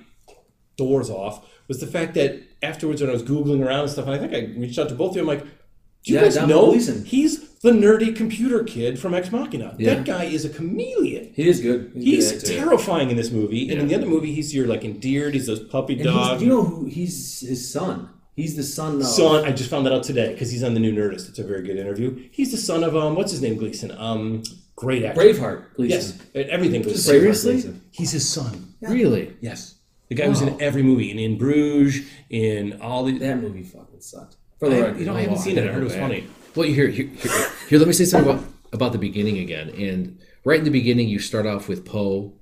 doors 0.77 1.09
off 1.09 1.47
was 1.67 1.79
the 1.79 1.87
fact 1.87 2.13
that 2.15 2.41
afterwards 2.63 3.01
when 3.01 3.09
I 3.09 3.13
was 3.13 3.23
googling 3.23 3.65
around 3.65 3.81
and 3.81 3.89
stuff, 3.89 4.05
and 4.07 4.15
I 4.15 4.17
think 4.19 4.33
I 4.33 4.59
reached 4.59 4.77
out 4.79 4.89
to 4.89 4.95
both 4.95 5.11
of 5.11 5.15
you. 5.17 5.21
I'm 5.21 5.27
like, 5.27 5.43
do 5.43 6.13
you 6.13 6.15
Yeah, 6.15 6.23
guys 6.25 6.35
Domhnall 6.35 6.71
Gleeson. 6.71 7.05
he's 7.05 7.49
the 7.59 7.71
nerdy 7.71 8.15
computer 8.15 8.63
kid 8.63 8.97
from 8.99 9.13
Ex 9.13 9.31
Machina? 9.31 9.75
Yeah. 9.77 9.95
That 9.95 10.05
guy 10.05 10.23
is 10.25 10.45
a 10.45 10.49
chameleon. 10.49 11.31
he 11.35 11.47
is 11.47 11.59
good. 11.61 11.91
He's, 11.93 12.03
He's 12.03 12.31
good 12.31 12.37
actor. 12.51 12.53
terrifying 12.65 13.09
in 13.11 13.17
this 13.17 13.29
movie, 13.31 13.69
and 13.69 13.79
in 13.81 13.87
the 13.87 13.95
other 13.95 14.07
movie, 14.07 14.33
he's 14.33 14.53
your 14.53 14.67
like 14.67 14.83
endeared. 14.83 15.33
He's 15.35 15.45
those 15.47 15.59
puppy 15.59 15.93
And 15.95 16.03
dog. 16.05 16.33
he's, 16.33 16.41
you 16.43 16.49
know 16.49 16.63
who? 16.63 16.85
He's 16.85 17.41
his 17.41 17.71
son. 17.71 18.09
He's 18.35 18.55
the 18.55 18.63
son 18.63 18.95
of. 19.01 19.05
son. 19.05 19.43
I 19.45 19.51
just 19.51 19.69
found 19.69 19.85
that 19.85 19.93
out 19.93 20.03
today 20.03 20.31
because 20.33 20.49
he's 20.49 20.63
on 20.63 20.73
the 20.73 20.79
new 20.79 20.93
Nerdist. 20.93 21.29
It's 21.29 21.37
a 21.39 21.43
very 21.43 21.61
good 21.63 21.77
interview. 21.77 22.27
He's 22.31 22.49
the 22.51 22.57
son 22.57 22.83
of 22.83 22.95
um, 22.95 23.13
what's 23.15 23.31
his 23.31 23.41
name, 23.41 23.57
Gleeson. 23.57 23.91
Um, 23.91 24.41
great 24.75 25.03
actor. 25.03 25.21
Braveheart. 25.21 25.65
Yes, 25.77 26.17
everything. 26.33 26.81
Gleeson. 26.81 26.99
Seriously? 27.01 27.53
Gleeson. 27.53 27.81
He's 27.91 28.11
his 28.11 28.27
son. 28.27 28.73
Really? 28.81 29.35
Yes, 29.41 29.75
the 30.11 30.15
guy 30.15 30.27
was 30.27 30.41
in 30.41 30.61
every 30.61 30.83
movie, 30.83 31.09
and 31.09 31.21
in 31.21 31.37
Bruges, 31.37 32.05
in 32.29 32.81
all 32.81 33.05
the. 33.05 33.17
That 33.17 33.37
movie 33.37 33.63
fucking 33.63 34.01
sucked. 34.01 34.35
For 34.59 34.67
the 34.67 34.81
record, 34.81 34.99
you 34.99 35.05
know, 35.05 35.15
I 35.15 35.21
haven't 35.21 35.37
seen 35.37 35.57
it. 35.57 35.63
I 35.63 35.71
heard 35.71 35.83
it 35.83 35.85
was 35.85 35.95
funny. 35.95 36.27
Well, 36.53 36.67
here, 36.67 36.89
here, 36.89 37.07
here, 37.07 37.31
here, 37.69 37.79
let 37.79 37.87
me 37.87 37.93
say 37.93 38.03
something 38.03 38.29
about, 38.29 38.45
about 38.73 38.91
the 38.91 38.97
beginning 38.97 39.37
again. 39.37 39.69
And 39.69 40.19
right 40.43 40.59
in 40.59 40.65
the 40.65 40.69
beginning, 40.69 41.07
you 41.07 41.17
start 41.17 41.45
off 41.45 41.69
with 41.69 41.85
Poe, 41.85 42.33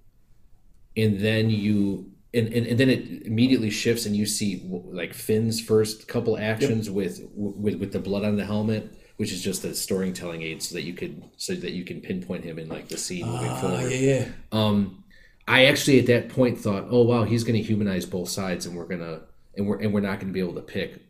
and 0.98 1.20
then 1.20 1.52
you, 1.52 2.12
and, 2.34 2.48
and, 2.48 2.66
and 2.66 2.80
then 2.80 2.90
it 2.90 3.28
immediately 3.28 3.70
shifts, 3.70 4.08
and 4.08 4.16
you 4.16 4.26
see 4.26 4.68
like 4.68 5.14
Finn's 5.14 5.62
first 5.62 6.08
couple 6.08 6.40
actions 6.40 6.90
with 6.90 7.22
with 7.36 7.76
with 7.76 7.94
the 7.94 8.00
blood 8.00 8.26
on 8.26 8.36
the 8.36 8.46
helmet, 8.46 8.92
which 9.18 9.32
is 9.32 9.44
just 9.44 9.64
a 9.64 9.76
storytelling 9.76 10.42
aid, 10.42 10.64
so 10.64 10.74
that 10.74 10.86
you 10.86 10.96
could 10.96 11.24
so 11.38 11.54
that 11.54 11.74
you 11.74 11.86
can 11.86 12.02
pinpoint 12.02 12.44
him 12.44 12.58
in 12.58 12.68
like 12.68 12.88
the 12.88 12.98
scene 12.98 13.28
moving 13.28 13.56
forward. 13.58 13.92
yeah. 13.92 14.30
Um, 14.52 15.04
I 15.50 15.66
actually 15.66 16.00
at 16.00 16.06
that 16.06 16.30
point 16.30 16.58
thought, 16.60 16.86
oh 16.90 17.02
wow, 17.04 17.24
he's 17.24 17.44
going 17.44 17.56
to 17.62 17.68
humanize 17.68 18.06
both 18.06 18.30
sides, 18.30 18.66
and 18.66 18.76
we're 18.78 18.86
gonna 18.86 19.22
and 19.58 19.68
we're 19.68 19.80
and 19.80 19.94
we're 19.94 20.00
not 20.00 20.20
going 20.20 20.28
to 20.28 20.34
be 20.34 20.40
able 20.40 20.54
to 20.54 20.62
pick 20.62 21.02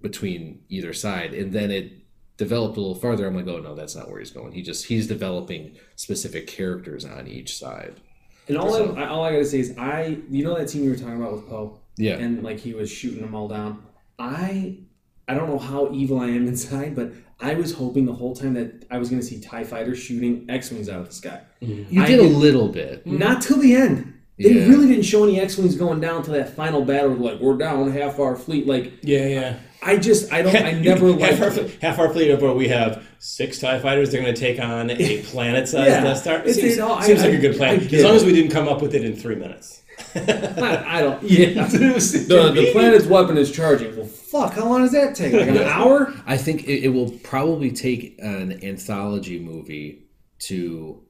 between 0.00 0.62
either 0.68 0.92
side. 0.92 1.34
And 1.34 1.52
then 1.52 1.70
it 1.70 1.92
developed 2.36 2.76
a 2.76 2.80
little 2.80 2.94
farther. 2.94 3.26
I'm 3.26 3.34
like, 3.34 3.46
oh 3.48 3.58
no, 3.60 3.74
that's 3.74 3.96
not 3.96 4.08
where 4.10 4.18
he's 4.20 4.30
going. 4.30 4.52
He 4.52 4.62
just 4.62 4.86
he's 4.86 5.06
developing 5.06 5.76
specific 5.96 6.46
characters 6.46 7.04
on 7.04 7.26
each 7.26 7.56
side. 7.58 8.00
And 8.48 8.56
all 8.56 8.74
I, 8.96 9.06
all 9.06 9.24
I 9.24 9.32
gotta 9.32 9.44
say 9.44 9.58
is 9.60 9.76
I, 9.76 10.18
you 10.30 10.44
know 10.44 10.56
that 10.56 10.68
team 10.68 10.84
you 10.84 10.90
were 10.90 10.96
talking 10.96 11.16
about 11.20 11.32
with 11.32 11.48
Poe, 11.48 11.80
Yeah. 11.96 12.14
and 12.18 12.42
like 12.44 12.58
he 12.60 12.74
was 12.74 12.90
shooting 12.90 13.20
them 13.22 13.34
all 13.34 13.48
down. 13.48 13.82
I, 14.18 14.78
I 15.26 15.34
don't 15.34 15.48
know 15.50 15.58
how 15.58 15.92
evil 15.92 16.20
I 16.20 16.28
am 16.28 16.46
inside, 16.54 16.94
but 16.94 17.12
I 17.40 17.54
was 17.54 17.72
hoping 17.74 18.06
the 18.06 18.14
whole 18.14 18.34
time 18.34 18.54
that 18.54 18.86
I 18.90 18.98
was 18.98 19.10
gonna 19.10 19.22
see 19.22 19.40
Tie 19.40 19.64
fighters 19.64 19.98
shooting 19.98 20.46
X 20.48 20.70
wings 20.70 20.88
out 20.88 21.00
of 21.00 21.08
the 21.08 21.14
sky. 21.14 21.40
You 21.60 22.04
did 22.06 22.18
a 22.20 22.22
little 22.22 22.68
bit. 22.68 23.00
Mm-hmm. 23.06 23.18
Not 23.18 23.42
till 23.42 23.58
the 23.58 23.74
end. 23.74 24.14
They 24.38 24.50
Yeah. 24.52 24.66
really 24.68 24.86
didn't 24.88 25.04
show 25.04 25.24
any 25.24 25.40
X 25.40 25.56
wings 25.56 25.76
going 25.76 26.00
down 26.00 26.22
to 26.24 26.30
that 26.32 26.50
final 26.54 26.84
battle. 26.84 27.10
Like 27.12 27.40
we're 27.40 27.56
down 27.56 27.90
half 27.90 28.18
our 28.18 28.36
fleet. 28.36 28.66
Like 28.66 28.92
Yeah, 29.02 29.26
yeah. 29.26 29.56
I 29.82 29.98
just, 29.98 30.32
I 30.32 30.42
don't, 30.42 30.56
I 30.56 30.72
never 30.80 31.12
half, 31.18 31.40
our, 31.40 31.52
it. 31.64 31.78
half 31.80 31.98
our 31.98 32.10
fleet 32.12 32.30
of 32.30 32.42
what 32.42 32.56
we 32.56 32.66
have 32.68 33.06
six 33.18 33.58
Tie 33.60 33.78
Fighters. 33.78 34.10
They're 34.10 34.20
going 34.22 34.34
to 34.34 34.40
take 34.40 34.58
on 34.58 34.90
a 34.90 35.22
planet-sized 35.24 35.88
Yeah. 35.88 36.02
Death 36.02 36.18
Star. 36.18 36.36
It's- 36.38 36.56
seems 36.56 36.72
it 36.78 36.80
all- 36.80 36.92
I- 36.94 37.06
like 37.06 37.18
I- 37.20 37.26
a 37.28 37.38
good 37.38 37.56
plan, 37.56 37.80
as 37.80 38.02
long 38.02 38.14
it. 38.14 38.16
as 38.16 38.24
we 38.24 38.32
didn't 38.32 38.50
come 38.50 38.66
up 38.68 38.82
with 38.82 38.94
it 38.94 39.04
in 39.04 39.14
three 39.14 39.36
minutes. 39.36 39.82
I, 40.14 40.98
I 40.98 41.00
don't. 41.02 41.22
Yeah, 41.22 41.48
the 41.66 42.52
the 42.54 42.70
planet's 42.72 43.06
weapon 43.06 43.36
is 43.36 43.50
charging. 43.52 43.96
Well, 43.96 44.06
fuck. 44.06 44.54
How 44.54 44.68
long 44.68 44.82
does 44.82 44.92
that 44.92 45.14
take? 45.14 45.32
Like 45.32 45.48
an 45.48 45.58
hour? 45.58 46.12
I 46.26 46.36
think 46.36 46.64
it, 46.64 46.84
it 46.84 46.88
will 46.88 47.10
probably 47.24 47.70
take 47.72 48.16
an 48.18 48.64
anthology 48.64 49.38
movie 49.38 50.06
to 50.40 51.02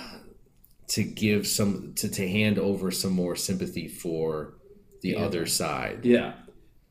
to 0.88 1.02
give 1.02 1.46
some 1.46 1.94
to, 1.96 2.08
to 2.08 2.28
hand 2.28 2.58
over 2.58 2.90
some 2.90 3.12
more 3.12 3.36
sympathy 3.36 3.88
for 3.88 4.54
the 5.02 5.16
other 5.16 5.46
side. 5.46 6.04
Yeah. 6.04 6.34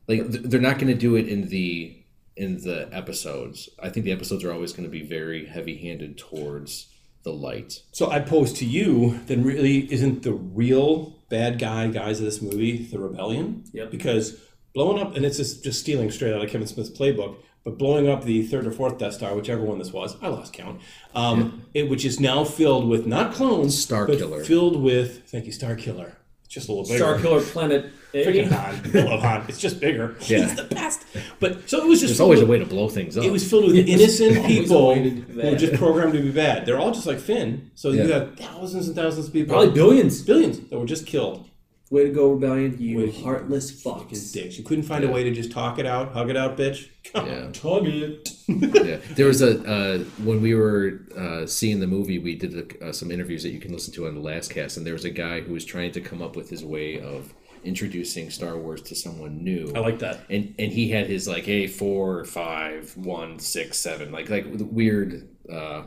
like 0.08 0.30
th- 0.30 0.44
they're 0.44 0.60
not 0.60 0.78
going 0.78 0.88
to 0.92 0.94
do 0.94 1.16
it 1.16 1.28
in 1.28 1.48
the 1.48 2.02
in 2.36 2.58
the 2.62 2.88
episodes 2.92 3.68
i 3.82 3.88
think 3.88 4.04
the 4.04 4.12
episodes 4.12 4.44
are 4.44 4.52
always 4.52 4.72
going 4.72 4.84
to 4.84 4.90
be 4.90 5.02
very 5.02 5.46
heavy 5.46 5.76
handed 5.78 6.18
towards 6.18 6.86
the 7.26 7.32
light 7.32 7.82
So 7.90 8.08
I 8.08 8.20
pose 8.20 8.52
to 8.54 8.64
you, 8.64 9.20
then 9.26 9.42
really 9.42 9.92
isn't 9.92 10.22
the 10.22 10.32
real 10.32 11.18
bad 11.28 11.58
guy 11.58 11.88
guys 11.88 12.20
of 12.20 12.24
this 12.24 12.40
movie 12.40 12.84
the 12.84 13.00
rebellion? 13.00 13.64
Yep. 13.72 13.90
Because 13.90 14.40
blowing 14.72 15.02
up, 15.02 15.16
and 15.16 15.24
it's 15.24 15.36
just, 15.36 15.64
just 15.64 15.80
stealing 15.80 16.10
straight 16.12 16.32
out 16.32 16.42
of 16.44 16.48
Kevin 16.48 16.68
Smith's 16.68 16.96
playbook, 16.96 17.36
but 17.64 17.78
blowing 17.78 18.08
up 18.08 18.22
the 18.22 18.46
third 18.46 18.64
or 18.64 18.70
fourth 18.70 18.98
Death 18.98 19.14
Star, 19.14 19.34
whichever 19.34 19.62
one 19.62 19.78
this 19.78 19.92
was, 19.92 20.16
I 20.22 20.28
lost 20.28 20.52
count, 20.52 20.80
um, 21.16 21.64
it, 21.74 21.90
which 21.90 22.04
is 22.04 22.20
now 22.20 22.44
filled 22.44 22.88
with 22.88 23.06
not 23.06 23.34
clones, 23.34 23.76
Star 23.76 24.06
but 24.06 24.18
Killer. 24.18 24.44
filled 24.44 24.80
with, 24.80 25.28
thank 25.28 25.46
you, 25.46 25.52
Star 25.52 25.74
Killer. 25.74 26.16
Just 26.48 26.68
a 26.68 26.72
little 26.72 26.84
bigger. 26.84 26.98
Star 26.98 27.18
Killer 27.18 27.40
Planet. 27.42 27.90
Freaking 28.24 28.50
A. 28.50 28.54
Han. 28.54 28.90
I 28.94 28.98
love 29.10 29.20
Han. 29.22 29.44
It's 29.48 29.58
just 29.58 29.80
bigger. 29.80 30.16
Yeah. 30.26 30.38
He's 30.46 30.54
the 30.54 30.64
best. 30.64 31.04
But 31.40 31.68
so 31.68 31.78
it 31.82 31.86
was 31.88 32.00
just 32.00 32.10
there's 32.10 32.16
filled 32.18 32.26
always 32.26 32.40
a 32.40 32.46
way 32.46 32.58
to 32.58 32.66
blow 32.66 32.88
things 32.88 33.16
up 33.18 33.24
it 33.24 33.30
was 33.32 33.48
filled 33.48 33.66
with 33.66 33.76
innocent 33.88 34.46
people 34.46 34.94
who 34.94 35.22
were 35.36 35.56
just 35.56 35.74
programmed 35.74 36.12
to 36.14 36.22
be 36.22 36.30
bad. 36.30 36.66
They're 36.66 36.78
all 36.78 36.92
just 36.92 37.06
like 37.06 37.18
Finn. 37.18 37.70
So 37.74 37.90
you 37.90 38.04
Yeah. 38.04 38.14
have 38.20 38.36
thousands 38.36 38.86
and 38.86 38.96
thousands 38.96 39.26
of 39.28 39.32
people, 39.32 39.54
Probably 39.54 39.72
billions. 39.74 40.22
billions 40.22 40.58
that 40.70 40.78
were 40.78 40.86
just 40.86 41.06
killed. 41.06 41.48
Way 41.88 42.02
to 42.02 42.10
go, 42.10 42.32
Rebellion. 42.32 42.76
You 42.80 42.98
Way- 42.98 43.10
heartless 43.12 43.70
His 43.70 43.82
fucks. 43.84 44.32
dicks. 44.32 44.58
You 44.58 44.64
couldn't 44.64 44.82
find 44.84 45.04
a 45.04 45.08
way 45.08 45.22
to 45.22 45.30
just 45.30 45.52
talk 45.52 45.78
it 45.78 45.86
out, 45.86 46.12
hug 46.14 46.30
it 46.30 46.36
out, 46.36 46.56
bitch. 46.58 46.88
Yeah. 47.14 47.48
Tug 47.52 47.86
it. 47.86 48.28
yeah 48.48 48.96
there 49.14 49.26
was 49.26 49.40
a 49.42 49.60
uh, 49.64 49.98
when 50.24 50.42
we 50.42 50.54
were 50.56 51.00
uh, 51.16 51.46
seeing 51.46 51.78
the 51.80 51.86
movie 51.86 52.18
we 52.18 52.34
did 52.34 52.52
a, 52.82 52.88
uh, 52.88 52.92
some 52.92 53.10
interviews 53.12 53.42
that 53.44 53.50
you 53.50 53.60
can 53.60 53.72
listen 53.72 53.94
to 53.94 54.06
on 54.08 54.14
the 54.14 54.20
last 54.20 54.50
cast 54.50 54.76
and 54.76 54.84
there 54.84 54.92
was 54.92 55.04
a 55.04 55.10
guy 55.10 55.40
who 55.40 55.52
was 55.52 55.64
trying 55.64 55.92
to 55.92 56.00
come 56.00 56.20
up 56.20 56.34
with 56.36 56.50
his 56.50 56.64
way 56.64 57.00
of 57.00 57.32
introducing 57.66 58.30
star 58.30 58.56
wars 58.56 58.80
to 58.82 58.94
someone 58.94 59.42
new. 59.44 59.72
I 59.74 59.80
like 59.80 59.98
that. 59.98 60.20
and 60.30 60.54
and 60.58 60.72
he 60.72 60.90
had 60.90 61.06
his 61.08 61.26
like 61.28 61.46
a 61.48 61.66
four 61.66 62.24
five 62.24 62.96
one 62.96 63.38
six 63.38 63.78
seven 63.78 64.12
like 64.12 64.28
like 64.30 64.46
weird 64.48 65.28
uh 65.52 65.82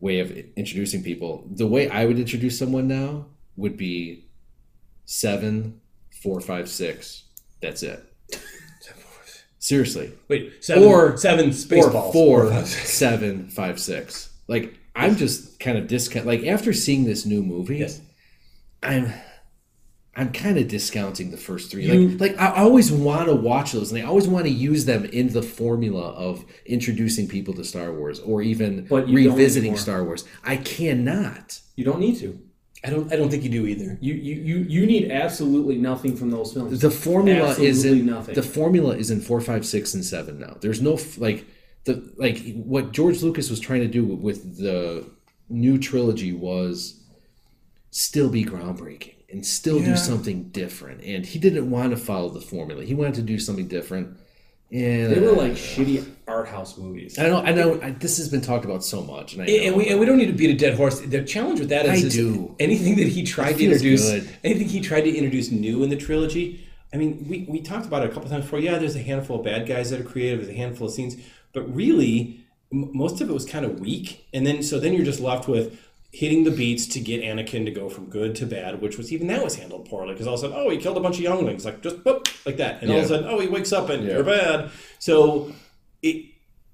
way 0.00 0.20
of 0.20 0.30
introducing 0.56 1.02
people. 1.02 1.44
The 1.50 1.66
way 1.66 1.88
i 1.90 2.04
would 2.06 2.18
introduce 2.18 2.58
someone 2.58 2.86
now 2.88 3.26
would 3.56 3.76
be 3.76 4.26
seven 5.04 5.80
four 6.22 6.40
five 6.40 6.68
six. 6.68 7.24
That's 7.62 7.82
it. 7.82 8.00
Seriously. 9.58 10.12
Wait, 10.28 10.64
seven, 10.64 10.84
Or- 10.84 11.16
seven 11.18 11.46
or 11.50 11.52
spaceballs. 11.52 12.12
four 12.12 12.64
seven 12.64 13.48
five 13.48 13.78
six. 13.78 14.30
Like 14.48 14.74
i'm 14.96 15.14
just 15.16 15.60
kind 15.60 15.78
of 15.78 15.86
discount 15.86 16.26
like 16.26 16.44
after 16.44 16.72
seeing 16.72 17.04
this 17.04 17.24
new 17.24 17.44
movie 17.44 17.78
Yes. 17.78 18.00
i'm 18.82 19.12
I'm 20.16 20.32
kind 20.32 20.58
of 20.58 20.66
discounting 20.66 21.30
the 21.30 21.36
first 21.36 21.70
three. 21.70 21.86
You- 21.86 22.08
like, 22.10 22.32
like 22.32 22.40
I 22.40 22.56
always 22.62 22.90
want 22.90 23.28
to 23.28 23.34
watch 23.34 23.72
those, 23.72 23.92
and 23.92 24.00
I 24.02 24.04
always 24.04 24.26
want 24.26 24.44
to 24.46 24.50
use 24.50 24.84
them 24.84 25.04
in 25.04 25.32
the 25.32 25.42
formula 25.42 26.10
of 26.12 26.44
introducing 26.66 27.28
people 27.28 27.54
to 27.54 27.64
Star 27.64 27.92
Wars, 27.92 28.18
or 28.18 28.42
even 28.42 28.86
But 28.88 29.08
revisiting. 29.08 29.76
Star 29.76 30.02
Wars. 30.04 30.24
I 30.44 30.56
cannot. 30.56 31.60
You 31.76 31.84
don't 31.84 32.00
need 32.00 32.18
to. 32.18 32.38
I 32.82 32.90
don't. 32.90 33.12
I 33.12 33.16
don't 33.16 33.30
think 33.30 33.44
you 33.44 33.50
do 33.50 33.66
either. 33.66 33.98
You, 34.00 34.14
you, 34.14 34.34
you, 34.36 34.56
you 34.68 34.86
need 34.86 35.10
absolutely 35.12 35.76
nothing 35.76 36.16
from 36.16 36.30
those 36.30 36.52
films. 36.54 36.80
The 36.80 36.90
formula 36.90 37.50
is 37.50 37.78
Absolutely 37.84 38.00
in 38.00 38.06
nothing. 38.06 38.34
the 38.34 38.42
formula 38.42 38.96
is 38.96 39.10
in 39.10 39.20
four, 39.20 39.40
five, 39.40 39.64
six, 39.66 39.92
and 39.94 40.04
seven 40.04 40.38
now. 40.40 40.56
There's 40.60 40.80
no 40.80 40.98
like 41.18 41.44
the 41.84 42.10
like 42.16 42.54
what 42.56 42.92
George 42.92 43.22
Lucas 43.22 43.48
was 43.50 43.60
trying 43.60 43.80
to 43.80 43.86
do 43.88 44.04
with 44.04 44.58
the 44.58 45.08
new 45.50 45.78
trilogy 45.78 46.32
was 46.32 47.04
still 47.90 48.28
be 48.30 48.44
groundbreaking 48.44 49.14
and 49.32 49.44
still 49.46 49.78
Yeah. 49.80 49.90
do 49.90 49.96
something 49.96 50.44
different. 50.50 51.02
And 51.04 51.24
he 51.24 51.38
didn't 51.38 51.70
want 51.70 51.90
to 51.92 51.96
follow 51.96 52.30
the 52.30 52.40
formula. 52.40 52.84
He 52.84 52.94
wanted 52.94 53.14
to 53.14 53.22
do 53.22 53.38
something 53.38 53.68
different. 53.68 54.16
And 54.72 55.10
They 55.12 55.18
were 55.20 55.32
like 55.32 55.52
uh, 55.52 55.56
shitty 55.56 56.04
art 56.28 56.46
house 56.48 56.78
movies. 56.78 57.18
I 57.18 57.24
know, 57.28 57.38
I 57.40 57.50
know. 57.50 57.80
I, 57.82 57.90
this 57.90 58.18
has 58.18 58.28
been 58.28 58.40
talked 58.40 58.64
about 58.64 58.84
so 58.84 59.02
much, 59.02 59.34
and 59.34 59.42
I 59.42 59.46
And 59.46 59.74
we, 59.74 59.88
and 59.88 59.98
we 59.98 60.06
don't 60.06 60.16
need 60.16 60.26
to 60.26 60.32
beat 60.32 60.50
a 60.50 60.54
dead 60.54 60.74
horse. 60.74 61.00
The 61.00 61.24
challenge 61.24 61.58
with 61.58 61.70
that 61.70 61.86
is, 61.86 62.04
I 62.04 62.08
do. 62.08 62.54
anything 62.60 62.94
that 62.96 63.08
he 63.08 63.24
tried 63.24 63.54
to 63.58 63.64
introduce, 63.64 64.08
good. 64.08 64.28
anything 64.44 64.68
he 64.68 64.80
tried 64.80 65.00
to 65.02 65.10
introduce 65.12 65.50
new 65.50 65.82
in 65.82 65.90
the 65.90 65.96
trilogy. 65.96 66.64
I 66.94 66.98
mean, 66.98 67.26
we, 67.28 67.46
we 67.48 67.60
talked 67.60 67.86
about 67.86 68.04
it 68.04 68.10
a 68.10 68.14
couple 68.14 68.28
times 68.30 68.44
before. 68.44 68.60
Yeah, 68.60 68.78
there's 68.78 68.94
a 68.96 69.02
handful 69.02 69.38
of 69.40 69.44
bad 69.44 69.66
guys 69.66 69.90
that 69.90 70.00
are 70.00 70.04
creative. 70.04 70.38
There's 70.40 70.52
a 70.54 70.56
handful 70.56 70.86
of 70.86 70.92
scenes, 70.92 71.16
but 71.52 71.62
really, 71.74 72.40
m- 72.72 72.90
most 72.96 73.20
of 73.20 73.28
it 73.28 73.32
was 73.32 73.44
kind 73.44 73.64
of 73.64 73.80
weak. 73.80 74.26
And 74.32 74.46
then 74.46 74.62
so 74.62 74.78
then 74.78 74.92
you're 74.92 75.04
just 75.04 75.20
left 75.20 75.48
with 75.48 75.80
hitting 76.12 76.42
the 76.44 76.50
beats 76.50 76.86
to 76.88 77.00
get 77.00 77.22
Anakin 77.22 77.64
to 77.66 77.70
go 77.70 77.88
from 77.88 78.06
good 78.06 78.34
to 78.36 78.46
bad, 78.46 78.80
which 78.82 78.98
was 78.98 79.12
even 79.12 79.28
that 79.28 79.44
was 79.44 79.54
handled 79.56 79.88
poorly 79.88 80.12
because 80.12 80.26
all 80.26 80.34
of 80.34 80.40
a 80.40 80.42
sudden, 80.42 80.56
oh, 80.58 80.68
he 80.70 80.76
killed 80.76 80.96
a 80.96 81.00
bunch 81.00 81.16
of 81.16 81.22
younglings, 81.22 81.64
like 81.64 81.82
just 81.82 82.02
boop, 82.02 82.26
like 82.44 82.56
that, 82.56 82.82
and 82.82 82.90
all 82.90 82.98
of 82.98 83.04
a 83.04 83.08
sudden, 83.08 83.26
oh, 83.28 83.38
he 83.38 83.46
wakes 83.46 83.72
up 83.72 83.88
and 83.90 84.04
Yeah. 84.04 84.14
you're 84.14 84.24
bad. 84.24 84.70
So 84.98 85.52
it 86.02 86.24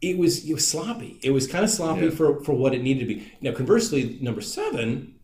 it 0.01 0.17
was 0.19 0.49
it 0.49 0.55
was 0.55 0.67
sloppy. 0.67 1.19
It 1.23 1.31
was 1.33 1.47
kind 1.47 1.65
of 1.65 1.71
sloppy 1.71 2.07
Yeah. 2.07 2.11
for 2.11 2.43
for 2.45 2.53
what 2.55 2.75
it 2.75 2.83
needed 2.83 3.01
to 3.01 3.15
be. 3.15 3.31
Now, 3.43 3.53
conversely, 3.53 4.19
number 4.23 4.41
seven 4.41 5.16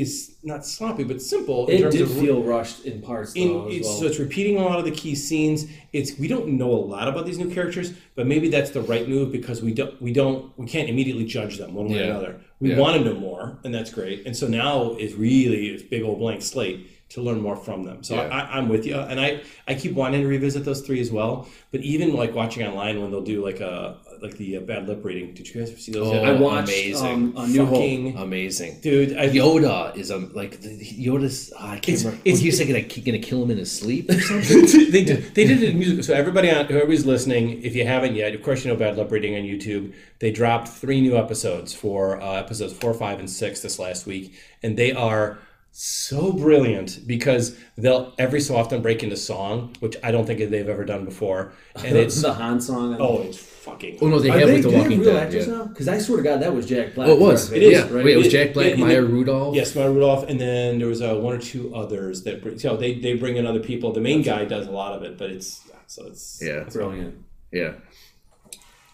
is 0.00 0.36
not 0.42 0.64
sloppy 0.64 1.04
but 1.04 1.20
simple 1.20 1.66
in 1.68 1.76
It 1.76 1.80
terms 1.82 1.94
did 1.94 2.02
of 2.02 2.12
feel 2.18 2.42
rushed 2.42 2.84
in 2.84 3.00
parts 3.02 3.32
in, 3.34 3.48
though 3.48 3.68
as 3.68 3.76
it's, 3.76 3.86
well. 3.88 3.96
so 3.98 4.06
it's 4.06 4.18
repeating 4.18 4.56
a 4.56 4.64
lot 4.64 4.78
of 4.78 4.84
the 4.84 4.90
key 4.90 5.14
scenes. 5.14 5.66
It's 5.92 6.18
we 6.18 6.28
don't 6.28 6.48
know 6.48 6.70
a 6.70 6.82
lot 6.94 7.08
about 7.08 7.26
these 7.26 7.38
new 7.38 7.50
characters, 7.52 7.92
but 8.14 8.26
maybe 8.26 8.48
that's 8.48 8.70
the 8.70 8.82
right 8.82 9.08
move 9.08 9.32
because 9.32 9.62
we 9.62 9.72
don't 9.74 10.00
we 10.02 10.12
don't 10.12 10.56
we 10.58 10.66
can't 10.66 10.88
immediately 10.88 11.24
judge 11.24 11.58
them 11.58 11.74
one 11.74 11.88
way 11.88 12.00
or 12.00 12.04
another. 12.04 12.40
We 12.60 12.70
Yeah. 12.70 12.78
want 12.78 12.98
to 12.98 13.04
know 13.04 13.18
more, 13.18 13.58
and 13.64 13.74
that's 13.74 13.90
great. 13.92 14.26
And 14.26 14.36
so 14.36 14.46
now 14.48 14.94
is 14.96 15.14
really 15.14 15.72
this 15.72 15.82
big 15.82 16.02
old 16.02 16.18
blank 16.18 16.42
slate 16.42 16.88
to 17.10 17.22
learn 17.22 17.40
more 17.40 17.56
from 17.56 17.84
them. 17.84 18.02
So 18.02 18.16
Yeah. 18.16 18.22
I, 18.28 18.58
I'm 18.58 18.68
with 18.68 18.84
you, 18.86 18.96
and 18.96 19.18
I 19.18 19.40
I 19.66 19.74
keep 19.74 19.92
wanting 19.94 20.20
to 20.22 20.26
revisit 20.28 20.64
those 20.64 20.82
three 20.82 21.00
as 21.00 21.10
well. 21.10 21.48
But 21.70 21.80
even 21.80 22.14
like 22.14 22.34
watching 22.34 22.66
online 22.66 23.00
when 23.00 23.10
they'll 23.10 23.22
do 23.22 23.42
like 23.44 23.60
a 23.60 23.96
like 24.20 24.36
the 24.36 24.56
uh, 24.56 24.60
bad 24.60 24.88
lip 24.88 25.04
reading. 25.04 25.32
Did 25.32 25.48
you 25.48 25.60
guys 25.60 25.74
see 25.82 25.92
those? 25.92 26.08
Oh? 26.08 26.22
I 26.24 26.32
watched 26.32 26.68
amazing. 26.68 27.06
um, 27.06 27.34
a 27.36 27.46
New 27.46 27.64
Hope. 27.64 27.76
Fucking 27.76 28.16
amazing. 28.18 28.80
dude, 28.80 29.16
I, 29.16 29.28
Yoda 29.28 29.96
is 29.96 30.10
um 30.10 30.32
like 30.34 30.60
the, 30.60 30.76
Yoda's. 30.78 31.52
oh, 31.58 31.64
I 31.66 31.78
can't 31.78 31.88
It's- 31.88 32.04
remember. 32.04 32.22
it's- 32.24 32.40
He's 32.42 32.58
like 32.58 32.68
gonna, 32.68 33.04
gonna 33.04 33.18
kill 33.20 33.42
him 33.44 33.50
in 33.52 33.58
his 33.58 33.70
sleep 33.70 34.10
or 34.10 34.20
something. 34.20 34.90
they 34.90 35.04
did. 35.04 35.34
They 35.34 35.44
did 35.46 35.62
it 35.62 35.70
in 35.70 35.78
music. 35.78 36.04
So 36.04 36.14
everybody 36.14 36.50
on 36.50 36.66
whoever's 36.66 37.06
listening, 37.06 37.62
if 37.62 37.74
you 37.76 37.86
haven't 37.86 38.16
yet, 38.16 38.34
of 38.34 38.42
course 38.42 38.64
you 38.64 38.70
know 38.72 38.76
Bad 38.76 38.96
Lip 38.96 39.10
Reading 39.10 39.34
on 39.36 39.42
YouTube. 39.42 39.94
They 40.18 40.30
dropped 40.32 40.68
three 40.68 41.00
new 41.00 41.16
episodes 41.16 41.72
for 41.72 42.20
uh, 42.20 42.32
episodes 42.34 42.72
four, 42.72 42.92
five, 42.94 43.18
and 43.20 43.30
six 43.30 43.60
this 43.60 43.78
last 43.78 44.04
week, 44.04 44.34
and 44.64 44.76
they 44.76 44.90
are 44.92 45.38
so 45.80 46.32
brilliant 46.32 47.06
because 47.06 47.56
they'll 47.76 48.12
every 48.18 48.40
so 48.40 48.56
often 48.56 48.82
break 48.82 49.04
into 49.04 49.16
song, 49.16 49.74
which 49.78 49.96
I 50.02 50.10
don't 50.10 50.26
think 50.26 50.40
they've 50.40 50.68
ever 50.68 50.84
done 50.84 51.04
before, 51.04 51.52
and 51.76 51.96
it's 52.04 52.20
the 52.20 52.32
Han 52.32 52.60
song. 52.60 52.96
oh, 52.98 53.22
it's 53.22 53.38
fucking. 53.38 53.98
oh 54.02 54.08
no, 54.08 54.18
they 54.18 54.28
Are 54.30 54.38
have 54.40 54.48
they, 54.48 54.54
with 54.54 54.64
the 54.64 54.76
Walking 54.76 54.98
real 55.00 55.12
Dead. 55.12 55.22
actors 55.28 55.46
yeah. 55.46 55.54
now? 55.54 55.64
Because 55.66 55.86
I 55.86 55.98
swear 55.98 56.16
to 56.16 56.24
God, 56.24 56.42
that 56.42 56.52
was 56.52 56.66
Jack 56.66 56.96
Black. 56.96 57.08
Oh, 57.08 57.12
it 57.12 57.20
was. 57.20 57.48
for 57.48 57.54
It 57.54 57.62
is, 57.62 57.72
yeah. 57.72 57.94
right? 57.94 58.04
Wait, 58.04 58.14
it 58.14 58.16
was 58.18 58.28
Jack 58.28 58.54
Black, 58.54 58.66
it- 58.66 58.72
and 58.72 58.80
Maya 58.80 59.02
Rudolph. 59.02 59.54
Yes, 59.54 59.76
Maya 59.76 59.88
Rudolph, 59.88 60.28
and 60.28 60.40
then 60.40 60.78
there 60.80 60.88
was 60.88 61.00
uh, 61.00 61.14
one 61.14 61.36
or 61.36 61.38
two 61.40 61.72
others 61.72 62.24
that 62.24 62.42
bring, 62.42 62.58
so 62.58 62.76
they 62.76 62.98
they 62.98 63.14
bring 63.14 63.36
in 63.36 63.46
other 63.46 63.60
people. 63.60 63.92
The 63.92 64.00
main 64.00 64.22
guy 64.22 64.46
does 64.46 64.66
a 64.66 64.72
lot 64.72 64.94
of 64.94 65.04
it, 65.04 65.16
but 65.16 65.30
it's 65.30 65.60
so 65.86 66.06
it's 66.06 66.40
Yeah. 66.42 66.64
Brilliant. 66.64 67.24
Yeah. 67.52 67.74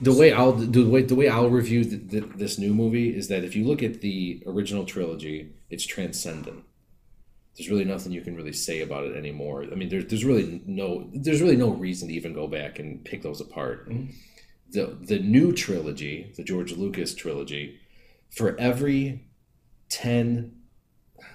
The 0.03 0.12
way 0.12 0.32
I'll 0.32 0.53
the 0.53 0.85
way 0.85 1.01
the 1.03 1.14
way 1.14 1.28
I'll 1.28 1.49
review 1.49 1.82
th 1.85 2.11
th 2.11 2.24
this 2.37 2.59
new 2.59 2.74
movie 2.74 3.09
is 3.16 3.28
that 3.28 3.43
if 3.43 3.57
you 3.57 3.64
look 3.64 3.82
at 3.82 4.03
the 4.03 4.43
original 4.47 4.85
trilogy, 4.85 5.55
it's 5.70 5.87
transcendent. 5.87 6.64
There's 7.57 7.70
really 7.70 7.84
nothing 7.84 8.12
you 8.12 8.20
can 8.20 8.34
really 8.34 8.52
say 8.52 8.80
about 8.80 9.05
it 9.05 9.16
anymore. 9.16 9.64
I 9.70 9.74
mean, 9.76 9.88
there's 9.88 10.07
there's 10.07 10.24
really 10.24 10.62
no 10.66 11.09
there's 11.12 11.40
really 11.40 11.57
no 11.57 11.70
reason 11.70 12.09
to 12.09 12.14
even 12.14 12.32
go 12.32 12.48
back 12.48 12.78
and 12.78 13.05
pick 13.05 13.22
those 13.22 13.40
apart. 13.40 13.88
Mm-hmm. 13.88 14.11
The 14.70 14.98
the 15.00 15.18
new 15.20 15.52
trilogy, 15.52 16.32
the 16.36 16.42
George 16.42 16.72
Lucas 16.72 17.14
trilogy, 17.14 17.78
for 18.30 18.59
every 18.59 19.26
ten 19.88 20.62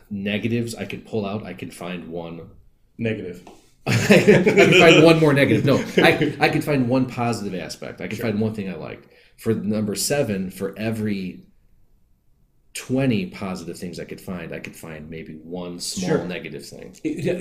negatives 0.09 0.75
I 0.75 0.85
could 0.85 1.05
pull 1.05 1.25
out, 1.25 1.45
I 1.45 1.53
could 1.53 1.73
find 1.73 2.09
one 2.09 2.49
negative. 2.97 3.47
I 3.87 4.43
could 4.43 4.75
find 4.75 5.03
one 5.03 5.19
more 5.19 5.33
negative. 5.33 5.65
No, 5.65 5.77
I, 6.03 6.35
I 6.39 6.49
could 6.49 6.63
find 6.63 6.89
one 6.89 7.07
positive 7.07 7.59
aspect. 7.59 8.01
I 8.01 8.07
could 8.07 8.19
find 8.19 8.39
one 8.39 8.53
thing 8.53 8.69
I 8.69 8.75
liked. 8.75 9.07
For 9.37 9.53
number 9.53 9.95
seven, 9.95 10.51
for 10.51 10.77
every 10.77 11.45
20 12.73 13.27
positive 13.27 13.77
things 13.77 13.99
I 13.99 14.05
could 14.05 14.21
find, 14.21 14.53
I 14.53 14.59
could 14.59 14.75
find 14.75 15.09
maybe 15.09 15.33
one 15.43 15.79
small 15.79 16.09
Sure. 16.09 16.25
negative 16.25 16.65
thing. 16.65 16.95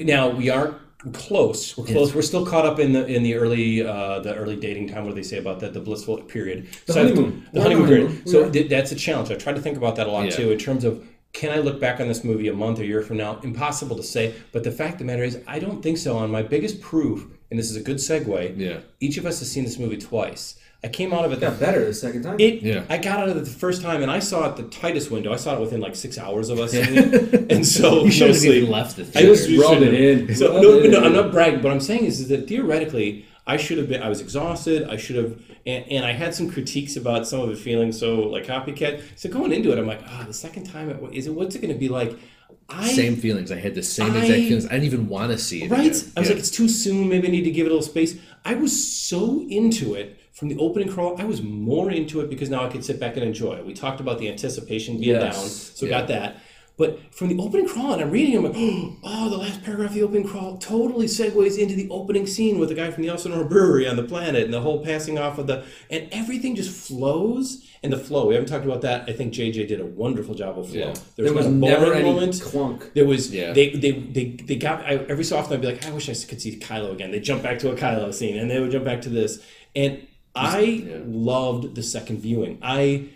Now 0.06 0.30
we 0.30 0.48
are 0.50 0.76
close. 1.12 1.76
We're 1.76 1.84
close. 1.84 2.14
We're 2.14 2.22
still 2.22 2.46
caught 2.46 2.66
up 2.66 2.78
in 2.80 2.92
the 2.92 3.06
in 3.06 3.22
the 3.22 3.34
early 3.34 3.86
uh, 3.86 4.20
the 4.20 4.34
early 4.34 4.56
dating 4.56 4.88
time. 4.88 5.04
What 5.04 5.10
do 5.10 5.14
they 5.16 5.22
say 5.22 5.38
about 5.38 5.60
that? 5.60 5.74
The 5.74 5.80
blissful 5.80 6.18
period. 6.22 6.66
The 6.86 6.92
So 6.94 7.02
honeymoon. 7.02 7.46
The 7.52 7.58
We're 7.60 7.62
honeymoon 7.62 7.88
period. 7.88 8.28
So 8.28 8.50
th- 8.50 8.68
that's 8.70 8.90
a 8.90 8.96
challenge. 8.96 9.30
I 9.30 9.34
try 9.34 9.52
to 9.52 9.60
think 9.60 9.76
about 9.76 9.96
that 9.96 10.06
a 10.06 10.10
lot 10.10 10.24
Yeah. 10.24 10.30
too 10.30 10.50
in 10.50 10.58
terms 10.58 10.84
of 10.84 11.04
can 11.34 11.50
I 11.52 11.58
look 11.58 11.78
back 11.78 12.00
on 12.00 12.08
this 12.08 12.24
movie 12.24 12.48
a 12.48 12.54
month 12.54 12.80
or 12.80 12.84
year 12.84 13.02
from 13.02 13.18
now? 13.18 13.38
Impossible 13.44 13.96
to 13.96 14.02
say. 14.02 14.32
But 14.50 14.64
the 14.64 14.72
fact 14.72 14.94
of 14.94 14.98
the 15.00 15.04
matter 15.04 15.22
is, 15.22 15.38
I 15.46 15.58
don't 15.58 15.82
think 15.82 15.98
so. 15.98 16.16
On 16.16 16.30
my 16.30 16.42
biggest 16.42 16.80
proof, 16.80 17.26
and 17.50 17.58
this 17.60 17.70
is 17.70 17.76
a 17.76 17.82
good 17.82 17.98
segue. 17.98 18.54
Yeah. 18.58 18.78
Each 18.98 19.18
of 19.18 19.26
us 19.26 19.38
has 19.40 19.50
seen 19.50 19.64
this 19.64 19.78
movie 19.78 19.98
twice. 19.98 20.58
I 20.84 20.88
came 20.88 21.12
out 21.12 21.24
of 21.24 21.32
it. 21.32 21.40
Got 21.40 21.58
better 21.58 21.84
the 21.84 21.92
second 21.92 22.22
time. 22.22 22.38
It, 22.38 22.62
Yeah. 22.62 22.84
I 22.88 22.98
got 22.98 23.18
out 23.18 23.28
of 23.28 23.36
it 23.36 23.44
the 23.44 23.50
first 23.50 23.82
time, 23.82 24.00
and 24.02 24.10
I 24.10 24.20
saw 24.20 24.48
it 24.48 24.56
the 24.56 24.62
tightest 24.64 25.10
window. 25.10 25.32
I 25.32 25.36
saw 25.36 25.56
it 25.56 25.60
within 25.60 25.80
like 25.80 25.96
six 25.96 26.16
hours 26.18 26.50
of 26.50 26.60
us 26.60 26.70
seeing 26.70 26.86
it, 26.90 27.50
and 27.52 27.66
so 27.66 28.04
You 28.04 28.10
should 28.12 28.28
no 28.28 28.34
have 28.34 28.44
even 28.44 28.70
left 28.70 28.96
the 28.96 29.02
I 29.18 29.22
just 29.22 29.48
Rub 29.50 29.74
shouldn't 29.74 29.92
it 29.94 30.28
in. 30.28 30.34
So 30.36 30.52
Rub 30.54 30.62
no, 30.62 30.78
it 30.78 30.90
no, 30.92 30.98
in. 30.98 31.04
I'm 31.04 31.12
not 31.14 31.32
bragging. 31.32 31.62
What 31.62 31.72
I'm 31.72 31.80
saying 31.80 32.04
is, 32.04 32.20
is 32.20 32.28
that 32.28 32.46
theoretically, 32.46 33.24
I 33.44 33.56
should 33.56 33.78
have 33.78 33.88
been. 33.88 34.02
I 34.02 34.08
was 34.08 34.20
exhausted. 34.20 34.88
I 34.88 34.96
should 34.96 35.16
have, 35.16 35.40
and, 35.66 35.84
and 35.90 36.04
I 36.04 36.12
had 36.12 36.32
some 36.32 36.48
critiques 36.48 36.94
about 36.96 37.26
some 37.26 37.40
of 37.40 37.50
it 37.50 37.58
feeling 37.58 37.90
so 37.90 38.20
like 38.20 38.44
copycat. 38.46 39.02
So 39.16 39.28
going 39.28 39.52
into 39.52 39.72
it, 39.72 39.78
I'm 39.80 39.86
like, 39.86 40.02
ah, 40.06 40.24
the 40.28 40.32
second 40.34 40.64
time, 40.64 40.90
it, 40.90 41.00
is 41.12 41.26
it? 41.26 41.34
What's 41.34 41.56
it 41.56 41.60
going 41.60 41.72
to 41.74 41.78
be 41.78 41.88
like? 41.88 42.16
I 42.70 42.86
Same 42.86 43.16
feelings. 43.16 43.50
I 43.50 43.56
had 43.56 43.74
the 43.74 43.82
same 43.82 44.12
I- 44.12 44.18
exact 44.20 44.40
feelings. 44.42 44.66
I 44.66 44.70
didn't 44.72 44.84
even 44.84 45.08
want 45.08 45.32
to 45.32 45.38
see 45.38 45.64
it. 45.64 45.70
Right? 45.70 45.86
again. 45.86 46.12
I 46.16 46.20
was 46.20 46.28
Yeah. 46.28 46.34
like, 46.34 46.38
it's 46.38 46.50
too 46.50 46.68
soon. 46.68 47.08
Maybe 47.08 47.26
I 47.26 47.30
need 47.30 47.44
to 47.44 47.50
give 47.50 47.66
it 47.66 47.70
a 47.70 47.74
little 47.74 47.86
space. 47.88 48.16
I 48.44 48.54
was 48.54 48.72
so 48.94 49.44
into 49.48 49.94
it 49.94 50.18
from 50.38 50.48
the 50.48 50.56
opening 50.58 50.88
crawl. 50.88 51.16
I 51.20 51.24
was 51.24 51.42
more 51.42 51.90
into 51.90 52.20
it 52.20 52.30
because 52.30 52.48
now 52.48 52.64
I 52.64 52.68
could 52.68 52.84
sit 52.84 53.00
back 53.00 53.16
and 53.16 53.24
enjoy 53.24 53.54
it. 53.54 53.66
We 53.66 53.74
talked 53.74 53.98
about 54.00 54.18
the 54.20 54.28
anticipation 54.28 54.98
being 55.00 55.16
Yes. 55.16 55.34
down, 55.36 55.48
so 55.48 55.86
Yeah. 55.86 55.90
got 55.98 56.08
that. 56.08 56.36
But 56.76 57.00
from 57.10 57.26
the 57.26 57.42
opening 57.42 57.66
crawl, 57.66 57.92
and 57.94 58.00
I'm 58.00 58.12
reading, 58.12 58.36
I'm 58.36 58.44
like, 58.44 58.54
oh, 59.02 59.28
the 59.28 59.36
last 59.36 59.64
paragraph 59.64 59.88
of 59.90 59.94
the 59.96 60.02
opening 60.02 60.22
crawl 60.22 60.58
totally 60.58 61.06
segues 61.06 61.58
into 61.58 61.74
the 61.74 61.88
opening 61.90 62.24
scene 62.24 62.60
with 62.60 62.68
the 62.68 62.76
guy 62.76 62.88
from 62.92 63.02
the 63.02 63.08
Elsinore 63.08 63.42
Brewery 63.42 63.88
on 63.88 63.96
the 63.96 64.04
planet 64.04 64.44
and 64.44 64.54
the 64.54 64.60
whole 64.60 64.84
passing 64.84 65.18
off 65.18 65.38
of 65.38 65.48
the, 65.48 65.64
and 65.90 66.06
everything 66.12 66.54
just 66.54 66.70
flows. 66.70 67.64
And 67.82 67.92
the 67.92 67.96
flow, 67.98 68.26
we 68.28 68.34
haven't 68.34 68.48
talked 68.48 68.64
about 68.64 68.82
that. 68.82 69.04
I 69.08 69.12
think 69.12 69.32
JJ 69.34 69.66
did 69.66 69.80
a 69.80 69.86
wonderful 69.86 70.34
job 70.36 70.56
of 70.56 70.68
flow. 70.68 70.78
Yeah. 70.78 70.94
there 71.16 71.32
was 71.32 71.46
not 71.48 71.68
a 71.68 71.80
never 71.80 71.94
any 71.94 72.10
moment. 72.12 72.40
clunk. 72.40 72.92
There 72.94 73.06
was 73.06 73.32
Yeah. 73.34 73.52
they 73.52 73.70
they 73.70 73.90
they 73.92 74.24
they 74.46 74.56
got 74.56 74.84
I, 74.84 74.94
every 75.08 75.22
so 75.24 75.36
often 75.36 75.54
I'd 75.54 75.60
be 75.60 75.66
like 75.68 75.84
I 75.86 75.90
wish 75.92 76.08
I 76.08 76.14
could 76.28 76.40
see 76.40 76.56
Kylo 76.58 76.92
again. 76.92 77.10
They 77.12 77.20
jump 77.20 77.42
back 77.42 77.58
to 77.60 77.70
a 77.70 77.76
Kylo 77.76 78.12
scene 78.14 78.36
and 78.36 78.48
they 78.50 78.58
would 78.60 78.70
jump 78.72 78.84
back 78.84 79.00
to 79.02 79.08
this 79.08 79.38
and 79.76 79.98
I 80.40 81.02
loved 81.06 81.74
the 81.74 81.82
second 81.82 82.20
viewing. 82.20 82.58
I 82.62 83.08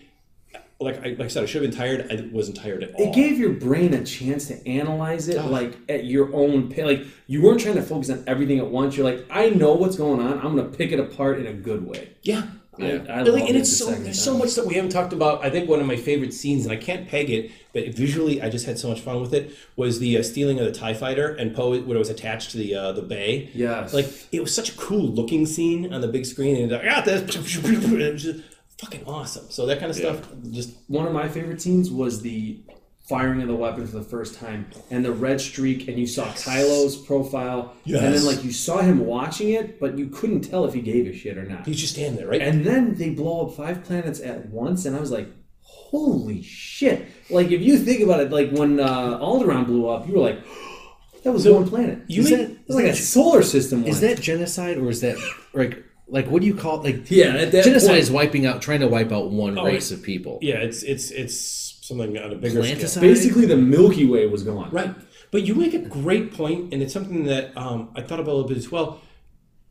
like 0.81 0.99
I, 1.05 1.11
like 1.11 1.21
I 1.21 1.29
said 1.29 1.45
I 1.45 1.47
should 1.47 1.63
have 1.63 1.71
been 1.71 1.79
tired. 1.79 2.11
I 2.11 2.29
wasn't 2.35 2.57
tired 2.57 2.83
at 2.83 2.95
all. 2.95 3.09
It 3.09 3.15
gave 3.15 3.39
your 3.39 3.51
brain 3.51 3.95
a 3.95 4.05
chance 4.05 4.49
to 4.49 4.69
analyze 4.69 5.29
it, 5.29 5.37
Oh. 5.39 5.47
like 5.49 5.77
at 5.89 6.05
your 6.05 6.35
own 6.35 6.69
pace. 6.69 6.85
Like 6.85 7.05
you 7.29 7.41
weren't 7.43 7.61
trying 7.61 7.77
to 7.77 7.83
focus 7.83 8.11
on 8.11 8.25
everything 8.27 8.59
at 8.59 8.67
once. 8.69 8.97
You're 8.97 9.09
like, 9.09 9.25
I 9.31 9.51
know 9.51 9.75
what's 9.75 9.97
going 9.97 10.21
on. 10.21 10.35
I'm 10.41 10.57
gonna 10.57 10.65
pick 10.65 10.91
it 10.93 10.99
apart 10.99 11.39
in 11.39 11.47
a 11.47 11.53
good 11.53 11.87
way. 11.87 12.11
yeah. 12.23 12.43
I, 12.79 12.85
I 12.85 13.21
Really, 13.23 13.41
loved 13.41 13.51
and 13.51 13.59
it's 13.59 13.77
so 13.77 13.91
there's 13.91 14.23
so 14.23 14.37
much 14.37 14.55
that 14.55 14.67
we 14.67 14.75
haven't 14.75 14.93
talked 14.93 15.13
about. 15.13 15.45
I 15.45 15.51
think 15.51 15.69
one 15.69 15.81
of 15.81 15.87
my 15.87 15.97
favorite 15.97 16.33
scenes, 16.33 16.65
and 16.65 16.73
I 16.73 16.77
can't 16.77 17.07
peg 17.07 17.29
it, 17.29 17.51
but 17.75 17.89
visually 17.95 18.41
I 18.41 18.49
just 18.49 18.65
had 18.65 18.79
so 18.79 18.89
much 18.89 19.01
fun 19.01 19.21
with 19.21 19.35
it. 19.35 19.55
Was 19.77 19.99
the 19.99 20.17
uh, 20.17 20.23
stealing 20.23 20.59
of 20.59 20.65
the 20.65 20.73
Tie 20.73 20.95
Fighter 20.95 21.35
and 21.35 21.55
Poe 21.55 21.71
when 21.71 21.97
it 21.97 21.99
was 21.99 22.09
attached 22.09 22.53
to 22.53 22.57
the 22.57 22.75
uh, 22.75 22.93
the 22.93 23.03
bay. 23.03 23.51
Yes. 23.55 23.93
like 23.93 24.07
it 24.33 24.41
was 24.41 24.55
such 24.55 24.71
a 24.71 24.77
cool 24.77 25.07
looking 25.07 25.45
scene 25.45 25.93
on 25.93 26.01
the 26.01 26.09
big 26.09 26.25
screen, 26.25 26.57
and 26.63 26.75
I 26.75 26.85
got 26.85 27.05
this. 27.05 27.23
It 27.37 27.37
was 27.37 28.23
just 28.23 28.41
fucking 28.79 29.05
awesome. 29.07 29.51
So 29.51 29.67
that 29.67 29.79
kind 29.79 29.91
of 29.91 29.97
stuff, 29.97 30.27
just 30.51 30.75
one 30.89 31.07
of 31.07 31.13
my 31.13 31.29
favorite 31.29 31.61
scenes 31.61 31.91
was 31.91 32.23
the 32.23 32.61
firing 33.09 33.43
of 33.43 33.49
the 33.49 33.55
weapon 33.55 33.85
for 33.87 33.97
the 33.99 34.03
first 34.05 34.35
time 34.39 34.65
and 34.91 35.05
the 35.05 35.13
red 35.13 35.41
streak 35.41 35.89
and 35.89 35.99
you 35.99 36.07
saw 36.07 36.25
Kylo's 36.27 36.97
profile 36.97 37.75
and 37.85 37.95
then 37.97 38.25
like 38.25 38.45
you 38.45 38.53
saw 38.53 38.79
him 38.79 39.01
watching 39.05 39.51
it 39.51 39.81
but 39.81 39.99
you 39.99 40.07
couldn't 40.07 40.43
tell 40.43 40.65
if 40.65 40.73
he 40.73 40.81
gave 40.81 41.07
a 41.07 41.13
shit 41.13 41.37
or 41.37 41.45
not. 41.45 41.67
He's 41.67 41.81
just 41.81 41.95
standing 41.95 42.17
there, 42.17 42.29
right? 42.29 42.41
and 42.41 42.65
then 42.65 42.95
they 42.95 43.11
blow 43.11 43.47
up 43.47 43.55
five 43.57 43.83
planets 43.85 44.21
at 44.21 44.47
once 44.51 44.85
and 44.87 44.95
I 44.97 45.01
was 45.01 45.11
like 45.11 45.29
holy 45.61 46.43
shit. 46.43 47.07
Like 47.29 47.51
if 47.51 47.61
you 47.61 47.77
think 47.79 48.01
about 48.03 48.21
it 48.21 48.31
like 48.31 48.51
when 48.53 48.79
uh, 48.81 49.19
Alderaan 49.19 49.67
blew 49.67 49.89
up 49.89 50.07
you 50.07 50.15
were 50.15 50.21
like 50.21 50.39
that 51.25 51.33
was 51.33 51.43
So, 51.43 51.55
one 51.55 51.69
planet. 51.69 51.99
you 52.07 52.23
Is 52.23 52.31
made- 52.31 52.39
that- 52.41 52.51
it 52.53 52.59
was 52.69 52.77
like 52.77 52.85
a 52.87 52.95
solar 52.97 53.43
system 53.43 53.85
Is 53.85 54.01
one. 54.01 54.11
that 54.11 54.21
genocide 54.21 54.79
or 54.79 54.89
is 54.91 55.01
that 55.01 55.17
like 55.55 55.83
like 56.13 56.29
what 56.29 56.41
do 56.43 56.47
you 56.47 56.55
call 56.55 56.81
it? 56.81 56.85
like 56.85 57.11
Yeah, 57.11 57.35
at 57.37 57.51
that 57.53 57.65
genocide 57.65 57.89
point- 57.91 58.01
is 58.01 58.11
wiping 58.11 58.47
out 58.47 58.63
trying 58.63 58.81
to 58.81 58.87
wipe 58.89 59.11
out 59.11 59.31
one 59.31 59.59
Oh, 59.59 59.65
race 59.65 59.91
of 59.91 60.03
people. 60.03 60.39
Yeah, 60.43 60.57
it's 60.57 60.83
it's 60.83 61.11
it's 61.11 61.79
something 61.83 62.17
on 62.19 62.33
a 62.33 62.37
bigger 62.37 62.63
scale. 62.63 62.77
Planticide? 62.77 63.01
Basically, 63.01 63.47
the 63.47 63.57
Milky 63.57 64.05
Way 64.07 64.27
was 64.27 64.43
gone. 64.45 64.71
Right. 64.71 64.95
But 65.33 65.43
you 65.47 65.55
make 65.55 65.75
a 65.75 65.79
great 65.79 66.33
point, 66.35 66.73
and 66.73 66.83
it's 66.83 66.93
something 66.93 67.25
that 67.25 67.57
um, 67.57 67.91
I 67.97 68.03
thought 68.03 68.21
about 68.21 68.33
a 68.33 68.37
little 68.37 68.49
bit 68.49 68.59
as 68.59 68.71
well. 68.71 69.01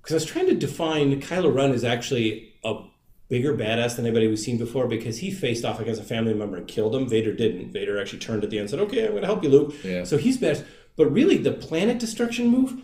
Because 0.01 0.13
I 0.13 0.15
was 0.17 0.25
trying 0.25 0.47
to 0.47 0.55
define 0.55 1.21
Kylo 1.21 1.53
Ren 1.53 1.71
is 1.71 1.83
actually 1.83 2.51
a 2.65 2.81
bigger 3.29 3.55
badass 3.55 3.95
than 3.95 4.05
anybody 4.05 4.27
we've 4.27 4.39
seen 4.39 4.57
before 4.57 4.87
because 4.87 5.19
he 5.19 5.29
faced 5.31 5.63
off 5.63 5.79
against 5.79 6.01
a 6.01 6.03
family 6.03 6.33
member 6.33 6.57
and 6.57 6.67
killed 6.67 6.95
him. 6.95 7.07
Vader 7.07 7.31
didn't. 7.33 7.71
Vader 7.71 8.01
actually 8.01 8.19
turned 8.19 8.43
at 8.43 8.49
the 8.49 8.57
end 8.57 8.61
and 8.63 8.69
said, 8.71 8.79
okay, 8.79 9.03
I'm 9.05 9.11
going 9.11 9.21
to 9.21 9.27
help 9.27 9.43
you, 9.43 9.49
Luke. 9.49 9.73
Yeah. 9.83 10.03
So 10.03 10.17
he's 10.17 10.37
badass. 10.39 10.65
But 10.97 11.13
really, 11.13 11.37
the 11.37 11.51
planet 11.53 11.99
destruction 11.99 12.47
move, 12.47 12.81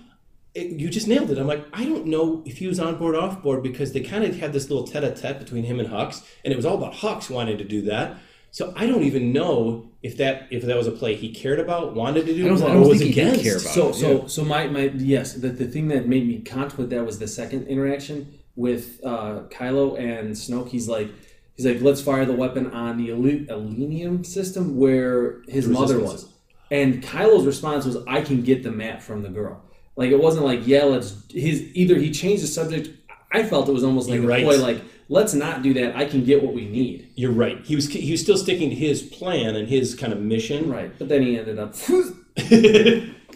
it, 0.58 0.80
you 0.80 0.90
just 0.90 1.08
nailed 1.08 1.30
it. 1.32 1.38
I'm 1.38 1.48
like, 1.48 1.66
I 1.74 1.86
don't 1.86 2.06
know 2.08 2.42
if 2.46 2.58
he 2.58 2.68
was 2.68 2.80
on 2.80 2.98
board, 2.98 3.16
off 3.16 3.42
board, 3.44 3.62
because 3.64 3.94
they 3.94 4.02
kind 4.02 4.24
of 4.24 4.36
had 4.40 4.52
this 4.54 4.70
little 4.70 4.86
tete 4.88 5.04
a 5.04 5.12
tete 5.12 5.40
between 5.40 5.64
him 5.64 5.80
and 5.80 5.90
Hux, 5.90 6.24
and 6.44 6.52
it 6.54 6.56
was 6.58 6.66
all 6.66 6.78
about 6.78 6.94
Hux 6.96 7.30
wanting 7.30 7.58
to 7.60 7.64
do 7.64 7.82
that. 7.84 8.18
So 8.52 8.74
I 8.76 8.88
don't 8.88 9.04
even 9.04 9.32
know 9.34 9.90
if 10.02 10.18
that 10.18 10.48
if 10.50 10.64
that 10.64 10.76
was 10.78 10.88
a 10.88 10.92
play 10.92 11.16
he 11.16 11.32
cared 11.32 11.60
about, 11.60 11.94
wanted 11.96 12.26
to 12.26 12.34
do, 12.36 12.46
I 12.46 12.50
don't- 12.50 12.62
I 12.64 12.66
or 12.66 12.74
don't 12.74 12.88
was 12.90 13.00
think 13.00 13.14
he 13.14 13.22
against. 13.22 13.44
care 13.44 13.58
about 13.58 13.70
So 13.74 13.90
it, 13.90 13.94
so 13.96 14.28
so 14.28 14.44
my 14.46 14.68
my 14.68 14.84
yes, 14.96 15.34
the, 15.34 15.50
the 15.50 15.68
thing 15.68 15.90
that 15.90 16.08
made 16.08 16.28
me 16.28 16.40
contemplate 16.40 16.90
that 16.90 17.06
was 17.06 17.20
the 17.20 17.28
second 17.28 17.68
interaction 17.68 18.34
with 18.56 19.00
uh, 19.06 19.42
Kylo 19.50 20.00
and 20.00 20.32
Snoke. 20.34 20.70
He's 20.70 20.88
like 20.88 21.10
he's 21.56 21.66
like 21.68 21.82
let's 21.82 22.02
fire 22.02 22.26
the 22.26 22.34
weapon 22.44 22.72
on 22.72 22.98
the 22.98 23.12
Ele- 23.12 23.46
Elenium 23.60 24.26
system 24.26 24.78
where 24.78 25.42
his 25.48 25.68
mother 25.68 26.00
was, 26.00 26.28
and 26.72 27.04
Kylo's 27.04 27.46
response 27.46 27.86
was 27.86 27.98
I 28.08 28.22
can 28.22 28.42
get 28.42 28.64
the 28.64 28.72
map 28.72 29.02
from 29.04 29.22
the 29.24 29.30
girl. 29.30 29.62
Like 29.98 30.12
it 30.12 30.20
wasn't 30.22 30.46
like 30.46 30.66
yeah 30.66 30.84
let's 30.86 31.16
his 31.30 31.64
either 31.74 31.96
he 31.98 32.12
changed 32.12 32.44
the 32.44 32.48
subject. 32.48 32.90
I 33.34 33.44
felt 33.44 33.68
it 33.68 33.74
was 33.74 33.84
almost 33.84 34.08
like 34.10 34.22
You're 34.22 34.26
a 34.26 34.34
right. 34.36 34.44
ploy 34.46 34.58
like 34.62 34.82
let's 35.10 35.34
not 35.34 35.62
do 35.64 35.74
that. 35.74 35.96
I 35.98 36.06
can 36.06 36.24
get 36.24 36.42
what 36.44 36.54
we 36.54 36.66
need. 36.66 37.10
You're 37.16 37.32
right. 37.32 37.60
He 37.66 37.76
was 37.76 37.88
he 37.90 38.12
was 38.12 38.22
still 38.22 38.38
sticking 38.38 38.70
to 38.70 38.76
his 38.76 39.02
plan 39.04 39.56
and 39.56 39.68
his 39.68 39.96
kind 39.96 40.14
of 40.14 40.20
mission. 40.22 40.70
Right, 40.72 40.92
but 40.98 41.10
then 41.10 41.22
he 41.24 41.38
ended 41.38 41.60
up. 41.60 41.76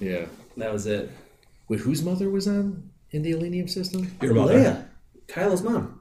Yeah. 0.01 0.25
that 0.57 0.71
was 0.73 0.87
it. 0.87 1.11
Wait, 1.67 1.79
whose 1.79 2.01
mother 2.03 2.29
was 2.29 2.47
on 2.47 2.89
in 3.11 3.21
the 3.21 3.31
Elenium 3.33 3.69
system? 3.69 4.15
Your 4.21 4.33
mother. 4.33 4.55
Leia, 4.59 4.85
Kylo's 5.27 5.61
mom. 5.61 5.99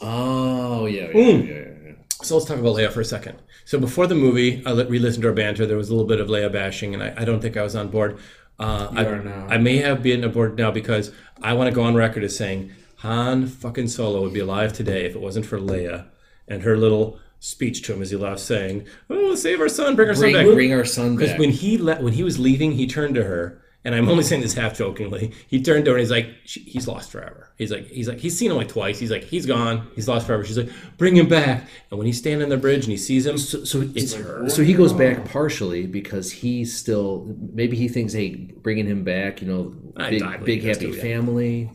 Oh 0.00 0.86
yeah, 0.86 1.02
yeah, 1.02 1.12
Mm. 1.12 1.48
yeah, 1.48 1.54
yeah, 1.54 1.64
yeah. 1.86 1.92
So 2.22 2.36
let's 2.36 2.46
talk 2.48 2.58
about 2.58 2.76
Leia 2.76 2.90
for 2.90 3.00
a 3.00 3.04
second. 3.04 3.38
So 3.64 3.78
before 3.78 4.06
the 4.06 4.14
movie, 4.14 4.62
I 4.66 4.72
re-listened 4.82 5.22
to 5.22 5.28
our 5.28 5.34
banter. 5.34 5.66
There 5.66 5.76
was 5.76 5.88
a 5.90 5.92
little 5.94 6.08
bit 6.08 6.20
of 6.20 6.28
Leia 6.28 6.50
bashing, 6.52 6.94
and 6.94 7.02
I, 7.02 7.14
I 7.18 7.24
don't 7.24 7.40
think 7.40 7.56
I 7.56 7.62
was 7.62 7.74
on 7.76 7.88
board. 7.88 8.18
Uh, 8.58 8.88
I. 8.92 9.54
I 9.54 9.58
may 9.58 9.78
have 9.78 10.02
been 10.02 10.28
board 10.30 10.56
now 10.56 10.70
because 10.70 11.12
I 11.42 11.54
want 11.54 11.68
to 11.68 11.74
go 11.74 11.82
on 11.82 11.94
record 11.94 12.22
as 12.24 12.36
saying 12.36 12.70
Han 12.98 13.46
fucking 13.46 13.88
Solo 13.88 14.22
would 14.22 14.32
be 14.32 14.40
alive 14.40 14.72
today 14.72 15.04
if 15.06 15.14
it 15.14 15.20
wasn't 15.20 15.46
for 15.46 15.58
Leia 15.58 16.06
and 16.48 16.62
her 16.62 16.76
little 16.76 17.18
speech 17.40 17.82
to 17.82 17.92
him 17.92 18.00
as 18.00 18.10
he 18.10 18.16
left, 18.16 18.40
saying, 18.40 18.86
"Oh, 19.10 19.34
save 19.34 19.60
our 19.60 19.68
son, 19.68 19.96
bring 19.96 20.08
our 20.08 20.14
Bring, 20.14 20.34
son 20.34 20.44
back." 20.46 20.54
bring 20.54 20.72
our 20.72 20.84
son 20.84 21.16
back." 21.16 21.18
Because 21.26 21.38
when 21.38 21.50
he 21.50 21.76
le- 21.78 22.00
when 22.00 22.12
he 22.14 22.22
was 22.22 22.38
leaving, 22.38 22.72
he 22.72 22.86
turned 22.86 23.14
to 23.16 23.24
her, 23.24 23.60
and 23.84 23.94
I'm 23.94 24.08
only 24.08 24.22
saying 24.24 24.42
this 24.42 24.54
half 24.54 24.76
jokingly. 24.76 25.32
He 25.48 25.62
turned 25.62 25.84
to 25.84 25.90
her 25.92 25.96
and 25.96 26.00
he's 26.00 26.10
like, 26.10 26.28
"He's 26.44 26.88
lost 26.88 27.10
forever." 27.10 27.50
He's 27.58 27.70
like, 27.70 27.86
"He's 27.88 28.08
like, 28.08 28.18
he's 28.18 28.36
seen 28.38 28.50
him 28.50 28.56
like 28.56 28.68
twice." 28.68 28.98
He's 28.98 29.10
like, 29.10 29.24
"He's 29.24 29.46
gone. 29.46 29.88
He's 29.94 30.08
lost 30.08 30.26
forever." 30.26 30.44
She's 30.44 30.58
like, 30.58 30.70
"Bring 30.98 31.16
him 31.16 31.28
back." 31.28 31.68
And 31.90 31.98
when 31.98 32.06
he's 32.06 32.18
standing 32.18 32.42
on 32.44 32.48
the 32.48 32.56
bridge 32.56 32.84
and 32.84 32.90
he 32.90 32.96
sees 32.96 33.26
him, 33.26 33.36
so, 33.38 33.64
so 33.64 33.82
it's 33.94 34.14
her. 34.14 34.48
So 34.48 34.62
he 34.62 34.74
goes 34.74 34.92
back 34.92 35.24
partially 35.26 35.86
because 35.86 36.32
he's 36.32 36.76
still 36.76 37.26
maybe 37.52 37.76
he 37.76 37.88
thinks, 37.88 38.12
hey, 38.12 38.34
bringing 38.34 38.86
him 38.86 39.04
back, 39.04 39.40
you 39.42 39.48
know, 39.48 39.74
I 39.96 40.10
big, 40.10 40.20
died 40.20 40.44
big 40.44 40.64
like 40.64 40.76
happy 40.76 40.92
family. 40.92 41.70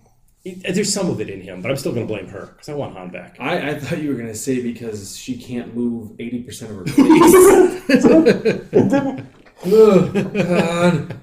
It- 0.46 0.66
uh, 0.66 0.72
there's 0.72 0.92
some 0.92 1.10
of 1.10 1.20
it 1.20 1.30
in 1.30 1.42
him, 1.42 1.62
but 1.62 1.70
I'm 1.70 1.76
still 1.78 1.92
going 1.94 2.08
to 2.08 2.12
blame 2.14 2.30
her 2.30 2.46
because 2.48 2.70
I 2.70 2.74
want 2.74 2.96
Han 2.96 3.10
back. 3.10 3.36
I, 3.42 3.72
I 3.72 3.80
thought 3.80 4.00
you 4.02 4.08
were 4.10 4.16
gonna 4.16 4.34
say 4.34 4.62
because 4.64 5.18
she 5.18 5.36
can't 5.38 5.76
move 5.76 6.14
eighty 6.18 6.42
percent 6.42 6.72
of 6.72 6.78
her 6.78 6.86
face. 6.88 8.06
oh, 9.66 10.12
God, 10.34 11.20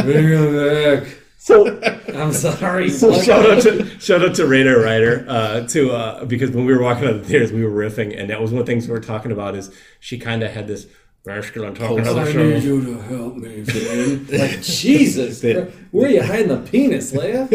bring 0.00 0.28
him 0.28 0.56
back. 0.56 1.18
So, 1.38 1.80
I'm 2.14 2.32
sorry. 2.32 2.88
so 2.88 3.20
shout 3.20 3.50
out 3.50 3.62
to 3.62 3.98
shout 3.98 4.22
out 4.22 4.36
to 4.36 4.46
Radar 4.46 4.80
Rider 4.80 5.24
uh, 5.28 5.66
to 5.68 5.90
uh, 5.90 6.24
because 6.24 6.50
when 6.52 6.66
we 6.66 6.72
were 6.72 6.80
walking 6.82 7.04
out 7.04 7.14
of 7.14 7.22
the 7.22 7.28
theaters, 7.28 7.52
we 7.52 7.64
were 7.64 7.70
riffing, 7.70 8.16
and 8.18 8.30
that 8.30 8.40
was 8.40 8.52
one 8.52 8.60
of 8.60 8.66
the 8.66 8.72
things 8.72 8.86
we 8.86 8.92
were 8.92 9.00
talking 9.00 9.32
about 9.32 9.56
is 9.56 9.74
she 9.98 10.18
kind 10.18 10.44
of 10.44 10.52
had 10.52 10.68
this 10.68 10.86
masculine 11.26 11.74
talking 11.74 12.06
on 12.06 12.14
the 12.14 12.22
I 12.22 12.32
show. 12.32 12.42
need 12.48 12.62
you 12.62 12.84
to 12.84 12.98
help 13.02 13.36
me, 13.36 13.64
Finn. 13.64 14.26
Like 14.38 14.62
Jesus, 14.62 15.42
where, 15.42 15.66
where 15.90 16.06
are 16.06 16.10
you 16.10 16.22
hiding 16.22 16.48
the 16.48 16.58
penis, 16.58 17.12
Leia? 17.12 17.48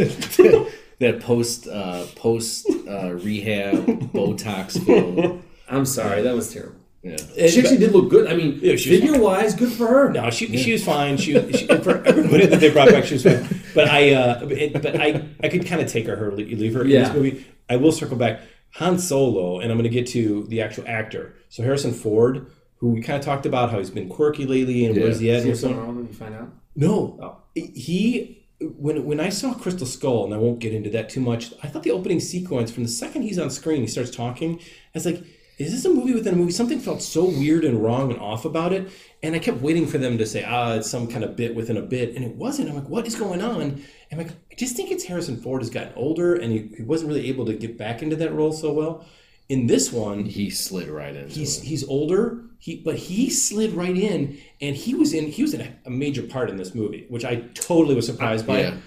That 0.99 1.19
post 1.21 1.67
uh, 1.67 2.07
post 2.15 2.67
uh, 2.89 3.11
rehab 3.13 3.85
Botox 4.11 4.83
filled. 4.83 5.43
I'm 5.69 5.85
sorry, 5.85 6.23
that 6.23 6.33
was 6.33 6.51
terrible. 6.51 6.76
Yeah. 7.03 7.15
She 7.47 7.59
actually 7.61 7.77
did 7.77 7.91
look 7.93 8.09
good. 8.09 8.27
I 8.29 8.35
mean, 8.35 8.59
Yeah, 8.61 8.75
she 8.75 8.89
figure 8.99 9.19
wise, 9.19 9.53
good 9.55 9.71
for 9.71 9.87
her. 9.87 10.11
No, 10.11 10.29
she, 10.29 10.57
she 10.57 10.73
was 10.73 10.83
fine. 10.83 11.17
She, 11.17 11.33
she 11.53 11.67
for 11.83 12.03
everybody 12.05 12.45
that 12.47 12.59
they 12.59 12.69
brought 12.71 12.89
back, 12.89 13.05
she 13.05 13.13
was 13.15 13.23
fine. 13.23 13.47
But 13.73 13.87
I 13.87 14.13
uh, 14.13 14.47
it, 14.49 14.73
but 14.73 14.99
I 14.99 15.25
I 15.41 15.47
could 15.49 15.65
kind 15.65 15.81
of 15.81 15.87
take 15.87 16.07
her 16.07 16.15
her 16.15 16.31
leave 16.31 16.73
her 16.73 16.81
in 16.83 16.89
this 16.89 17.13
movie. 17.13 17.45
I 17.69 17.75
will 17.77 17.91
circle 17.91 18.17
back 18.17 18.41
Han 18.71 18.97
Solo, 18.99 19.59
and 19.59 19.71
I'm 19.71 19.77
going 19.77 19.89
to 19.89 19.93
get 19.93 20.07
to 20.07 20.45
the 20.47 20.61
actual 20.61 20.85
actor. 20.87 21.35
So 21.49 21.63
Harrison 21.63 21.93
Ford, 21.93 22.47
who 22.77 22.89
we 22.91 23.01
kind 23.01 23.17
of 23.19 23.23
talked 23.23 23.45
about 23.45 23.71
how 23.71 23.77
he's 23.77 23.89
been 23.91 24.09
quirky 24.09 24.45
lately 24.45 24.85
and 24.85 24.95
where's 24.97 25.19
he 25.19 25.31
at? 25.31 25.37
Is 25.37 25.43
and 25.43 25.49
there 25.51 25.55
so 25.55 25.67
on. 25.69 25.73
something 25.75 25.95
wrong 25.95 26.07
you 26.07 26.13
find 26.13 26.35
out? 26.35 26.49
No, 26.75 27.19
Oh. 27.21 27.37
he 27.55 28.45
when 28.59 29.05
when 29.05 29.19
I 29.19 29.29
saw 29.29 29.53
Crystal 29.53 29.85
Skull, 29.87 30.25
and 30.25 30.33
I 30.33 30.37
won't 30.37 30.59
get 30.59 30.73
into 30.73 30.89
that 30.89 31.09
too 31.09 31.21
much. 31.21 31.53
I 31.63 31.67
thought 31.67 31.83
the 31.83 31.91
opening 31.91 32.19
sequence 32.19 32.71
from 32.71 32.83
the 32.83 32.89
second 32.89 33.21
he's 33.21 33.37
on 33.39 33.49
screen, 33.51 33.81
he 33.81 33.87
starts 33.87 34.09
talking. 34.11 34.59
I 34.59 34.63
was 34.95 35.05
like, 35.05 35.23
is 35.57 35.71
this 35.71 35.85
a 35.85 35.89
movie 35.93 36.13
within 36.13 36.33
a 36.33 36.37
movie? 36.37 36.51
Something 36.51 36.79
felt 36.79 37.01
so 37.01 37.25
weird 37.25 37.65
and 37.65 37.83
wrong 37.83 38.11
and 38.11 38.19
off 38.19 38.45
about 38.45 38.73
it, 38.73 38.89
and 39.23 39.35
I 39.35 39.39
kept 39.39 39.59
waiting 39.61 39.87
for 39.87 39.97
them 39.97 40.17
to 40.19 40.25
say, 40.25 40.43
ah, 40.47 40.73
it's 40.75 40.89
some 40.89 41.07
kind 41.07 41.23
of 41.23 41.35
bit 41.35 41.55
within 41.55 41.77
a 41.77 41.81
bit, 41.81 42.15
and 42.15 42.23
it 42.23 42.35
wasn't. 42.35 42.69
I'm 42.69 42.75
like, 42.75 42.87
what 42.89 43.07
is 43.07 43.15
going 43.15 43.41
on? 43.41 43.61
And 43.61 43.83
I'm 44.11 44.17
like, 44.19 44.31
I 44.51 44.55
just 44.55 44.75
think 44.75 44.91
it's 44.91 45.05
Harrison 45.05 45.37
Ford 45.41 45.61
has 45.61 45.69
gotten 45.71 45.93
older, 45.95 46.35
and 46.35 46.51
he, 46.51 46.69
he 46.77 46.83
wasn't 46.83 47.09
really 47.09 47.27
able 47.29 47.45
to 47.47 47.53
get 47.53 47.77
back 47.77 48.01
into 48.03 48.15
that 48.17 48.33
role 48.33 48.51
so 48.53 48.71
well. 48.71 49.05
In 49.49 49.65
this 49.67 49.91
one, 49.93 50.25
He 50.25 50.49
slid 50.49 50.89
right 50.89 51.15
in. 51.15 51.29
he's 51.29 51.59
it. 51.59 51.63
he's 51.65 51.83
older 51.87 52.43
he 52.59 52.75
but 52.83 52.95
he 52.95 53.29
slid 53.29 53.71
right 53.73 53.95
in 53.95 54.35
and 54.61 54.75
he 54.75 54.95
was 54.95 55.13
in 55.13 55.25
he 55.27 55.43
was 55.43 55.53
in 55.53 55.61
a, 55.61 55.71
a 55.85 55.89
major 55.91 56.23
part 56.23 56.49
in 56.49 56.57
this 56.57 56.73
movie 56.73 57.05
which 57.07 57.23
i 57.23 57.35
totally 57.53 57.93
was 57.93 58.07
surprised 58.07 58.47
by 58.47 58.61
Yeah, 58.61 58.77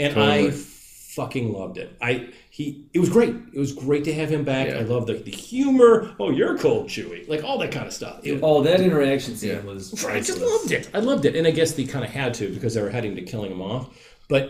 and 0.00 0.14
totally. 0.14 0.48
i 0.48 0.50
fucking 0.50 1.52
loved 1.52 1.78
it 1.78 1.96
i 2.02 2.28
he 2.60 2.86
it 2.92 2.98
was 2.98 3.08
great 3.08 3.34
it 3.54 3.58
was 3.58 3.72
great 3.72 4.04
to 4.04 4.12
have 4.12 4.28
him 4.30 4.44
back 4.44 4.68
Yeah. 4.68 4.78
i 4.80 4.82
love 4.82 5.06
the, 5.06 5.14
the 5.14 5.30
humor 5.30 6.14
oh 6.20 6.30
you're 6.30 6.56
cold 6.58 6.88
chewy 6.88 7.26
like 7.28 7.42
all 7.44 7.58
that 7.58 7.72
kind 7.72 7.86
of 7.86 7.92
stuff 7.92 8.20
It- 8.22 8.40
Oh, 8.42 8.62
that 8.62 8.80
interaction 8.80 9.36
scene 9.36 9.50
Yeah. 9.50 9.60
was 9.72 9.82
I 10.04 10.20
just 10.20 10.40
loved 10.40 10.70
it. 10.72 10.90
I 10.94 11.00
loved 11.00 11.24
it, 11.24 11.34
and 11.36 11.46
I 11.46 11.52
guess 11.58 11.72
they 11.72 11.84
kind 11.84 12.04
of 12.04 12.10
had 12.10 12.34
to 12.34 12.52
because 12.52 12.74
they 12.74 12.82
were 12.82 12.90
heading 12.90 13.14
to 13.16 13.22
killing 13.22 13.50
him 13.52 13.62
off. 13.62 13.84
But 14.28 14.44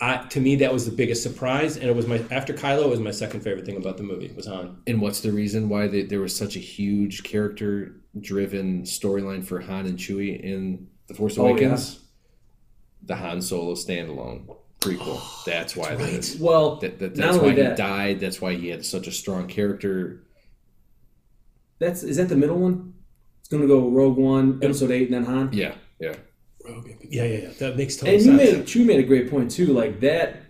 I, 0.00 0.12
to 0.34 0.40
me, 0.40 0.56
that 0.56 0.72
was 0.72 0.84
the 0.90 0.96
biggest 1.02 1.22
surprise, 1.22 1.76
and 1.76 1.86
it 1.92 1.94
was 2.00 2.06
my 2.06 2.18
after 2.30 2.52
Kylo 2.52 2.84
it 2.84 2.90
was 2.96 3.00
my 3.00 3.12
second 3.12 3.40
favorite 3.46 3.64
thing 3.66 3.76
about 3.76 3.96
the 3.96 4.02
movie 4.02 4.30
was 4.36 4.46
Han. 4.46 4.66
And 4.88 5.00
what's 5.00 5.20
the 5.20 5.30
reason 5.32 5.68
why 5.68 5.86
they, 5.86 6.02
there 6.02 6.20
was 6.20 6.34
such 6.36 6.56
a 6.56 6.58
huge 6.76 7.22
character 7.22 7.72
driven 8.20 8.82
storyline 8.82 9.44
for 9.44 9.60
Han 9.60 9.86
and 9.86 9.96
Chewie 9.98 10.38
in 10.40 10.88
The 11.08 11.14
Force 11.14 11.38
Oh, 11.38 11.44
yeah. 11.46 11.50
Awakens? 11.52 12.00
The 13.02 13.16
Han 13.16 13.40
Solo 13.42 13.74
standalone 13.74 14.40
prequel. 14.84 15.44
That's 15.44 15.74
why 15.76 15.94
that 15.94 16.08
is. 16.08 16.36
Well, 16.38 16.76
That, 16.76 16.98
that, 16.98 17.14
that's 17.14 17.36
why 17.38 17.50
only 17.50 17.64
he 17.64 17.74
died. 17.74 18.20
That's 18.20 18.40
why 18.40 18.54
he 18.54 18.68
had 18.68 18.84
such 18.84 19.06
a 19.06 19.12
strong 19.12 19.46
character. 19.46 20.22
that's 21.78 22.02
is 22.02 22.16
that 22.18 22.28
the 22.28 22.36
middle 22.36 22.58
one? 22.58 22.94
It's 23.40 23.48
gonna 23.48 23.66
go 23.66 23.88
Rogue 23.88 24.16
One, 24.16 24.60
Episode 24.62 24.90
Eight, 24.90 25.10
and 25.10 25.14
then 25.14 25.24
Han. 25.24 25.50
Yeah, 25.52 25.74
yeah. 25.98 26.14
Yeah, 26.66 27.24
yeah, 27.24 27.24
yeah. 27.24 27.48
That 27.58 27.76
makes 27.76 27.96
total 27.96 28.18
sense. 28.18 28.26
And 28.26 28.40
you 28.40 28.56
made 28.56 28.66
Chewie 28.66 28.86
made 28.86 29.00
a 29.00 29.02
great 29.02 29.30
point 29.30 29.50
too. 29.50 29.66
Like 29.74 30.00
that, 30.00 30.40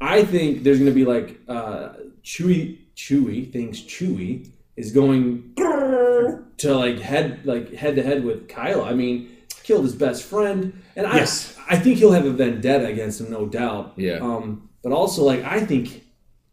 I 0.00 0.24
think 0.24 0.62
there's 0.62 0.78
gonna 0.78 0.92
be 0.92 1.04
like 1.04 1.40
uh, 1.48 1.94
Chewie. 2.22 2.78
Chewie 2.96 3.52
thinks 3.52 3.78
Chewie 3.80 4.50
is 4.76 4.90
going 4.92 5.54
to 5.56 6.74
like 6.74 6.98
head 6.98 7.44
like 7.44 7.72
head 7.74 7.96
to 7.96 8.02
head 8.02 8.24
with 8.24 8.48
Kylo. 8.48 8.84
I 8.86 8.94
mean, 8.94 9.36
killed 9.68 9.84
his 9.84 9.94
best 9.94 10.22
friend, 10.22 10.72
and 10.96 11.06
I 11.06 11.18
Yes. 11.18 11.54
I 11.68 11.76
think 11.78 11.98
he'll 11.98 12.12
have 12.12 12.24
a 12.24 12.30
vendetta 12.30 12.86
against 12.86 13.20
him, 13.20 13.30
no 13.30 13.44
doubt. 13.46 13.92
Yeah. 13.96 14.14
Um, 14.14 14.70
but 14.82 14.92
also 14.92 15.22
like 15.24 15.44
I 15.44 15.60
think 15.60 16.04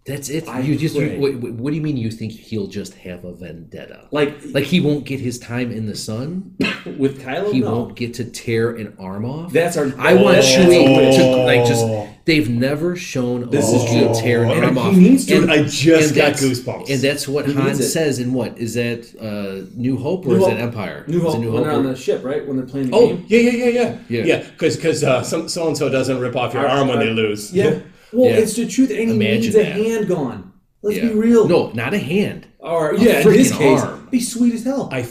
That's 0.06 0.30
it. 0.30 0.48
I 0.48 0.60
you 0.60 0.76
just 0.78 0.94
you, 0.96 1.20
what, 1.20 1.34
what 1.54 1.72
do 1.72 1.76
you 1.76 1.82
mean? 1.82 1.98
You 1.98 2.12
think 2.12 2.32
he'll 2.32 2.68
just 2.68 2.94
have 2.94 3.26
a 3.26 3.34
vendetta? 3.34 4.08
like 4.12 4.36
Like 4.54 4.66
he 4.66 4.80
won't 4.80 5.04
get 5.06 5.20
his 5.20 5.40
time 5.40 5.72
in 5.72 5.88
the 5.88 5.96
sun. 5.96 6.56
with 7.00 7.24
Kylo, 7.24 7.52
He 7.52 7.62
no. 7.62 7.72
won't 7.72 7.96
get 7.96 8.14
to 8.16 8.24
tear 8.26 8.76
an 8.76 8.96
arm 9.00 9.26
off. 9.26 9.52
That's 9.52 9.78
our. 9.78 9.92
I 9.98 10.14
want 10.14 10.38
Chewie 10.38 10.96
our- 10.96 11.12
to 11.18 11.36
like 11.44 11.66
just. 11.66 11.86
They've 12.26 12.50
never 12.50 12.96
shown 12.96 13.50
This 13.52 13.72
a 13.72 13.76
is 13.76 13.82
Wookiee 13.84 14.14
true. 14.14 14.22
tear 14.22 14.44
an 14.46 14.78
Oh, 14.78 14.82
arm 14.82 14.94
he 14.96 15.10
needs 15.10 15.26
to. 15.28 15.42
Dude, 15.42 15.50
I 15.50 15.64
just 15.64 16.16
got 16.16 16.34
goosebumps. 16.34 16.90
And 16.90 17.00
that's 17.02 17.28
what 17.28 17.46
He 17.48 17.54
Han 17.54 17.76
says 17.76 18.18
in 18.20 18.34
what 18.34 18.58
is 18.58 18.74
that 18.76 19.06
uh, 19.22 19.70
New 19.76 19.98
Hope 19.98 20.26
or 20.26 20.30
New 20.30 20.36
is 20.38 20.42
Hope. 20.42 20.50
that 20.52 20.60
Empire? 20.60 21.06
New 21.08 21.18
Is 21.18 21.24
it 21.36 21.42
Hope 21.44 21.54
when 21.54 21.64
they're 21.64 21.72
on 21.72 21.84
the 21.84 21.96
ship, 21.96 22.24
right? 22.24 22.46
When 22.48 22.58
they're 22.58 22.66
playing 22.66 22.90
the 22.90 22.96
Oh 22.98 23.08
game. 23.10 23.26
yeah, 23.28 23.40
yeah, 23.40 23.52
yeah, 23.52 23.68
yeah, 23.70 23.98
Yeah. 24.10 24.24
yeah. 24.24 24.50
Because 24.52 24.76
because 24.76 25.04
uh, 25.04 25.22
so 25.24 25.42
and 25.68 25.78
so 25.78 25.90
doesn't 25.90 26.20
rip 26.20 26.36
off 26.36 26.54
your 26.56 26.68
Our- 26.68 26.80
arm 26.80 26.88
when 26.90 26.98
they 27.00 27.10
lose. 27.12 27.54
Yeah. 27.54 27.80
Well, 28.16 28.30
Yeah. 28.30 28.38
it's 28.38 28.56
the 28.56 28.66
truth, 28.68 28.90
and 28.90 29.00
he 29.10 29.16
Imagine 29.16 29.42
needs 29.42 29.56
a 29.56 29.60
that. 29.60 29.66
hand 29.76 30.08
gone. 30.08 30.52
Let's 30.82 30.98
Yeah. 30.98 31.10
be 31.10 31.14
real. 31.16 31.48
No, 31.48 31.72
not 31.74 31.94
a 31.94 31.98
hand. 31.98 32.48
Or 32.60 32.96
yeah, 32.98 33.22
in 33.22 33.28
this 33.30 33.52
case, 33.52 33.82
arm. 33.82 34.08
be 34.12 34.20
sweet 34.20 34.54
as 34.54 34.64
hell. 34.64 34.90
I 34.92 35.06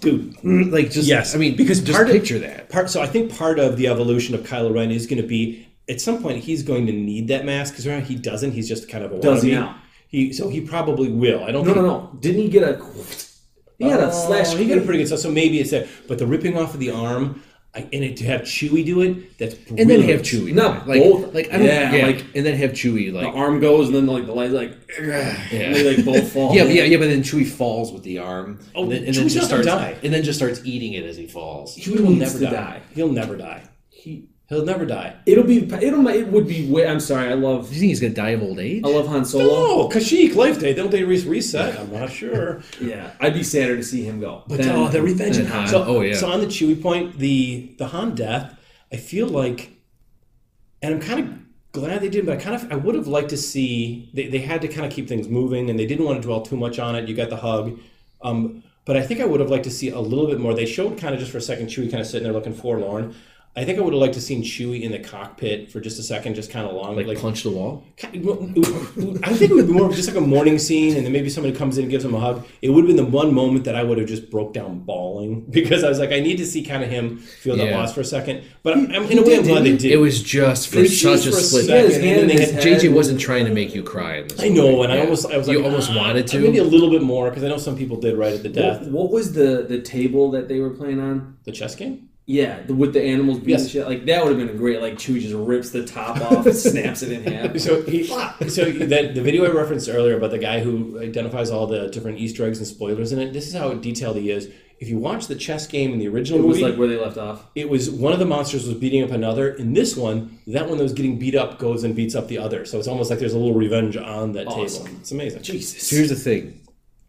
dude, 0.00 0.34
Like 0.44 0.90
just 0.90 1.08
Yes, 1.08 1.34
I 1.34 1.38
mean, 1.38 1.56
because 1.56 1.80
just 1.80 1.92
part 1.96 2.08
of- 2.08 2.12
picture 2.14 2.38
that. 2.40 2.68
part. 2.68 2.90
So 2.90 3.00
I 3.00 3.06
think 3.06 3.34
part 3.34 3.58
of 3.58 3.76
the 3.78 3.86
evolution 3.88 4.34
of 4.34 4.42
Kylo 4.42 4.72
Ren 4.74 4.90
is 4.90 5.06
going 5.06 5.20
to 5.22 5.26
be 5.26 5.66
at 5.88 6.00
some 6.00 6.22
point 6.22 6.44
he's 6.44 6.62
going 6.62 6.86
to 6.86 6.92
need 6.92 7.28
that 7.28 7.46
mask 7.46 7.72
because 7.72 7.86
right 7.86 7.98
now 8.00 8.04
he 8.04 8.14
doesn't. 8.14 8.52
He's 8.52 8.68
just 8.68 8.88
kind 8.88 9.02
of 9.04 9.12
a 9.12 9.18
Does 9.20 9.42
he 9.42 9.52
now? 9.52 9.76
He 10.08 10.32
so 10.32 10.48
he 10.48 10.60
probably 10.60 11.08
will. 11.08 11.42
I 11.44 11.50
don't. 11.52 11.66
no, 11.66 11.72
think, 11.72 11.76
no, 11.76 11.82
no. 11.86 12.10
Didn't 12.20 12.42
he 12.42 12.48
get 12.48 12.62
a? 12.62 12.78
He 13.78 13.86
had 13.88 14.00
a 14.00 14.08
Oh, 14.08 14.26
slash. 14.26 14.54
He 14.54 14.66
got 14.66 14.78
a 14.78 14.80
pretty 14.82 14.98
good 14.98 15.06
stuff. 15.06 15.20
So 15.20 15.30
maybe 15.30 15.60
it's 15.60 15.70
that. 15.70 15.86
But 16.08 16.18
the 16.18 16.26
ripping 16.26 16.56
off 16.58 16.74
of 16.74 16.80
the 16.80 16.90
arm, 16.90 17.42
I, 17.74 17.80
and 17.92 18.02
it, 18.02 18.16
to 18.16 18.24
have 18.24 18.42
Chewie 18.42 18.84
do 18.84 19.02
it, 19.02 19.38
that's 19.38 19.54
And 19.68 19.90
then 19.90 20.00
have 20.00 20.22
Chewie. 20.22 20.54
Not 20.54 20.88
like, 20.88 21.02
both. 21.02 21.34
Like 21.34 21.48
I 21.52 21.58
don't, 21.58 21.66
Yeah, 21.66 21.94
yeah, 21.94 22.06
like- 22.06 22.24
and 22.34 22.44
then 22.46 22.56
have 22.56 22.70
Chewie 22.72 23.12
like 23.12 23.24
The 23.30 23.38
arm 23.38 23.60
goes, 23.60 23.88
and 23.88 23.94
then 23.94 24.06
like 24.06 24.24
the 24.26 24.32
light, 24.32 24.50
like, 24.52 24.72
and 24.98 25.74
they 25.74 25.96
like 25.96 26.04
both 26.04 26.32
fall. 26.32 26.54
Yeah, 26.54 26.64
but 26.64 26.72
yeah, 26.74 26.84
yeah, 26.84 26.96
but 26.96 27.08
then 27.08 27.22
Chewie 27.22 27.46
falls 27.46 27.92
with 27.92 28.02
the 28.04 28.18
arm. 28.18 28.58
Oh, 28.74 28.84
and 28.84 28.92
then, 28.92 29.04
and 29.04 29.14
then 29.14 29.28
just 29.28 29.46
starts 29.46 29.66
die. 29.66 29.96
and 30.02 30.12
then 30.12 30.22
just 30.22 30.38
starts 30.38 30.62
eating 30.64 30.94
it 30.94 31.04
as 31.04 31.16
he 31.18 31.26
falls. 31.26 31.74
He 31.74 31.90
will 31.90 32.10
never 32.10 32.38
to 32.38 32.44
die. 32.46 32.50
die. 32.50 32.82
He'll 32.94 33.12
never 33.12 33.36
die. 33.36 33.62
He, 33.90 34.28
He'll 34.48 34.64
never 34.64 34.86
die. 34.86 35.14
it'll 35.26 35.44
be. 35.44 35.58
It'll. 35.58 36.08
It 36.08 36.28
would 36.28 36.48
be. 36.48 36.70
Way, 36.70 36.86
I'm 36.86 37.00
sorry. 37.00 37.28
I 37.28 37.34
love. 37.34 37.68
Do 37.68 37.74
you 37.74 37.80
think 37.80 37.88
he's 37.90 38.00
gonna 38.00 38.14
die 38.14 38.30
of 38.30 38.42
old 38.42 38.58
age? 38.58 38.82
I 38.82 38.88
love 38.88 39.06
Han 39.06 39.26
Solo. 39.26 39.44
Oh, 39.50 39.88
Kashyyyk, 39.92 40.34
Life 40.34 40.58
Day. 40.58 40.72
Don't 40.72 40.90
they 40.90 41.04
re- 41.04 41.22
reset? 41.22 41.78
I'm 41.78 41.92
not 41.92 42.10
sure. 42.10 42.62
Yeah, 42.80 43.10
I'd 43.20 43.34
be 43.34 43.42
sadder 43.42 43.76
to 43.76 43.82
see 43.82 44.04
him 44.04 44.20
go. 44.20 44.44
But 44.48 44.58
Then- 44.58 44.74
oh, 44.74 44.88
the 44.88 45.02
revenge. 45.02 45.36
then 45.36 45.44
Han- 45.46 45.68
so, 45.68 45.84
oh, 45.86 46.00
yeah. 46.00 46.14
So 46.16 46.28
on 46.30 46.40
the 46.40 46.46
Chewie 46.46 46.80
point, 46.80 47.18
the 47.18 47.74
the 47.76 47.88
Han 47.88 48.14
death, 48.14 48.54
I 48.90 48.96
feel 48.96 49.26
like, 49.28 49.72
and 50.80 50.94
I'm 50.94 51.00
kind 51.00 51.20
of 51.20 51.38
glad 51.72 52.00
they 52.00 52.08
did, 52.08 52.24
but 52.24 52.38
I 52.38 52.40
kind 52.40 52.56
of 52.56 52.72
I 52.72 52.76
would 52.76 52.94
have 52.94 53.06
liked 53.06 53.28
to 53.28 53.36
see 53.36 54.08
they, 54.14 54.28
they 54.28 54.38
had 54.38 54.62
to 54.62 54.68
kind 54.68 54.86
of 54.86 54.92
keep 54.92 55.08
things 55.08 55.28
moving, 55.28 55.68
and 55.68 55.78
they 55.78 55.84
didn't 55.84 56.06
want 56.06 56.22
to 56.22 56.26
dwell 56.26 56.40
too 56.40 56.56
much 56.56 56.78
on 56.78 56.96
it. 56.96 57.06
You 57.06 57.14
got 57.14 57.28
the 57.28 57.36
hug, 57.36 57.78
um, 58.22 58.62
but 58.86 58.96
I 58.96 59.02
think 59.02 59.20
I 59.20 59.26
would 59.26 59.40
have 59.40 59.50
liked 59.50 59.64
to 59.64 59.70
see 59.70 59.90
a 59.90 60.00
little 60.00 60.26
bit 60.26 60.40
more. 60.40 60.54
They 60.54 60.64
showed 60.64 60.96
kind 60.96 61.12
of 61.12 61.20
just 61.20 61.32
for 61.32 61.36
a 61.36 61.42
second 61.42 61.66
Chewie 61.66 61.90
kind 61.90 62.00
of 62.00 62.06
sitting 62.06 62.22
there 62.24 62.32
looking 62.32 62.54
forlorn. 62.54 63.14
I 63.58 63.64
think 63.64 63.78
I 63.78 63.82
would 63.82 63.92
have 63.92 64.00
liked 64.00 64.14
to 64.14 64.20
seen 64.20 64.42
Chewie 64.44 64.82
in 64.82 64.92
the 64.92 65.00
cockpit 65.00 65.70
for 65.72 65.80
just 65.80 65.98
a 65.98 66.02
second, 66.02 66.34
just 66.34 66.50
kind 66.50 66.64
of 66.66 66.74
long, 66.74 66.94
like, 66.96 67.18
punch 67.20 67.42
the 67.42 67.50
wall. 67.50 67.84
I 68.02 68.06
think 68.06 69.50
it 69.50 69.54
would 69.54 69.66
be 69.66 69.72
more 69.72 69.88
of 69.88 69.94
just 69.96 70.08
like 70.08 70.16
a 70.16 70.20
morning 70.20 70.58
scene, 70.58 70.96
and 70.96 71.04
then 71.04 71.12
maybe 71.12 71.28
somebody 71.28 71.56
comes 71.56 71.76
in 71.76 71.82
and 71.84 71.90
gives 71.90 72.04
him 72.04 72.14
a 72.14 72.20
hug. 72.20 72.46
It 72.62 72.70
would 72.70 72.84
have 72.86 72.86
been 72.86 73.04
the 73.04 73.10
one 73.10 73.34
moment 73.34 73.64
that 73.64 73.74
I 73.74 73.82
would 73.82 73.98
have 73.98 74.06
just 74.06 74.30
broke 74.30 74.52
down 74.54 74.80
bawling 74.80 75.40
because 75.50 75.82
I 75.82 75.88
was 75.88 75.98
like, 75.98 76.12
I 76.12 76.20
need 76.20 76.36
to 76.36 76.46
see 76.46 76.62
kind 76.64 76.82
of 76.84 76.88
him 76.90 77.18
feel 77.18 77.56
that 77.56 77.66
Yeah. 77.66 77.78
loss 77.78 77.92
for 77.94 78.00
a 78.00 78.04
second. 78.04 78.44
But 78.62 78.74
I'm, 78.74 78.92
I'm- 78.92 79.04
in 79.10 79.18
a 79.18 79.22
way, 79.22 79.36
I'm 79.36 79.42
glad 79.42 79.64
they 79.64 79.76
did. 79.76 79.90
It 79.90 79.96
was 79.98 80.22
just 80.22 80.68
for 80.68 80.76
They 80.76 80.86
such 80.86 81.22
teased 81.24 81.26
a 81.28 81.32
split. 81.32 81.64
second, 81.66 81.90
second, 81.92 82.08
and 82.08 82.18
then 82.30 82.36
they 82.36 82.44
had, 82.52 82.62
JJ 82.62 82.92
wasn't 82.92 83.20
trying 83.20 83.44
to 83.46 83.52
make 83.52 83.74
you 83.74 83.82
cry 83.82 84.18
in 84.18 84.28
this. 84.28 84.40
I 84.40 84.48
know, 84.48 84.70
movie. 84.70 84.82
and 84.84 84.92
I 84.92 85.00
almost, 85.00 85.26
I 85.32 85.36
was 85.36 85.48
like, 85.48 85.56
you 85.58 85.64
almost 85.64 85.90
"Ah," 85.90 85.96
wanted 85.96 86.26
to. 86.28 86.38
maybe 86.40 86.58
a 86.58 86.64
little 86.64 86.90
bit 86.90 87.02
more 87.02 87.28
because 87.28 87.42
I 87.42 87.48
know 87.48 87.58
some 87.58 87.76
people 87.76 87.96
did 88.00 88.16
right 88.16 88.32
at 88.34 88.42
the 88.42 88.48
death. 88.48 88.82
What, 88.82 88.90
what 88.92 89.10
was 89.10 89.32
the 89.32 89.66
the 89.68 89.80
table 89.80 90.30
that 90.32 90.46
they 90.48 90.60
were 90.60 90.70
playing 90.70 91.00
on? 91.00 91.36
The 91.44 91.52
chess 91.52 91.74
game. 91.74 92.07
Yeah, 92.30 92.60
the, 92.66 92.74
with 92.74 92.92
the 92.92 93.02
animals 93.02 93.38
being 93.38 93.58
Yes. 93.58 93.70
shit. 93.70 93.86
Like 93.86 94.04
that 94.04 94.22
would 94.22 94.36
have 94.36 94.46
been 94.46 94.54
a 94.54 94.58
great. 94.58 94.82
Like 94.82 94.96
Chewie 94.96 95.20
just 95.20 95.34
rips 95.34 95.70
the 95.70 95.86
top 95.86 96.20
off, 96.20 96.44
and 96.44 96.54
snaps 96.70 97.02
it 97.02 97.10
in 97.10 97.22
half. 97.32 97.58
So 97.58 97.80
he, 97.82 98.04
so 98.04 98.66
that 98.70 99.14
the 99.14 99.22
video 99.22 99.46
I 99.46 99.48
referenced 99.50 99.88
earlier 99.88 100.18
about 100.18 100.30
the 100.32 100.38
guy 100.38 100.60
who 100.60 101.00
identifies 101.00 101.50
all 101.50 101.66
the 101.66 101.88
different 101.88 102.18
Easter 102.18 102.44
eggs 102.44 102.58
and 102.58 102.66
spoilers 102.66 103.12
in 103.12 103.18
it. 103.18 103.32
This 103.32 103.46
is 103.48 103.54
how 103.54 103.72
detailed 103.72 104.16
he 104.18 104.30
is. 104.30 104.50
If 104.78 104.88
you 104.90 104.98
watch 104.98 105.26
the 105.26 105.36
chess 105.36 105.66
game 105.66 105.94
in 105.94 105.98
the 105.98 106.06
original 106.06 106.38
It 106.40 106.46
was 106.46 106.58
movie, 106.58 106.70
like 106.70 106.78
where 106.78 106.86
they 106.86 106.98
left 106.98 107.16
off. 107.16 107.46
it 107.54 107.68
was 107.70 107.90
one 107.90 108.12
of 108.12 108.18
the 108.18 108.26
monsters 108.26 108.66
was 108.66 108.76
beating 108.76 109.02
up 109.02 109.10
another. 109.10 109.48
In 109.54 109.72
this 109.72 109.96
one, 109.96 110.38
that 110.48 110.68
one 110.68 110.76
that 110.76 110.84
was 110.84 110.92
getting 110.92 111.18
beat 111.18 111.34
up 111.34 111.58
goes 111.58 111.82
and 111.82 111.96
beats 111.96 112.14
up 112.14 112.28
the 112.28 112.36
other. 112.36 112.66
So 112.66 112.78
it's 112.78 112.86
almost 112.88 113.08
like 113.08 113.18
there's 113.20 113.32
a 113.32 113.38
little 113.38 113.54
revenge 113.54 113.96
on 113.96 114.32
that 114.32 114.46
Awesome. 114.48 114.84
table. 114.84 114.98
It's 115.00 115.12
amazing. 115.12 115.42
Jesus. 115.42 115.88
So 115.88 115.96
here's 115.96 116.10
the 116.10 116.14
thing: 116.14 116.60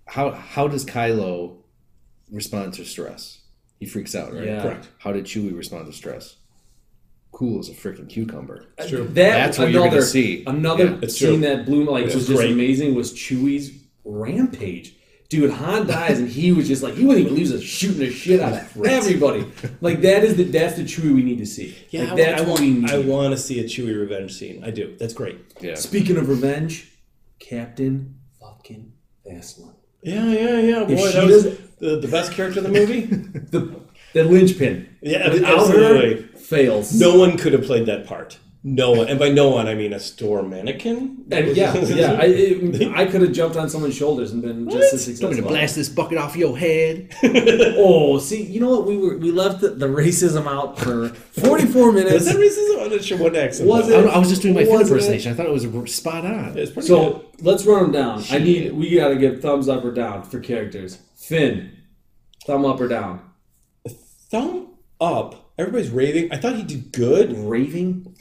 how 0.08 0.32
how 0.32 0.70
does 0.70 0.86
Kylo 0.86 1.58
respond 2.32 2.74
to 2.76 2.86
stress? 2.86 3.39
He 3.80 3.86
freaks 3.86 4.14
out, 4.16 4.34
right? 4.34 4.44
Yeah. 4.46 4.62
Correct. 4.62 4.90
How 5.00 5.12
did 5.14 5.26
Chewie 5.26 5.56
respond 5.56 5.86
to 5.88 5.94
stress? 5.94 6.36
Cool 7.32 7.60
as 7.60 7.70
a 7.70 7.74
freaking 7.74 8.10
cucumber. 8.10 8.66
It's 8.78 8.90
true. 8.90 9.04
That 9.06 9.14
That's 9.14 9.58
what 9.60 9.70
another, 9.70 9.84
you're 9.86 9.90
gonna 9.92 10.02
see. 10.02 10.44
Another 10.46 10.98
Yeah, 11.02 11.08
scene 11.08 11.30
true. 11.30 11.50
that 11.50 11.66
blew 11.66 11.86
my 11.86 11.92
like 11.94 12.06
It's 12.06 12.16
was 12.16 12.28
just 12.28 12.38
great. 12.40 12.52
amazing 12.52 12.96
was 12.96 13.14
Chewie's 13.14 13.72
rampage. 14.04 14.96
Dude, 15.30 15.52
Han 15.52 15.86
dies 15.86 16.18
and 16.18 16.28
he 16.28 16.52
was 16.52 16.68
just 16.68 16.82
like 16.82 16.96
he 16.96 17.06
wasn't 17.06 17.28
even 17.28 17.38
losing 17.38 17.62
shooting 17.62 18.00
the 18.00 18.10
shit 18.10 18.40
out 18.42 18.54
of 18.54 18.78
everybody. 18.86 19.46
Like 19.80 20.02
that 20.02 20.24
is 20.24 20.36
the 20.38 20.44
that's 20.44 20.76
the 20.76 20.82
Chewie 20.84 21.14
we 21.14 21.22
need 21.22 21.38
to 21.38 21.46
see. 21.46 21.78
Yeah, 21.92 22.06
like, 22.06 22.12
I, 22.14 22.16
that's 22.16 22.42
I, 22.42 22.46
what 22.46 22.50
want, 22.50 22.62
we 22.62 22.70
need. 22.72 22.90
I 22.92 22.98
want 23.00 23.32
to 23.34 23.38
see 23.38 23.60
a 23.60 23.64
Chewie 23.66 23.98
revenge 23.98 24.34
scene. 24.34 24.64
I 24.64 24.72
do. 24.72 24.96
That's 25.00 25.14
great. 25.14 25.38
Yeah. 25.62 25.76
Speaking 25.76 26.18
of 26.18 26.28
revenge, 26.30 26.92
Captain 27.38 28.16
fucking 28.42 28.92
Phasma. 29.26 29.76
Yeah, 30.02 30.26
yeah, 30.32 30.60
yeah. 30.60 30.84
Boy, 30.86 30.96
she 30.96 31.14
that 31.14 31.28
was 31.28 31.44
does- 31.44 31.58
the, 31.80 32.00
the 32.00 32.08
best 32.08 32.32
character 32.34 32.60
in 32.60 32.72
the 32.72 32.80
movie. 32.80 33.02
The 33.52 33.80
the 34.14 34.24
linchpin. 34.24 34.98
Yeah, 35.02 35.30
Without 35.30 35.60
absolutely. 35.60 36.24
her, 36.24 36.38
fails. 36.40 37.00
no 37.00 37.18
one 37.18 37.38
could 37.38 37.54
have 37.54 37.64
played 37.64 37.86
that 37.86 38.08
part. 38.08 38.40
No 38.62 38.92
one, 38.92 39.08
and 39.08 39.18
by 39.18 39.30
no 39.30 39.48
one 39.50 39.68
I 39.68 39.76
mean 39.76 39.94
a 39.94 40.00
store 40.02 40.44
mannequin. 40.44 41.24
And 41.32 41.56
yeah, 41.56 41.78
yeah. 41.86 42.12
I, 42.20 42.26
it, 42.26 42.92
I 42.92 43.06
could 43.06 43.22
have 43.22 43.32
jumped 43.32 43.56
on 43.56 43.70
someone's 43.70 43.96
shoulders 43.96 44.32
and 44.34 44.42
been 44.42 44.70
just 44.70 44.94
as 44.94 45.24
I'm 45.24 45.30
gonna 45.32 45.44
blast 45.44 45.76
this 45.76 45.88
bucket 45.88 46.18
off 46.18 46.36
your 46.36 46.58
head. 46.58 47.14
Oh, 47.82 48.18
see, 48.20 48.44
you 48.44 48.60
know 48.60 48.70
what? 48.72 48.86
We 48.86 48.98
were 48.98 49.18
we 49.18 49.32
left 49.32 49.62
the, 49.62 49.70
the 49.70 49.88
racism 49.88 50.46
out 50.46 50.78
for 50.78 51.10
44 51.10 51.86
Was 51.92 51.96
minutes. 51.96 52.26
that 52.26 52.36
racism? 52.36 52.84
I'm 52.84 52.92
not 52.92 53.04
sure 53.04 53.18
what 53.18 53.36
accent. 53.36 53.70
Was 53.70 53.88
that 53.88 54.04
it? 54.04 54.08
I, 54.08 54.16
I 54.16 54.18
was 54.18 54.28
just 54.28 54.42
doing 54.42 54.56
my 54.56 54.64
Finn 54.64 54.72
Wasn't 54.74 54.90
it? 54.90 54.94
impersonation. 54.94 55.32
I 55.32 55.36
thought 55.36 55.46
it 55.46 55.54
was 55.54 55.94
spot 55.94 56.26
on. 56.26 56.58
It's 56.58 56.72
pretty 56.72 56.88
So 56.90 57.26
let's 57.42 57.66
run 57.66 57.84
them 57.84 57.92
down. 57.94 58.24
I 58.30 58.40
need 58.40 58.74
we 58.74 58.94
gotta 58.96 59.16
give 59.16 59.42
thumbs 59.42 59.70
up 59.70 59.86
or 59.86 59.92
down 59.92 60.24
for 60.24 60.40
characters. 60.42 61.00
Finn, 61.20 61.78
thumb 62.46 62.66
up 62.66 62.80
or 62.80 62.88
down. 62.88 63.22
Thumb 64.32 64.76
up. 65.00 65.52
Everybody's 65.58 65.90
raving. 65.90 66.32
I 66.32 66.38
thought 66.38 66.56
he 66.56 66.64
did 66.64 66.92
good. 66.92 67.38
Raving? 67.38 68.16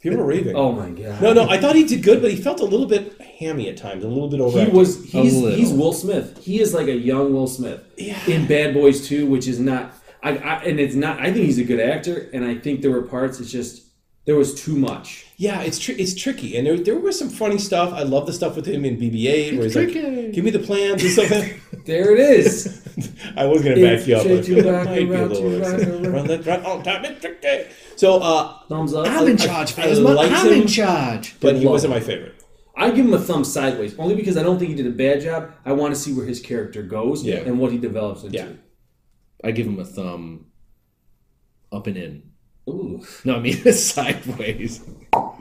People 0.00 0.20
are 0.20 0.24
raving. 0.24 0.54
Oh 0.54 0.72
my 0.72 0.90
god. 0.90 1.20
No, 1.20 1.32
no, 1.32 1.48
I 1.48 1.58
thought 1.58 1.74
he 1.74 1.84
did 1.84 2.02
good, 2.02 2.22
but 2.22 2.30
he 2.30 2.36
felt 2.36 2.60
a 2.60 2.64
little 2.64 2.86
bit 2.86 3.20
hammy 3.20 3.68
at 3.68 3.76
times, 3.76 4.04
a 4.04 4.08
little 4.08 4.28
bit 4.28 4.40
over. 4.40 4.64
He 4.64 4.70
was 4.70 5.04
he's 5.04 5.32
he's 5.32 5.72
Will 5.72 5.92
Smith. 5.92 6.38
He 6.38 6.60
is 6.60 6.72
like 6.72 6.86
a 6.86 6.94
young 6.94 7.32
Will 7.32 7.48
Smith. 7.48 7.82
Yeah. 7.96 8.24
In 8.26 8.46
Bad 8.46 8.74
Boys 8.74 9.06
2, 9.08 9.26
which 9.26 9.48
is 9.48 9.58
not 9.58 9.92
I, 10.22 10.36
I 10.38 10.62
and 10.62 10.78
it's 10.78 10.94
not 10.94 11.18
I 11.18 11.32
think 11.32 11.46
he's 11.46 11.58
a 11.58 11.64
good 11.64 11.80
actor 11.80 12.30
and 12.32 12.44
I 12.44 12.56
think 12.56 12.82
there 12.82 12.90
were 12.92 13.02
parts 13.02 13.40
it's 13.40 13.50
just 13.50 13.86
there 14.24 14.36
was 14.36 14.54
too 14.54 14.76
much. 14.76 15.26
Yeah, 15.40 15.60
it's 15.62 15.78
tr- 15.78 15.92
it's 15.92 16.14
tricky, 16.16 16.56
and 16.56 16.66
there, 16.66 16.76
there 16.76 16.98
was 16.98 17.16
some 17.16 17.28
funny 17.28 17.58
stuff. 17.58 17.92
I 17.92 18.02
love 18.02 18.26
the 18.26 18.32
stuff 18.32 18.56
with 18.56 18.66
him 18.66 18.84
in 18.84 18.96
BB-8, 18.96 19.54
where 19.54 19.64
he's 19.66 19.76
like, 19.76 19.92
tricky. 19.92 20.32
"Give 20.32 20.44
me 20.44 20.50
the 20.50 20.58
plans" 20.58 21.02
and 21.02 21.12
stuff. 21.12 21.48
There 21.84 22.12
it 22.12 22.18
is. 22.18 22.82
I 23.36 23.46
was 23.46 23.62
gonna 23.62 23.76
back 23.80 24.06
you 24.06 24.16
up. 24.16 24.24
but 24.24 24.44
tricky, 24.44 24.58
it 24.58 24.66
rock, 24.70 24.86
might 24.86 24.96
be 25.08 25.14
a 25.14 25.26
little 25.26 25.58
rock, 25.60 25.72
racist. 25.80 26.12
Run 26.12 26.26
that 26.26 26.44
right 26.44 26.64
on 26.64 26.82
time. 26.82 27.04
It's 27.04 27.20
tricky. 27.20 27.70
So, 27.96 28.18
uh, 28.20 28.58
Thumbs 28.68 28.92
up. 28.94 29.06
I'm 29.06 29.26
in 29.28 29.40
I- 29.40 29.46
charge, 29.46 29.78
I 29.78 29.82
Phasma. 29.86 30.14
liked 30.16 30.32
I'm 30.34 30.46
him. 30.48 30.62
in 30.62 30.66
charge. 30.66 31.38
but 31.40 31.54
he 31.56 31.64
wasn't 31.66 31.92
my 31.94 32.00
favorite. 32.00 32.34
I 32.76 32.90
give 32.90 33.06
him 33.06 33.14
a 33.14 33.18
thumb 33.18 33.44
sideways, 33.44 33.96
only 33.98 34.16
because 34.16 34.36
I 34.36 34.42
don't 34.42 34.58
think 34.58 34.70
he 34.70 34.76
did 34.76 34.86
a 34.86 34.90
bad 34.90 35.20
job. 35.22 35.52
I 35.64 35.72
want 35.72 35.94
to 35.94 36.00
see 36.00 36.12
where 36.12 36.26
his 36.26 36.40
character 36.40 36.82
goes 36.82 37.22
Yeah. 37.24 37.36
and 37.38 37.58
what 37.60 37.70
he 37.72 37.78
develops 37.78 38.22
into. 38.24 38.36
Yeah. 38.38 38.48
I 39.44 39.52
give 39.52 39.66
him 39.66 39.78
a 39.78 39.84
thumb 39.84 40.46
up 41.72 41.86
and 41.86 41.96
in. 41.96 42.22
Ooh. 42.68 43.02
No, 43.24 43.36
I 43.36 43.40
mean 43.40 43.72
sideways. 43.72 44.82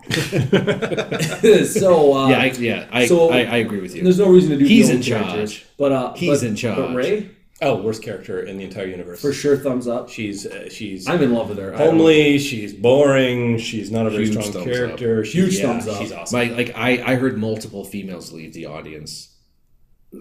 so 1.67 2.13
uh, 2.13 2.29
yeah, 2.29 2.39
I, 2.39 2.45
yeah, 2.57 2.87
I, 2.91 3.07
so- 3.07 3.29
I, 3.31 3.39
I 3.43 3.57
agree 3.57 3.81
with 3.81 3.95
you. 3.95 4.03
there's 4.03 4.19
no 4.19 4.29
reason 4.29 4.51
to 4.51 4.57
do 4.57 4.65
He's 4.65 4.89
in 4.89 5.01
charge. 5.01 5.65
but 5.77 5.91
uh, 5.91 6.13
He's 6.13 6.41
but- 6.41 6.47
in 6.47 6.55
charge. 6.55 6.77
But 6.77 6.95
Rey, 6.95 7.29
Oh, 7.59 7.81
worst 7.81 8.03
character 8.03 8.39
in 8.43 8.57
the 8.59 8.63
entire 8.65 8.85
universe. 8.85 9.19
for 9.19 9.33
sure, 9.33 9.57
thumbs 9.57 9.87
up. 9.87 10.09
She's 10.09 10.45
uh, 10.45 10.69
she's 10.69 11.07
I'm 11.09 11.23
in 11.23 11.33
love 11.33 11.49
with 11.49 11.57
her. 11.57 11.73
Homely. 11.75 12.37
She's 12.37 12.71
boring. 12.71 13.57
She's 13.57 13.89
not 13.89 14.05
a 14.05 14.11
very 14.11 14.27
Huge 14.29 14.45
strong 14.45 14.63
character. 14.63 15.25
She's, 15.25 15.33
Huge 15.33 15.55
yeah, 15.55 15.61
thumbs 15.71 15.87
up. 15.87 15.99
She's 15.99 16.11
awesome. 16.11 16.37
My 16.37 16.45
like 16.55 16.73
I, 16.75 17.01
I 17.13 17.15
heard 17.15 17.35
multiple 17.39 17.83
females 17.83 18.31
leave 18.31 18.53
the 18.53 18.67
audience 18.67 19.33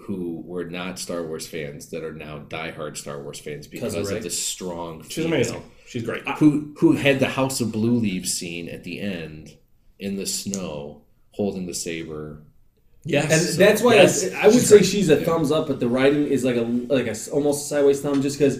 who 0.06 0.42
were 0.46 0.64
not 0.64 0.98
Star 0.98 1.22
Wars 1.24 1.46
fans 1.46 1.90
that 1.90 2.02
are 2.02 2.14
now 2.14 2.38
diehard 2.38 2.96
Star 2.96 3.22
Wars 3.22 3.38
fans 3.38 3.66
because 3.66 3.94
of 3.94 4.10
of, 4.10 4.22
the 4.22 4.30
strong 4.30 5.02
She's 5.06 5.26
amazing. 5.26 5.62
She's 5.86 6.04
great. 6.04 6.26
who 6.38 6.74
who 6.78 6.92
had 6.92 7.20
the 7.20 7.28
House 7.28 7.60
of 7.60 7.70
Blue 7.70 7.96
Leaves 7.96 8.32
scene 8.32 8.66
at 8.70 8.82
the 8.82 8.98
end 8.98 9.56
in 9.98 10.16
the 10.16 10.26
snow 10.26 11.02
holding 11.32 11.66
the 11.66 11.74
saber. 11.74 12.42
Yes, 13.04 13.50
and 13.52 13.58
that's 13.60 13.82
why 13.82 13.94
Yes. 13.94 14.32
I, 14.34 14.40
I 14.42 14.46
would 14.46 14.54
She's 14.54 14.68
say 14.68 14.78
great. 14.78 14.86
she's 14.86 15.08
a 15.10 15.16
thumbs 15.24 15.52
up, 15.52 15.68
but 15.68 15.78
the 15.78 15.88
writing 15.88 16.26
is 16.26 16.44
like 16.44 16.56
a 16.56 16.62
like 16.62 17.06
a 17.06 17.14
almost 17.30 17.68
sideways 17.68 18.00
thumb, 18.00 18.20
just 18.20 18.38
because 18.38 18.58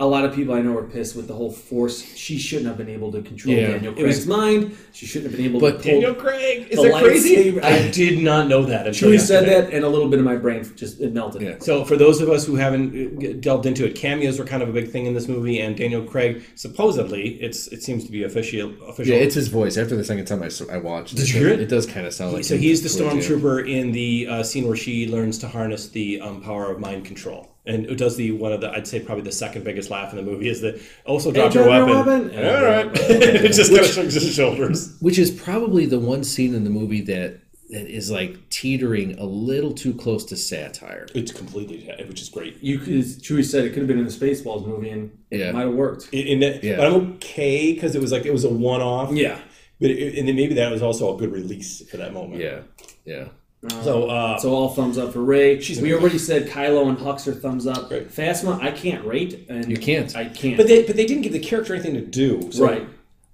a 0.00 0.06
lot 0.06 0.24
of 0.24 0.34
people 0.34 0.54
I 0.54 0.62
know 0.62 0.76
are 0.76 0.84
pissed 0.84 1.14
with 1.14 1.28
the 1.28 1.34
whole 1.34 1.52
force. 1.52 2.02
She 2.16 2.38
shouldn't 2.38 2.66
have 2.68 2.78
been 2.78 2.88
able 2.88 3.12
to 3.12 3.20
control 3.22 3.54
Yeah. 3.54 3.68
Daniel 3.72 3.92
It 3.96 4.02
was- 4.02 4.16
Craig's 4.16 4.26
mind. 4.26 4.72
She 4.92 5.06
shouldn't 5.06 5.30
have 5.30 5.36
been 5.38 5.46
able 5.48 5.60
But 5.60 5.72
to 5.82 5.82
pull. 5.82 5.92
Daniel 6.00 6.14
Craig, 6.14 6.66
is 6.70 6.80
that 6.82 6.94
crazy? 7.02 7.52
lightsaber- 7.52 7.62
I 7.64 7.88
did 7.90 8.22
not 8.22 8.48
know 8.48 8.64
that 8.64 8.86
until 8.86 9.10
Chewie 9.10 9.20
said 9.20 9.46
yesterday. 9.46 9.60
that, 9.70 9.74
and 9.76 9.84
a 9.84 9.88
little 9.88 10.08
bit 10.08 10.18
of 10.18 10.24
my 10.24 10.36
brain 10.36 10.64
just 10.74 11.00
it 11.00 11.12
melted. 11.12 11.42
Yeah. 11.42 11.54
So, 11.60 11.84
for 11.84 11.96
those 11.96 12.20
of 12.20 12.28
us 12.30 12.46
who 12.46 12.56
haven't 12.56 13.22
uh, 13.24 13.32
delved 13.40 13.66
into 13.66 13.84
it, 13.84 13.94
cameos 13.94 14.38
were 14.38 14.44
kind 14.46 14.62
of 14.62 14.68
a 14.70 14.72
big 14.72 14.88
thing 14.90 15.04
in 15.06 15.14
this 15.14 15.28
movie, 15.28 15.60
and 15.60 15.76
Daniel 15.76 16.02
Craig 16.02 16.42
supposedly 16.54 17.38
it's 17.40 17.68
it 17.68 17.82
seems 17.82 18.04
to 18.06 18.10
be 18.10 18.22
official. 18.22 18.72
official. 18.88 19.12
Yeah, 19.14 19.20
it's 19.20 19.34
his 19.34 19.48
voice. 19.48 19.76
After 19.76 19.96
the 19.96 20.04
second 20.04 20.24
time 20.24 20.42
I 20.42 20.78
watched, 20.78 21.14
Did 21.16 21.24
it, 21.24 21.34
you 21.34 21.40
hear 21.40 21.48
it? 21.50 21.60
It 21.60 21.68
does 21.68 21.84
kind 21.86 22.06
of 22.06 22.14
sound 22.14 22.32
like. 22.32 22.44
so 22.44 22.56
he's 22.56 22.82
the 22.82 22.88
towards 22.88 23.26
the 23.28 23.34
end. 23.34 23.42
stormtrooper 23.42 23.68
in 23.68 23.92
the 23.92 24.26
uh, 24.28 24.42
scene 24.42 24.66
where 24.66 24.76
she 24.76 25.06
learns 25.08 25.36
to 25.38 25.48
harness 25.48 25.88
the 25.88 26.20
um, 26.20 26.40
power 26.40 26.70
of 26.72 26.80
mind 26.80 27.04
control, 27.04 27.49
and 27.66 27.86
it 27.86 27.96
does 27.96 28.16
the 28.16 28.32
one 28.32 28.52
of 28.52 28.60
the 28.60 28.70
I'd 28.70 28.86
say 28.86 29.00
probably 29.00 29.24
the 29.24 29.32
second 29.32 29.64
biggest 29.64 29.90
laugh 29.90 30.10
in 30.12 30.16
the 30.16 30.22
movie 30.30 30.48
is 30.48 30.60
the 30.60 30.80
also 31.06 31.30
drop 31.32 31.52
your 31.54 31.64
drop 31.64 31.86
your 31.88 31.96
weapon. 32.04 32.28
weapon. 32.28 32.44
All 32.46 32.62
right, 32.64 32.90
it 32.94 33.52
just 33.52 33.70
kind 33.70 33.84
of 33.84 33.90
shrugs 33.90 34.14
his 34.14 34.34
shoulders. 34.34 34.96
which 35.00 35.18
is 35.18 35.30
probably 35.30 35.86
the 35.86 35.98
one 35.98 36.24
scene 36.24 36.54
in 36.54 36.64
the 36.64 36.70
movie 36.70 37.00
that 37.02 37.40
that 37.70 37.86
is 37.86 38.10
like 38.10 38.50
teetering 38.50 39.16
a 39.18 39.24
little 39.24 39.72
too 39.72 39.94
close 39.94 40.24
to 40.24 40.36
satire. 40.36 41.06
It's 41.14 41.30
completely, 41.30 41.88
which 42.08 42.20
is 42.20 42.28
great. 42.28 42.60
You 42.60 42.80
as 42.98 43.18
Chewie 43.20 43.44
said, 43.44 43.64
it 43.64 43.68
could 43.68 43.78
have 43.78 43.86
been 43.86 43.98
in 44.00 44.06
the 44.06 44.10
Spaceballs 44.10 44.66
movie, 44.66 44.90
and 44.90 45.16
Yeah. 45.30 45.50
it 45.50 45.54
might 45.54 45.62
have 45.66 45.74
worked. 45.74 46.08
In, 46.12 46.26
in 46.26 46.40
that, 46.40 46.64
Yeah. 46.64 46.78
but 46.78 46.88
I'm 46.88 46.94
okay 47.14 47.72
because 47.72 47.94
it 47.94 48.00
was 48.00 48.10
like 48.10 48.26
it 48.26 48.32
was 48.32 48.42
a 48.42 48.48
one-off. 48.48 49.12
Yeah. 49.12 49.38
But 49.80 49.90
it, 49.92 50.18
and 50.18 50.26
then 50.26 50.34
maybe 50.34 50.54
that 50.54 50.72
was 50.72 50.82
also 50.82 51.14
a 51.14 51.16
good 51.16 51.30
release 51.30 51.88
for 51.88 51.96
that 51.98 52.12
moment. 52.12 52.42
Yeah, 52.42 52.62
yeah. 53.04 53.28
So, 53.68 54.08
uh, 54.08 54.38
So 54.38 54.54
all 54.54 54.70
thumbs 54.70 54.96
up 54.96 55.12
for 55.12 55.20
Rey. 55.20 55.60
She's 55.60 55.80
we 55.80 55.92
already 55.94 56.16
said 56.18 56.48
Kylo 56.48 56.88
and 56.88 56.96
Hux 56.96 57.26
are 57.28 57.34
thumbs 57.34 57.66
up. 57.66 57.90
Right. 57.90 58.08
Phasma, 58.08 58.60
I 58.62 58.70
can't 58.70 59.04
rate, 59.04 59.46
and 59.50 59.70
You 59.70 59.76
can't. 59.76 60.14
I 60.16 60.24
can't. 60.26 60.56
but 60.56 60.66
they 60.66 60.84
but 60.84 60.96
they 60.96 61.04
didn't 61.06 61.22
give 61.22 61.32
the 61.32 61.38
character 61.40 61.74
anything 61.74 61.94
to 61.94 62.00
do. 62.00 62.50
So 62.52 62.64
right. 62.64 62.86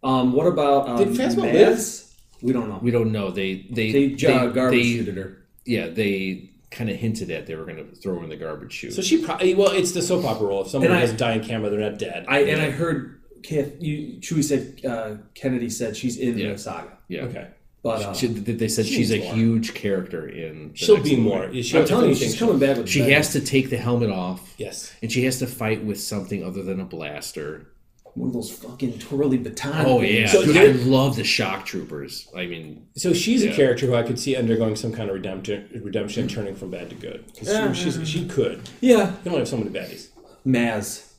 Um, 0.03 0.33
what 0.33 0.47
about 0.47 0.89
um, 0.89 0.97
Did 0.99 1.09
Phasma 1.09 1.45
Maz? 1.53 1.53
live? 1.53 2.43
We 2.43 2.53
don't 2.53 2.68
know. 2.68 2.79
We 2.83 2.91
don't 2.91 3.12
know. 3.12 3.31
They 3.31 3.66
they 3.70 3.93
They, 3.93 4.05
uh, 4.27 4.47
they- 4.49 4.53
garbage 4.53 4.81
they- 4.83 4.93
shooted 4.97 5.16
her. 5.16 5.43
Yeah, 5.64 5.89
they 5.89 6.51
kind 6.72 6.91
of 6.91 6.97
hinted 6.97 7.31
at 7.31 7.47
they 7.47 7.55
were 7.55 7.64
going 7.64 7.77
to 7.77 7.85
throw 7.97 8.18
her 8.18 8.24
in 8.24 8.29
the 8.29 8.37
garbage 8.37 8.72
chute. 8.72 8.93
So 8.95 9.03
she 9.03 9.24
probably 9.24 9.55
well, 9.55 9.70
it's 9.70 9.93
the 9.93 10.03
soap 10.03 10.24
opera 10.24 10.47
role. 10.49 10.62
If 10.62 10.68
someone 10.68 10.91
And 10.91 10.99
I- 10.99 11.03
doesn't 11.03 11.18
die 11.18 11.35
in 11.35 11.45
camera, 11.45 11.70
they're 11.70 11.79
not 11.81 11.99
dead. 12.01 12.24
I 12.29 12.41
and 12.41 12.61
I 12.61 12.70
heard 12.70 13.20
Kath, 13.45 13.81
you, 13.81 14.18
Chewie 14.20 14.43
said 14.43 14.85
uh, 14.85 15.16
Kennedy 15.35 15.70
said 15.70 15.97
she's 15.97 16.16
in 16.18 16.37
Yeah. 16.37 16.53
the 16.53 16.59
saga, 16.59 16.99
yeah. 17.09 17.22
okay, 17.22 17.47
but 17.87 18.03
uh, 18.03 18.12
She, 18.14 18.26
they 18.26 18.53
they 18.53 18.68
said 18.68 18.84
She 18.87 18.95
she's 18.97 19.12
a 19.12 19.20
more. 19.20 19.34
huge 19.34 19.74
character 19.74 20.26
in. 20.28 20.70
the 20.72 20.76
she'll 20.76 20.97
be 21.03 21.16
movie. 21.16 21.22
more. 21.22 21.62
She, 21.62 21.78
I'm 21.78 21.87
telling 21.87 22.09
you, 22.11 22.14
she's 22.16 22.37
coming 22.39 22.59
back 22.59 22.76
with. 22.78 22.89
She 22.89 23.01
has 23.12 23.32
to 23.32 23.41
take 23.41 23.70
the 23.70 23.76
helmet 23.76 24.11
off, 24.11 24.55
Yes. 24.59 24.93
and 25.03 25.11
she 25.12 25.24
has 25.24 25.39
to 25.39 25.47
fight 25.47 25.84
with 25.84 26.01
something 26.01 26.43
other 26.45 26.62
than 26.62 26.80
a 26.80 26.84
blaster. 26.84 27.66
one 28.14 28.28
of 28.28 28.34
those 28.34 28.51
fucking 28.51 28.99
twirly 28.99 29.37
baton. 29.39 29.84
Oh 29.87 30.01
yeah, 30.01 30.26
So 30.26 30.43
Dude, 30.45 30.57
I 30.57 30.66
love 30.89 31.16
the 31.16 31.22
shock 31.24 31.66
troopers. 31.66 32.28
I 32.34 32.47
mean, 32.47 32.87
So 32.97 33.12
she's 33.12 33.45
Yeah. 33.45 33.51
a 33.53 33.55
character 33.55 33.87
who 33.87 33.95
I 33.95 34.03
could 34.03 34.18
see 34.18 34.34
undergoing 34.37 34.74
some 34.74 34.93
kind 34.93 35.09
of 35.11 35.14
redemption, 35.14 35.68
redemption, 35.84 36.26
turning 36.26 36.55
from 36.57 36.70
bad 36.70 36.89
to 36.91 36.97
good. 36.97 37.24
Yeah. 37.43 37.72
she, 37.72 37.91
she's, 37.91 38.09
she 38.09 38.26
could. 38.26 38.59
yeah. 38.80 39.12
You 39.22 39.30
don't 39.30 39.39
have 39.41 39.49
so 39.49 39.59
many 39.59 39.70
baddies. 39.70 40.09
Maz, 40.47 41.12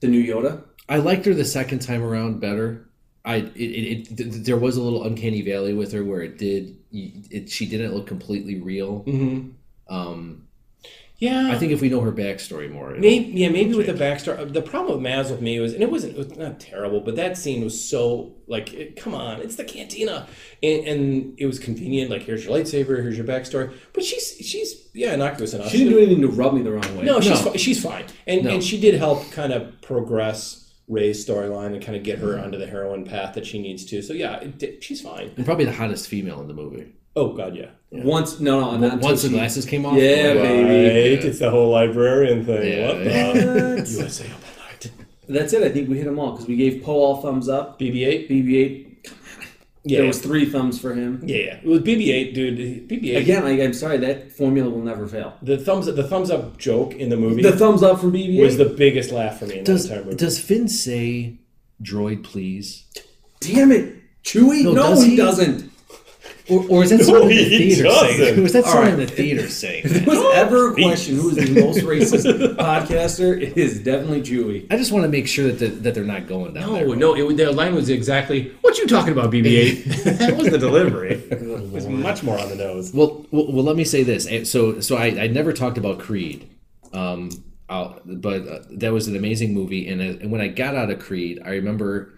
the 0.00 0.08
new 0.08 0.22
Yoda. 0.22 0.64
I 0.88 0.96
liked 0.96 1.26
her 1.26 1.34
the 1.34 1.44
second 1.44 1.78
time 1.80 2.02
around 2.02 2.40
better. 2.40 2.89
I 3.24 3.36
it, 3.36 3.54
it, 3.56 4.10
it 4.10 4.16
th- 4.16 4.44
there 4.44 4.56
was 4.56 4.76
a 4.76 4.82
little 4.82 5.04
uncanny 5.04 5.42
valley 5.42 5.74
with 5.74 5.92
her 5.92 6.02
where 6.04 6.22
it 6.22 6.38
did 6.38 6.76
it 6.92 7.48
she 7.50 7.66
didn't 7.66 7.94
look 7.94 8.06
completely 8.06 8.60
real. 8.60 9.04
Mm-hmm. 9.04 9.94
Um, 9.94 10.46
Yeah, 11.18 11.50
I 11.52 11.58
think 11.58 11.70
if 11.72 11.82
we 11.82 11.90
know 11.90 12.00
her 12.00 12.12
backstory 12.12 12.72
more, 12.72 12.90
Maybe, 12.92 13.26
yeah, 13.38 13.50
maybe 13.50 13.74
with 13.74 13.86
the 13.86 13.92
backstory. 13.92 14.50
The 14.50 14.62
problem 14.62 15.02
with 15.02 15.12
Maz 15.12 15.30
with 15.30 15.42
me 15.42 15.60
was, 15.60 15.74
and 15.74 15.82
it 15.82 15.90
wasn't, 15.90 16.14
it 16.14 16.18
was 16.18 16.34
not 16.38 16.58
terrible, 16.58 17.00
but 17.00 17.14
that 17.16 17.36
scene 17.36 17.62
was 17.62 17.78
so 17.78 18.32
like, 18.46 18.72
it, 18.72 18.96
come 18.96 19.14
on, 19.14 19.40
it's 19.42 19.56
the 19.56 19.64
cantina, 19.64 20.26
and, 20.62 20.86
and 20.88 21.34
it 21.38 21.44
was 21.44 21.58
convenient. 21.58 22.10
Like, 22.10 22.22
here's 22.22 22.44
your 22.46 22.56
lightsaber, 22.56 23.02
here's 23.02 23.18
your 23.18 23.26
backstory. 23.26 23.70
But 23.92 24.02
she's, 24.02 24.36
she's, 24.40 24.88
yeah, 24.94 25.12
innocuous 25.12 25.52
enough. 25.52 25.68
She 25.70 25.76
didn't 25.78 25.92
do 25.92 25.98
anything 25.98 26.22
to 26.22 26.28
rub 26.28 26.54
me 26.54 26.62
the 26.62 26.72
wrong 26.72 26.96
way. 26.96 27.04
no, 27.04 27.20
she's 27.20 27.44
No. 27.44 27.50
fi- 27.50 27.58
she's 27.58 27.82
fine, 27.82 28.06
and 28.26 28.44
No. 28.44 28.50
and 28.54 28.64
she 28.64 28.80
did 28.80 28.94
help 28.94 29.30
kind 29.30 29.52
of 29.52 29.78
progress 29.82 30.59
Rey's 30.90 31.24
storyline 31.24 31.72
and 31.74 31.82
kind 31.82 31.96
of 31.96 32.02
get 32.02 32.18
her 32.18 32.38
onto 32.38 32.58
the 32.58 32.66
heroine 32.66 33.04
path 33.04 33.34
that 33.34 33.46
she 33.46 33.62
needs 33.62 33.84
to. 33.86 34.02
So 34.02 34.12
yeah, 34.12 34.40
it, 34.40 34.82
she's 34.82 35.00
fine. 35.00 35.32
and 35.36 35.46
probably 35.46 35.64
the 35.64 35.72
hottest 35.72 36.08
female 36.08 36.40
in 36.40 36.48
the 36.48 36.54
movie. 36.54 36.92
Oh 37.16 37.32
God, 37.32 37.56
yeah. 37.56 37.70
Once, 37.92 38.38
no, 38.40 38.60
no, 38.60 38.76
not 38.76 38.92
until 38.94 39.08
Once 39.08 39.22
the 39.22 39.28
she- 39.28 39.34
glasses 39.34 39.64
came 39.66 39.84
off, 39.86 39.94
Yeah, 39.96 40.34
oh, 40.36 40.42
baby. 40.42 40.62
Right, 40.68 41.24
it's 41.24 41.38
the 41.38 41.50
whole 41.50 41.70
librarian 41.70 42.44
thing. 42.44 42.72
Yeah. 42.72 42.88
What 42.88 43.84
the 43.86 43.90
USA 43.90 44.26
up 44.26 44.32
all 44.32 44.64
night. 44.66 44.90
That's 45.28 45.52
it. 45.52 45.62
I 45.62 45.70
think 45.70 45.88
we 45.88 45.96
hit 45.96 46.04
them 46.06 46.18
all 46.18 46.32
because 46.32 46.46
we 46.46 46.56
gave 46.56 46.82
Poe 46.84 46.92
all 46.94 47.20
thumbs 47.22 47.48
up. 47.48 47.78
BB-8. 47.80 48.28
BB-8, 48.30 48.89
Yeah, 49.82 49.98
there 49.98 50.06
was 50.08 50.20
three 50.20 50.44
thumbs 50.44 50.78
for 50.78 50.92
him. 50.94 51.22
yeah, 51.24 51.36
yeah. 51.36 51.54
It 51.56 51.64
was 51.64 51.80
BB-8, 51.80 52.34
dude. 52.34 52.88
BB-8. 52.88 53.16
Again, 53.16 53.44
I, 53.44 53.62
I'm 53.62 53.72
sorry, 53.72 53.96
that 53.98 54.30
formula 54.30 54.68
will 54.68 54.82
never 54.82 55.06
fail. 55.08 55.34
The 55.40 55.56
thumbs 55.56 55.86
the 55.86 56.06
thumbs 56.06 56.30
up 56.30 56.58
joke 56.58 56.94
in 56.94 57.08
the 57.08 57.16
movie 57.16 57.40
The 57.42 57.56
thumbs 57.56 57.82
up 57.82 57.98
from 58.00 58.12
BB-8. 58.12 58.42
was 58.42 58.56
the 58.58 58.66
biggest 58.66 59.10
laugh 59.10 59.38
for 59.38 59.46
me 59.46 59.58
in 59.60 59.64
Does 59.64 59.88
the 59.88 59.94
entire 59.94 60.04
movie. 60.04 60.16
does 60.18 60.38
Finn 60.38 60.68
say 60.68 61.38
"droid, 61.82 62.22
please"? 62.24 62.84
Damn 63.40 63.72
it, 63.72 63.94
Chewie! 64.22 64.64
No, 64.64 64.72
No, 64.72 64.82
does 64.90 65.02
he, 65.04 65.10
he? 65.12 65.16
doesn't. 65.16 65.69
Or, 66.50 66.66
or 66.68 66.84
is 66.84 66.90
that 66.90 66.98
No, 67.00 67.04
someone 67.04 67.22
in 67.22 67.28
the 67.28 67.48
theater 67.48 67.82
doesn't. 67.84 68.16
saying? 68.16 68.42
Was 68.42 68.52
that 68.52 68.64
someone 68.64 68.84
right. 68.84 68.94
in 68.94 69.00
the 69.00 69.06
theater 69.06 69.48
saying? 69.48 69.82
If 69.84 69.92
there 69.92 70.04
was 70.04 70.36
ever 70.36 70.72
a 70.72 70.74
question 70.82 71.16
who 71.16 71.30
is 71.30 71.36
the 71.36 71.60
most 71.60 71.78
racist 71.84 72.56
podcaster, 72.56 73.40
it 73.40 73.56
is 73.56 73.78
definitely 73.80 74.22
Chewie. 74.22 74.66
I 74.70 74.76
just 74.76 74.92
want 74.92 75.04
to 75.04 75.08
make 75.08 75.26
sure 75.28 75.46
that 75.46 75.58
the, 75.58 75.68
that 75.68 75.94
they're 75.94 76.04
not 76.04 76.26
going 76.26 76.54
down 76.54 76.72
there. 76.72 76.86
no, 76.86 76.94
no, 76.94 77.30
it, 77.30 77.36
the 77.36 77.52
line 77.52 77.74
was 77.74 77.88
exactly 77.88 78.52
what 78.60 78.78
you 78.78 78.86
talking 78.86 79.12
about, 79.12 79.30
BB-8. 79.30 80.18
that 80.18 80.36
was 80.36 80.50
the 80.50 80.58
delivery. 80.58 81.14
It 81.30 81.72
was 81.72 81.86
much 81.86 82.22
more 82.22 82.38
on 82.38 82.48
the 82.48 82.56
nose. 82.56 82.92
Well, 82.92 83.26
well, 83.30 83.50
well, 83.52 83.64
let 83.64 83.76
me 83.76 83.84
say 83.84 84.02
this. 84.02 84.50
So, 84.50 84.80
so 84.80 84.96
I, 84.96 85.06
I 85.06 85.26
never 85.28 85.52
talked 85.52 85.78
about 85.78 85.98
Creed, 85.98 86.48
um, 86.92 87.30
I'll, 87.68 88.00
but 88.04 88.48
uh, 88.48 88.60
that 88.72 88.92
was 88.92 89.06
an 89.06 89.16
amazing 89.16 89.54
movie. 89.54 89.88
And, 89.88 90.00
uh, 90.00 90.18
and 90.20 90.32
when 90.32 90.40
I 90.40 90.48
got 90.48 90.74
out 90.74 90.90
of 90.90 90.98
Creed, 90.98 91.40
I 91.44 91.50
remember 91.50 92.12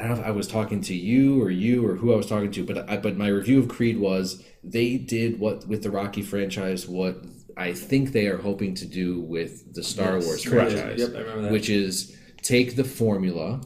I 0.00 0.06
don't 0.08 0.16
know 0.16 0.22
if 0.22 0.26
I 0.28 0.30
was 0.30 0.48
talking 0.48 0.80
to 0.82 0.94
you 0.94 1.42
or 1.42 1.50
you 1.50 1.86
or 1.86 1.94
who 1.94 2.12
I 2.12 2.16
was 2.16 2.26
talking 2.26 2.50
to, 2.52 2.64
but 2.64 2.88
I, 2.90 2.96
but 2.96 3.16
my 3.16 3.28
review 3.28 3.58
of 3.58 3.68
Creed 3.68 3.98
was 3.98 4.42
they 4.64 4.96
did 4.96 5.38
what 5.38 5.66
with 5.68 5.82
the 5.82 5.90
Rocky 5.90 6.22
franchise 6.22 6.88
what 6.88 7.22
I 7.56 7.74
think 7.74 8.12
they 8.12 8.26
are 8.28 8.38
hoping 8.38 8.74
to 8.76 8.86
do 8.86 9.20
with 9.20 9.74
the 9.74 9.82
Star 9.82 10.12
Wars 10.12 10.46
correct. 10.46 10.72
franchise, 10.72 11.00
Yep, 11.00 11.08
I 11.14 11.18
remember 11.20 11.42
that. 11.42 11.52
which 11.52 11.68
is 11.68 12.16
take 12.42 12.76
the 12.76 12.84
formula 12.84 13.60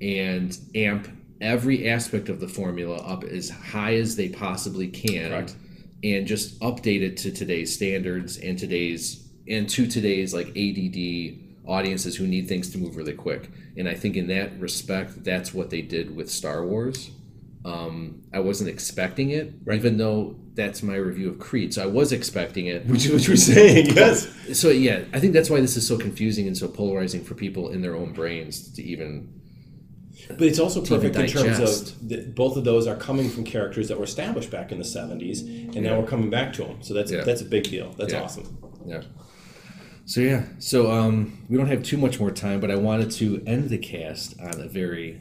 and 0.00 0.56
amp 0.74 1.08
every 1.40 1.88
aspect 1.88 2.28
of 2.28 2.40
the 2.40 2.48
formula 2.48 2.96
up 2.98 3.24
as 3.24 3.50
high 3.50 3.94
as 3.94 4.16
they 4.16 4.28
possibly 4.28 4.88
can 4.88 5.30
Correct. 5.30 5.56
and 6.04 6.26
just 6.26 6.58
update 6.60 7.02
it 7.02 7.16
to 7.18 7.32
today's 7.32 7.74
standards 7.74 8.38
and 8.38 8.58
today's 8.58 9.28
and 9.48 9.68
to 9.70 9.86
today's 9.86 10.34
like 10.34 10.48
ADD 10.56 11.38
audiences 11.66 12.16
who 12.16 12.26
need 12.26 12.48
things 12.48 12.70
to 12.70 12.78
move 12.78 12.96
really 12.96 13.12
quick. 13.14 13.50
And 13.78 13.88
I 13.88 13.94
think 13.94 14.16
in 14.16 14.26
that 14.26 14.58
respect, 14.58 15.22
that's 15.24 15.54
what 15.54 15.70
they 15.70 15.82
did 15.82 16.14
with 16.14 16.30
Star 16.30 16.64
Wars. 16.66 17.10
Um, 17.64 18.22
I 18.32 18.40
wasn't 18.40 18.70
expecting 18.70 19.30
it, 19.30 19.54
even 19.72 19.96
though 19.96 20.36
that's 20.54 20.82
my 20.82 20.96
review 20.96 21.28
of 21.28 21.38
Creed. 21.38 21.72
So 21.74 21.82
I 21.82 21.86
was 21.86 22.12
expecting 22.12 22.66
it. 22.66 22.86
Which 22.86 23.06
is 23.06 23.12
what 23.12 23.26
you're 23.26 23.36
saying, 23.36 23.86
yes. 23.94 24.28
So 24.58 24.70
yeah, 24.70 25.04
I 25.12 25.20
think 25.20 25.32
that's 25.32 25.48
why 25.50 25.60
this 25.60 25.76
is 25.76 25.86
so 25.86 25.96
confusing 25.96 26.46
and 26.46 26.56
so 26.56 26.66
polarizing 26.68 27.24
for 27.24 27.34
people 27.34 27.70
in 27.70 27.80
their 27.82 27.94
own 27.94 28.12
brains 28.12 28.72
to 28.74 28.82
even. 28.82 29.32
But 30.28 30.42
it's 30.42 30.58
also 30.58 30.84
perfect 30.84 31.14
in 31.16 31.26
terms 31.28 31.58
of 31.60 32.08
the, 32.08 32.22
both 32.22 32.56
of 32.56 32.64
those 32.64 32.86
are 32.88 32.96
coming 32.96 33.30
from 33.30 33.44
characters 33.44 33.86
that 33.88 33.98
were 33.98 34.04
established 34.04 34.50
back 34.50 34.72
in 34.72 34.78
the 34.78 34.84
70s, 34.84 35.40
and 35.74 35.82
now 35.84 36.00
we're 36.00 36.06
coming 36.06 36.28
back 36.30 36.52
to 36.54 36.64
them. 36.64 36.82
So 36.82 36.92
that's 36.94 37.12
Yeah. 37.12 37.22
that's 37.22 37.40
a 37.40 37.44
big 37.46 37.64
deal. 37.64 37.94
That's 37.96 38.12
Yeah. 38.12 38.22
awesome. 38.22 38.58
Yeah. 38.86 39.02
So 40.08 40.22
yeah, 40.22 40.44
so 40.58 40.90
um, 40.90 41.44
we 41.50 41.58
don't 41.58 41.66
have 41.66 41.82
too 41.82 41.98
much 41.98 42.18
more 42.18 42.30
time, 42.30 42.60
but 42.60 42.70
I 42.70 42.76
wanted 42.76 43.10
to 43.20 43.42
end 43.46 43.68
the 43.68 43.76
cast 43.76 44.40
on 44.40 44.58
a 44.58 44.66
very 44.66 45.20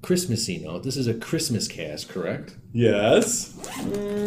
Christmassy 0.00 0.58
note. 0.58 0.84
This 0.84 0.96
is 0.96 1.08
a 1.08 1.14
Christmas 1.14 1.66
cast, 1.66 2.08
correct? 2.08 2.54
Yes. 2.72 3.52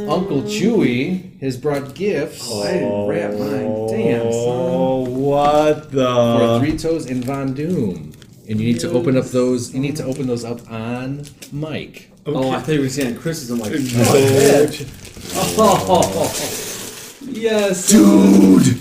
Uncle 0.09 0.41
Chewy 0.41 1.39
has 1.39 1.55
brought 1.55 1.95
gifts 1.95 2.45
Oh, 2.51 2.61
I 2.61 2.71
didn't 2.73 3.07
wrap 3.07 3.31
mine. 3.39 3.87
Damn, 3.87 4.31
son. 4.33 4.33
Oh, 4.33 5.05
what 5.07 5.85
for 5.85 5.95
the? 5.95 6.59
Three 6.59 6.77
Toes 6.77 7.05
and 7.09 7.23
Von 7.23 7.53
Doom, 7.53 8.11
and 8.49 8.59
you 8.59 8.65
need 8.67 8.81
to 8.81 8.91
open 8.91 9.15
up 9.15 9.27
those. 9.27 9.73
You 9.73 9.79
need 9.79 9.95
to 9.95 10.03
open 10.03 10.27
those 10.27 10.43
up 10.43 10.69
on 10.69 11.23
mic. 11.53 12.11
Oh, 12.25 12.51
I 12.51 12.59
thought 12.59 12.73
you 12.75 12.81
were 12.81 12.89
saying 12.89 13.15
Chris 13.15 13.43
is. 13.43 13.49
I'm 13.49 13.59
like, 13.59 13.71
Oh, 15.57 15.85
oh, 16.13 17.21
yes, 17.31 17.87
dude. 17.87 18.77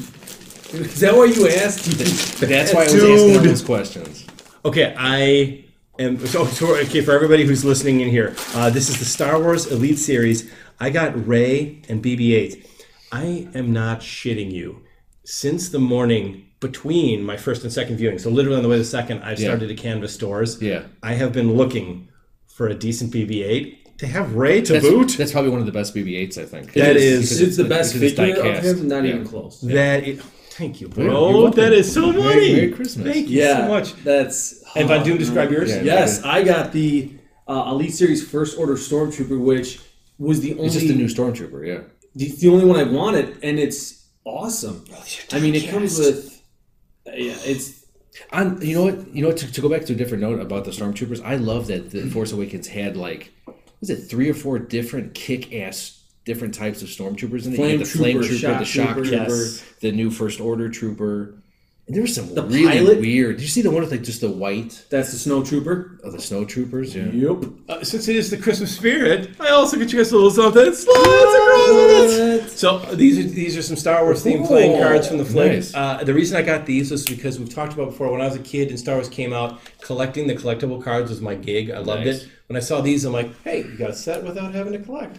Is 0.72 1.00
that 1.00 1.14
why 1.14 1.24
you 1.26 1.48
asked? 1.48 1.84
That's 2.40 2.72
why 2.72 2.80
I 2.80 2.84
was 2.84 2.94
asking 2.94 3.10
all 3.10 3.28
Dude. 3.34 3.42
those 3.44 3.62
questions. 3.62 4.26
Okay, 4.64 4.94
I 4.96 5.64
am. 6.02 6.18
So, 6.26 6.44
so 6.46 6.76
okay, 6.78 7.00
for 7.00 7.12
everybody 7.12 7.44
who's 7.44 7.64
listening 7.64 8.00
in 8.00 8.08
here, 8.08 8.34
uh, 8.54 8.70
this 8.70 8.88
is 8.88 8.98
the 8.98 9.04
Star 9.04 9.40
Wars 9.40 9.66
Elite 9.66 9.98
Series. 9.98 10.50
I 10.78 10.90
got 10.90 11.26
Rey 11.26 11.82
and 11.88 12.02
BB-8. 12.02 12.66
I 13.12 13.48
am 13.54 13.72
not 13.72 14.00
shitting 14.00 14.50
you. 14.52 14.82
Since 15.24 15.68
the 15.70 15.78
morning 15.78 16.46
between 16.60 17.22
my 17.24 17.36
first 17.36 17.62
and 17.64 17.72
second 17.72 17.96
viewing. 17.96 18.18
So 18.18 18.30
literally 18.30 18.56
on 18.56 18.62
the 18.62 18.68
way 18.68 18.76
to 18.76 18.80
the 18.82 18.84
second, 18.84 19.22
I've 19.22 19.38
started 19.38 19.68
to 19.68 19.74
canvas 19.74 20.12
stores. 20.14 20.60
Yeah. 20.62 20.82
I 21.02 21.14
have 21.14 21.32
been 21.32 21.54
looking 21.54 22.08
for 22.46 22.68
a 22.68 22.74
decent 22.74 23.12
BB-8. 23.12 23.98
They 23.98 24.06
have 24.06 24.34
Rey 24.34 24.60
to 24.62 24.74
That's, 24.74 24.84
boot. 24.88 25.08
that's 25.18 25.32
probably 25.32 25.50
one 25.50 25.60
of 25.60 25.66
the 25.66 25.72
best 25.72 25.94
BB-8s, 25.94 26.38
I 26.38 26.44
think. 26.46 26.72
That 26.72 26.94
Because 26.94 27.02
it's- 27.32 27.40
It's 27.40 27.56
the 27.56 27.64
best 27.64 27.92
because 27.94 28.10
it's 28.12 28.18
figure 28.20 28.36
of 28.36 28.44
die-cast. 28.44 28.66
him, 28.78 28.88
not 28.88 29.04
Yeah. 29.04 29.10
even 29.10 29.26
close. 29.26 29.60
That 29.62 30.06
is, 30.06 30.22
thank 30.60 30.80
you, 30.80 30.86
you're 30.96 31.08
bro. 31.10 31.32
welcome. 31.42 31.60
that 31.60 31.72
is 31.72 31.92
so 31.92 32.12
Merry- 32.12 32.22
money. 32.22 32.52
Merry 32.54 32.70
Christmas. 32.72 33.12
Thank 33.14 33.28
you 33.28 33.40
Yeah, 33.42 33.56
so 33.66 33.68
much. 33.68 33.94
that's. 34.04 34.62
And 34.76 34.86
Von 34.88 35.04
Doom, 35.04 35.18
describe 35.18 35.50
yours. 35.50 35.70
Yeah. 35.70 35.82
Yes, 35.82 36.22
I 36.22 36.44
got 36.44 36.72
the 36.72 37.12
uh, 37.48 37.70
Elite 37.72 37.94
Series 37.94 38.26
First 38.28 38.58
Order 38.58 38.74
Stormtrooper, 38.74 39.40
which 39.40 39.80
was 40.18 40.40
the 40.40 40.52
only 40.52 40.66
It's 40.66 40.74
just 40.74 40.86
a 40.90 40.94
new 40.94 41.06
stormtrooper, 41.06 41.66
yeah. 41.66 41.80
it's 42.14 42.40
the 42.40 42.48
only 42.50 42.64
one 42.64 42.78
I 42.78 42.84
wanted, 42.84 43.38
and 43.42 43.58
it's 43.58 44.06
awesome. 44.24 44.84
I 45.32 45.40
mean, 45.40 45.54
it 45.54 45.68
comes 45.70 45.98
with 45.98 46.40
yeah, 47.06 47.34
it's 47.44 47.86
On 48.32 48.60
you 48.60 48.74
know 48.76 48.84
what 48.84 49.14
you 49.14 49.22
know 49.22 49.28
what 49.28 49.38
to, 49.38 49.50
to 49.50 49.60
go 49.60 49.68
back 49.68 49.84
to 49.86 49.94
a 49.94 49.96
different 49.96 50.22
note 50.22 50.40
about 50.40 50.64
the 50.66 50.70
stormtroopers. 50.72 51.24
I 51.24 51.36
love 51.36 51.66
that 51.68 51.90
the 51.90 52.02
Force 52.10 52.32
Awakens 52.32 52.68
had 52.68 52.96
like 52.96 53.32
was 53.80 53.88
it 53.88 53.96
three 54.10 54.28
or 54.28 54.34
four 54.34 54.58
different 54.58 55.14
kick 55.14 55.54
ass 55.54 55.99
different 56.24 56.54
types 56.54 56.82
of 56.82 56.88
stormtroopers 56.88 57.46
in 57.46 57.52
it. 57.54 57.58
You 57.58 57.64
Flame 57.64 57.78
the 57.78 57.84
flame 57.84 58.18
trooper, 58.22 58.38
trooper, 58.38 58.58
the 58.58 58.64
shock 58.64 58.94
trooper, 58.94 59.10
yes. 59.10 59.64
the 59.80 59.92
new 59.92 60.10
First 60.10 60.40
Order 60.40 60.68
trooper. 60.68 61.34
And 61.86 61.96
there 61.96 62.02
was 62.02 62.14
some 62.14 62.32
The 62.36 62.42
really 62.44 62.66
pilot? 62.68 63.00
weird. 63.00 63.36
Did 63.36 63.42
you 63.42 63.48
see 63.48 63.62
the 63.62 63.70
one 63.70 63.82
with 63.82 63.90
like 63.90 64.04
just 64.04 64.20
the 64.20 64.30
white 64.30 64.84
that's 64.90 65.10
the 65.10 65.18
Snow 65.18 65.42
Trooper. 65.42 65.98
of 66.04 66.12
the 66.12 66.20
snow 66.20 66.44
troopers? 66.44 66.94
Yeah. 66.94 67.06
Yep. 67.06 67.44
Uh, 67.68 67.82
since 67.82 68.06
it 68.06 68.14
is 68.14 68.30
the 68.30 68.36
Christmas 68.36 68.76
spirit, 68.76 69.30
I 69.40 69.48
also 69.48 69.76
get 69.76 69.90
you 69.90 69.98
guys 69.98 70.12
a 70.12 70.14
little 70.14 70.30
something. 70.30 70.72
Slides 70.72 70.78
across 70.78 71.68
with 71.68 72.44
it. 72.44 72.50
So 72.50 72.76
uh, 72.76 72.94
these 72.94 73.18
are 73.18 73.22
these 73.24 73.56
are 73.56 73.62
some 73.62 73.74
Star 73.76 74.04
Wars 74.04 74.22
themed 74.24 74.46
playing 74.46 74.80
cards 74.80 75.08
from 75.08 75.18
the 75.18 75.24
flick. 75.24 75.50
Nice. 75.52 75.74
Uh, 75.74 76.04
the 76.04 76.14
reason 76.14 76.36
I 76.36 76.42
got 76.42 76.64
these 76.64 76.92
was 76.92 77.04
because 77.04 77.40
we've 77.40 77.52
talked 77.52 77.72
about 77.72 77.86
before. 77.86 78.12
When 78.12 78.20
I 78.20 78.26
was 78.26 78.36
a 78.36 78.40
kid 78.40 78.68
and 78.68 78.78
Star 78.78 78.94
Wars 78.94 79.08
came 79.08 79.32
out, 79.32 79.58
collecting 79.80 80.28
the 80.28 80.34
collectible 80.36 80.80
cards 80.80 81.10
was 81.10 81.20
my 81.20 81.34
gig. 81.34 81.72
I 81.72 81.78
loved 81.78 82.06
Nice. 82.06 82.22
it. 82.22 82.28
When 82.46 82.56
I 82.56 82.60
saw 82.60 82.80
these, 82.80 83.04
I'm 83.04 83.12
like, 83.12 83.30
hey, 83.42 83.64
you 83.64 83.76
got 83.76 83.90
a 83.90 83.94
set 83.94 84.22
without 84.22 84.54
having 84.54 84.74
to 84.74 84.78
collect. 84.78 85.18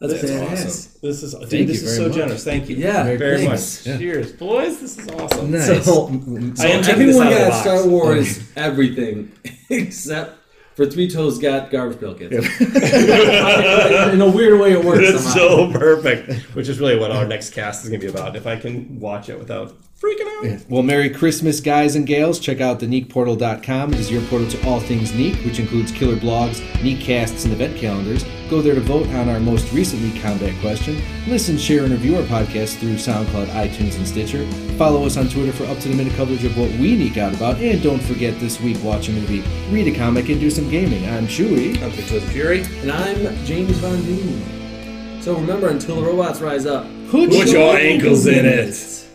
That's, 0.00 0.14
That's 0.22 0.32
badass. 0.32 0.52
awesome. 0.66 0.92
This 1.02 1.22
is 1.22 1.34
dude, 1.34 1.50
Thank 1.50 1.66
this 1.68 1.82
you 1.82 1.88
is 1.88 1.96
so 1.96 2.06
much. 2.08 2.16
generous. 2.16 2.44
Thank 2.44 2.68
you. 2.70 2.76
Yeah, 2.76 3.02
very 3.16 3.44
thanks. 3.44 3.86
much. 3.86 3.86
Yeah. 3.86 3.98
Cheers, 3.98 4.32
boys. 4.32 4.80
This 4.80 4.98
is 4.98 5.08
awesome. 5.10 5.50
Nice. 5.50 5.84
So, 5.84 6.06
I 6.08 6.10
am 6.12 6.54
taking 6.54 6.56
this 6.56 6.88
everyone 6.88 7.26
out 7.26 7.32
of 7.34 7.48
got. 7.50 7.60
Star 7.60 7.86
Wars 7.86 8.50
everything 8.56 9.30
except 9.68 10.38
for 10.74 10.86
Three 10.86 11.10
Toes 11.10 11.38
got 11.38 11.70
Garbage 11.70 12.00
Pail 12.00 12.14
Kids. 12.14 12.32
In 12.60 14.20
a 14.22 14.30
weird 14.34 14.58
way, 14.58 14.72
it 14.72 14.82
works 14.84 15.00
It's 15.02 15.22
somehow. 15.24 15.72
so 15.72 15.72
perfect. 15.78 16.32
Which 16.54 16.68
is 16.68 16.80
really 16.80 16.98
what 16.98 17.10
our 17.10 17.26
next 17.26 17.52
cast 17.52 17.84
is 17.84 17.90
going 17.90 18.00
to 18.00 18.06
be 18.06 18.10
about. 18.12 18.36
If 18.36 18.46
I 18.46 18.56
can 18.56 18.98
watch 19.00 19.28
it 19.28 19.38
without 19.38 19.76
freaking 20.00 20.54
out. 20.54 20.70
Well, 20.70 20.82
Merry 20.82 21.10
Christmas, 21.10 21.60
guys 21.60 21.94
and 21.94 22.06
gals. 22.06 22.40
Check 22.40 22.60
out 22.60 22.80
the 22.80 22.86
neekportal.com. 22.86 23.92
It 23.92 24.00
is 24.00 24.10
your 24.10 24.22
portal 24.22 24.48
to 24.48 24.66
all 24.68 24.80
things 24.80 25.12
Neek, 25.12 25.36
which 25.44 25.58
includes 25.58 25.92
killer 25.92 26.16
blogs, 26.16 26.60
Neek 26.82 27.00
casts, 27.00 27.44
and 27.44 27.52
event 27.52 27.76
calendars. 27.76 28.24
Go 28.48 28.62
there 28.62 28.74
to 28.74 28.80
vote 28.80 29.06
on 29.08 29.28
our 29.28 29.38
most 29.38 29.72
recent 29.72 30.02
Neek 30.02 30.20
Combat 30.22 30.58
question. 30.60 31.00
Listen, 31.28 31.58
share, 31.58 31.84
and 31.84 31.92
review 31.92 32.16
our 32.16 32.22
podcast 32.22 32.78
through 32.78 32.94
SoundCloud, 32.94 33.46
iTunes, 33.48 33.96
and 33.96 34.08
Stitcher. 34.08 34.50
Follow 34.76 35.04
us 35.04 35.16
on 35.16 35.28
Twitter 35.28 35.52
for 35.52 35.64
up-to-the-minute 35.64 36.14
coverage 36.14 36.44
of 36.44 36.56
what 36.56 36.70
we 36.72 36.96
neek 36.96 37.18
out 37.18 37.34
about. 37.34 37.56
And 37.56 37.82
don't 37.82 38.02
forget 38.02 38.38
this 38.40 38.60
week, 38.60 38.82
watch 38.82 39.08
a 39.08 39.12
movie, 39.12 39.42
read 39.70 39.86
a 39.86 39.96
comic, 39.96 40.30
and 40.30 40.40
do 40.40 40.50
some 40.50 40.68
gaming. 40.70 41.06
I'm 41.08 41.26
Chewy. 41.26 41.80
I'm 41.82 41.90
Victor 41.90 42.20
Fury. 42.20 42.62
And 42.80 42.90
I'm 42.90 43.44
James 43.44 43.76
Von 43.78 44.02
Doom. 44.02 45.22
So 45.22 45.34
remember, 45.36 45.68
until 45.68 45.96
the 45.96 46.02
robots 46.02 46.40
rise 46.40 46.64
up, 46.64 46.86
Put, 47.10 47.30
Put 47.30 47.48
your 47.48 47.76
ankles 47.76 48.26
in 48.26 48.46
it. 48.46 49.09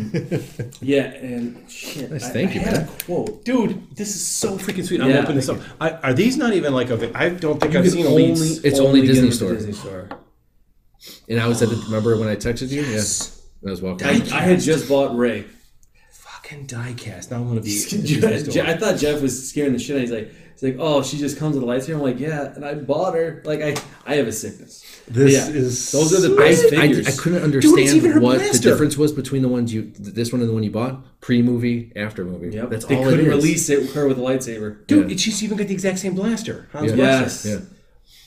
Cue 0.00 0.10
the 0.10 0.38
music. 0.38 0.60
Um, 0.60 0.70
yeah, 0.82 1.02
and 1.02 1.70
shit. 1.70 2.10
Nice, 2.10 2.24
I- 2.24 2.30
thank 2.30 2.50
I 2.50 2.54
you, 2.54 2.60
had 2.60 2.72
man. 2.74 2.88
a 2.88 3.02
quote. 3.04 3.44
Dude, 3.44 3.96
this 3.96 4.14
is 4.14 4.26
so 4.26 4.56
freaking 4.58 4.84
sweet. 4.86 5.00
I'm 5.00 5.10
Yeah, 5.10 5.18
opening 5.20 5.36
this 5.36 5.48
up. 5.48 5.58
I, 5.80 5.90
are 5.90 6.12
these 6.14 6.36
not 6.36 6.52
even 6.54 6.72
like 6.74 6.90
a? 6.90 7.10
I 7.16 7.28
don't 7.30 7.60
think 7.60 7.74
I've 7.74 7.84
You 7.84 7.90
seen 7.90 8.04
can 8.06 8.14
elites. 8.14 8.64
It's 8.64 8.78
only 8.78 9.00
get 9.02 9.08
Disney 9.08 9.20
them 9.22 9.28
at 9.30 9.34
Store. 9.34 9.52
Disney 9.54 9.72
Store. 9.72 10.08
And 11.28 11.40
I 11.40 11.46
was 11.48 11.60
at 11.62 11.68
the, 11.68 11.76
remember 11.86 12.16
when 12.16 12.28
I 12.28 12.36
texted 12.36 12.68
you? 12.70 12.82
Yes. 12.82 13.42
I 13.66 13.70
was 13.70 13.82
walking. 13.82 14.06
I, 14.06 14.10
I 14.10 14.40
had 14.40 14.60
just 14.60 14.88
bought 14.88 15.16
Rey. 15.16 15.44
Fucking 16.12 16.66
diecast. 16.66 17.30
Now 17.30 17.36
I'm 17.38 17.48
gonna 17.48 17.60
be. 17.60 17.84
Je- 17.88 18.60
I 18.60 18.76
thought 18.76 18.98
Jeff 18.98 19.22
was 19.22 19.48
scaring 19.48 19.72
the 19.72 19.78
shit 19.78 19.96
out. 19.96 20.02
of 20.02 20.10
me. 20.10 20.16
He's 20.16 20.26
like, 20.26 20.34
he's 20.62 20.70
like, 20.70 20.76
oh, 20.80 21.02
she 21.02 21.18
just 21.18 21.38
comes 21.38 21.54
with 21.56 21.64
a 21.64 21.66
lightsaber. 21.66 21.94
I'm 21.94 22.00
like, 22.02 22.20
yeah, 22.20 22.54
and 22.54 22.64
I 22.64 22.74
bought 22.74 23.14
her. 23.14 23.42
Like, 23.44 23.60
I, 23.60 23.74
I 24.06 24.14
have 24.16 24.26
a 24.28 24.32
sickness. 24.32 24.84
This 25.08 25.32
Yeah. 25.34 25.48
is 25.54 25.90
Those 25.90 26.14
are 26.14 26.28
the 26.28 26.34
I, 26.34 26.48
best 26.48 26.66
I, 26.66 26.68
figures. 26.70 27.06
I 27.18 27.22
couldn't 27.22 27.42
understand 27.42 28.02
her 28.02 28.20
what 28.20 28.38
the 28.38 28.58
difference 28.58 28.96
was 28.96 29.12
between 29.12 29.42
the 29.42 29.48
ones 29.48 29.74
you, 29.74 29.92
this 29.98 30.32
one 30.32 30.40
and 30.40 30.48
the 30.48 30.54
one 30.54 30.62
you 30.62 30.70
bought, 30.70 31.02
pre-movie, 31.20 31.92
after 31.96 32.24
movie. 32.24 32.54
Yep. 32.56 32.70
That's 32.70 32.84
they 32.86 32.96
all 32.96 33.04
couldn't 33.04 33.20
it 33.20 33.28
is. 33.28 33.34
release 33.34 33.68
it 33.68 33.90
her 33.90 34.06
with 34.08 34.18
a 34.18 34.22
lightsaber. 34.22 34.86
Dude, 34.86 35.10
Yeah. 35.10 35.16
she's 35.16 35.42
even 35.42 35.56
got 35.58 35.66
the 35.66 35.74
exact 35.74 35.98
same 35.98 36.14
blaster. 36.14 36.68
Han's 36.72 36.90
Yeah. 36.90 36.96
blaster. 36.96 37.48
Yes. 37.48 37.60
Yeah. 37.60 37.66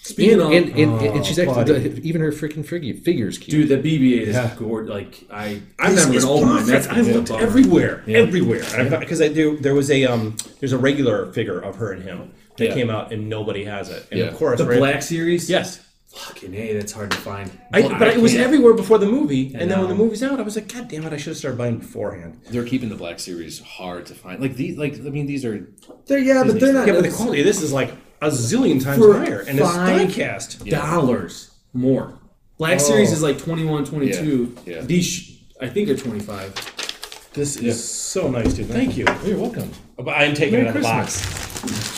Speaking 0.08 0.34
And, 0.34 0.42
of, 0.44 0.52
and, 0.52 0.70
and, 0.80 1.02
and 1.18 1.26
she's 1.26 1.40
actually 1.40 1.64
the, 1.64 2.08
even 2.08 2.22
her 2.22 2.32
freaking 2.32 2.64
figure, 2.64 2.94
figures 2.94 3.40
cute. 3.40 3.68
dude, 3.68 3.84
the 3.84 3.98
BB-8 3.98 4.22
is 4.28 4.36
Yeah. 4.36 4.56
gorgeous. 4.56 4.90
Like, 4.92 5.24
I, 5.32 5.62
I've 5.80 5.96
This 5.96 6.06
never 6.06 6.18
is 6.18 6.24
been 6.24 6.32
old 6.32 6.44
mine. 6.44 6.52
perfect. 6.66 6.68
That's 6.68 6.88
I 6.88 7.02
looked 7.12 7.30
bummer. 7.30 7.42
everywhere, 7.42 8.04
everywhere, 8.08 9.00
because 9.00 9.20
I 9.20 9.30
do. 9.30 9.58
There 9.58 9.74
was 9.74 9.90
a 9.90 10.06
um, 10.06 10.36
there's 10.60 10.74
a 10.74 10.78
regular 10.78 11.32
figure 11.34 11.60
of 11.60 11.78
her 11.78 11.92
and 11.92 12.04
him 12.04 12.34
that 12.58 12.66
Yeah. 12.68 12.74
came 12.76 12.92
out, 12.92 13.12
and 13.12 13.28
nobody 13.30 13.64
has 13.66 13.90
it. 13.90 14.06
And 14.12 14.20
Yeah. 14.20 14.26
of 14.28 14.36
course, 14.36 14.60
The 14.60 14.66
right- 14.68 14.78
Black 14.78 15.02
Series. 15.02 15.50
Yes, 15.50 15.80
Fucking 16.14 16.54
hey, 16.54 16.74
that's 16.78 16.94
hard 16.94 17.12
to 17.12 17.18
find. 17.18 17.52
I, 17.74 17.82
but 17.82 18.04
I 18.04 18.12
it 18.12 18.22
was 18.22 18.36
everywhere 18.36 18.74
before 18.74 18.98
the 19.00 19.06
movie, 19.08 19.52
and 19.54 19.70
then 19.70 19.80
when 19.80 19.90
the 19.90 19.96
movie's 19.96 20.24
out, 20.24 20.40
I 20.40 20.44
was 20.44 20.56
like, 20.56 20.72
God 20.74 20.88
damn 20.88 21.04
it! 21.06 21.12
I 21.12 21.18
should 21.18 21.32
have 21.32 21.38
started 21.38 21.58
buying 21.58 21.78
beforehand. 21.80 22.40
They're 22.52 22.64
keeping 22.64 22.88
the 22.88 22.96
Black 22.96 23.20
Series 23.20 23.60
hard 23.60 24.06
to 24.06 24.14
find. 24.16 24.40
Like 24.40 24.56
these, 24.56 24.78
like 24.78 24.94
I 24.94 25.10
mean, 25.10 25.26
these 25.26 25.44
are 25.44 25.68
They're, 26.06 26.20
yeah, 26.20 26.44
but 26.46 26.58
they're 26.60 26.72
not. 26.74 26.88
Yeah, 26.88 26.94
but 26.94 27.04
the 27.04 27.10
quality 27.10 27.42
this 27.44 27.62
is 27.62 27.74
like 27.74 27.92
a 28.22 28.28
zillion 28.28 28.84
times 28.84 29.04
For 29.04 29.18
higher, 29.18 29.42
and 29.42 29.60
it's 29.60 29.70
five- 29.70 30.10
diecast. 30.10 30.70
dollars 30.70 31.52
more. 31.74 32.18
Black 32.58 32.76
oh. 32.76 32.84
Series 32.84 33.12
is 33.12 33.22
like 33.22 33.38
21, 33.38 33.86
22. 33.86 34.56
Yeah, 34.66 34.76
yeah. 34.76 34.82
These, 34.82 35.06
sh- 35.06 35.32
I 35.62 35.68
think, 35.68 35.90
are 35.90 35.98
25. 35.98 37.32
This 37.34 37.58
is 37.58 37.84
so 37.84 38.30
nice, 38.30 38.54
dude. 38.54 38.68
Thank 38.68 38.96
you. 38.96 39.06
You're 39.26 39.38
welcome. 39.38 39.70
Oh, 39.98 40.04
but 40.04 40.12
I'm 40.12 40.34
taking 40.34 40.60
Merry 40.60 40.68
it 40.68 40.76
in 40.76 40.78
a 40.78 40.82
box. 40.82 41.22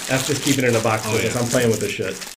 That's 0.08 0.26
just 0.26 0.44
keeping 0.44 0.64
it 0.64 0.70
in 0.70 0.76
a 0.76 0.80
box 0.82 1.04
oh, 1.06 1.16
because 1.16 1.36
yeah. 1.36 1.42
I'm 1.42 1.48
playing 1.48 1.70
with 1.70 1.80
this 1.80 1.92
shit. 1.92 2.37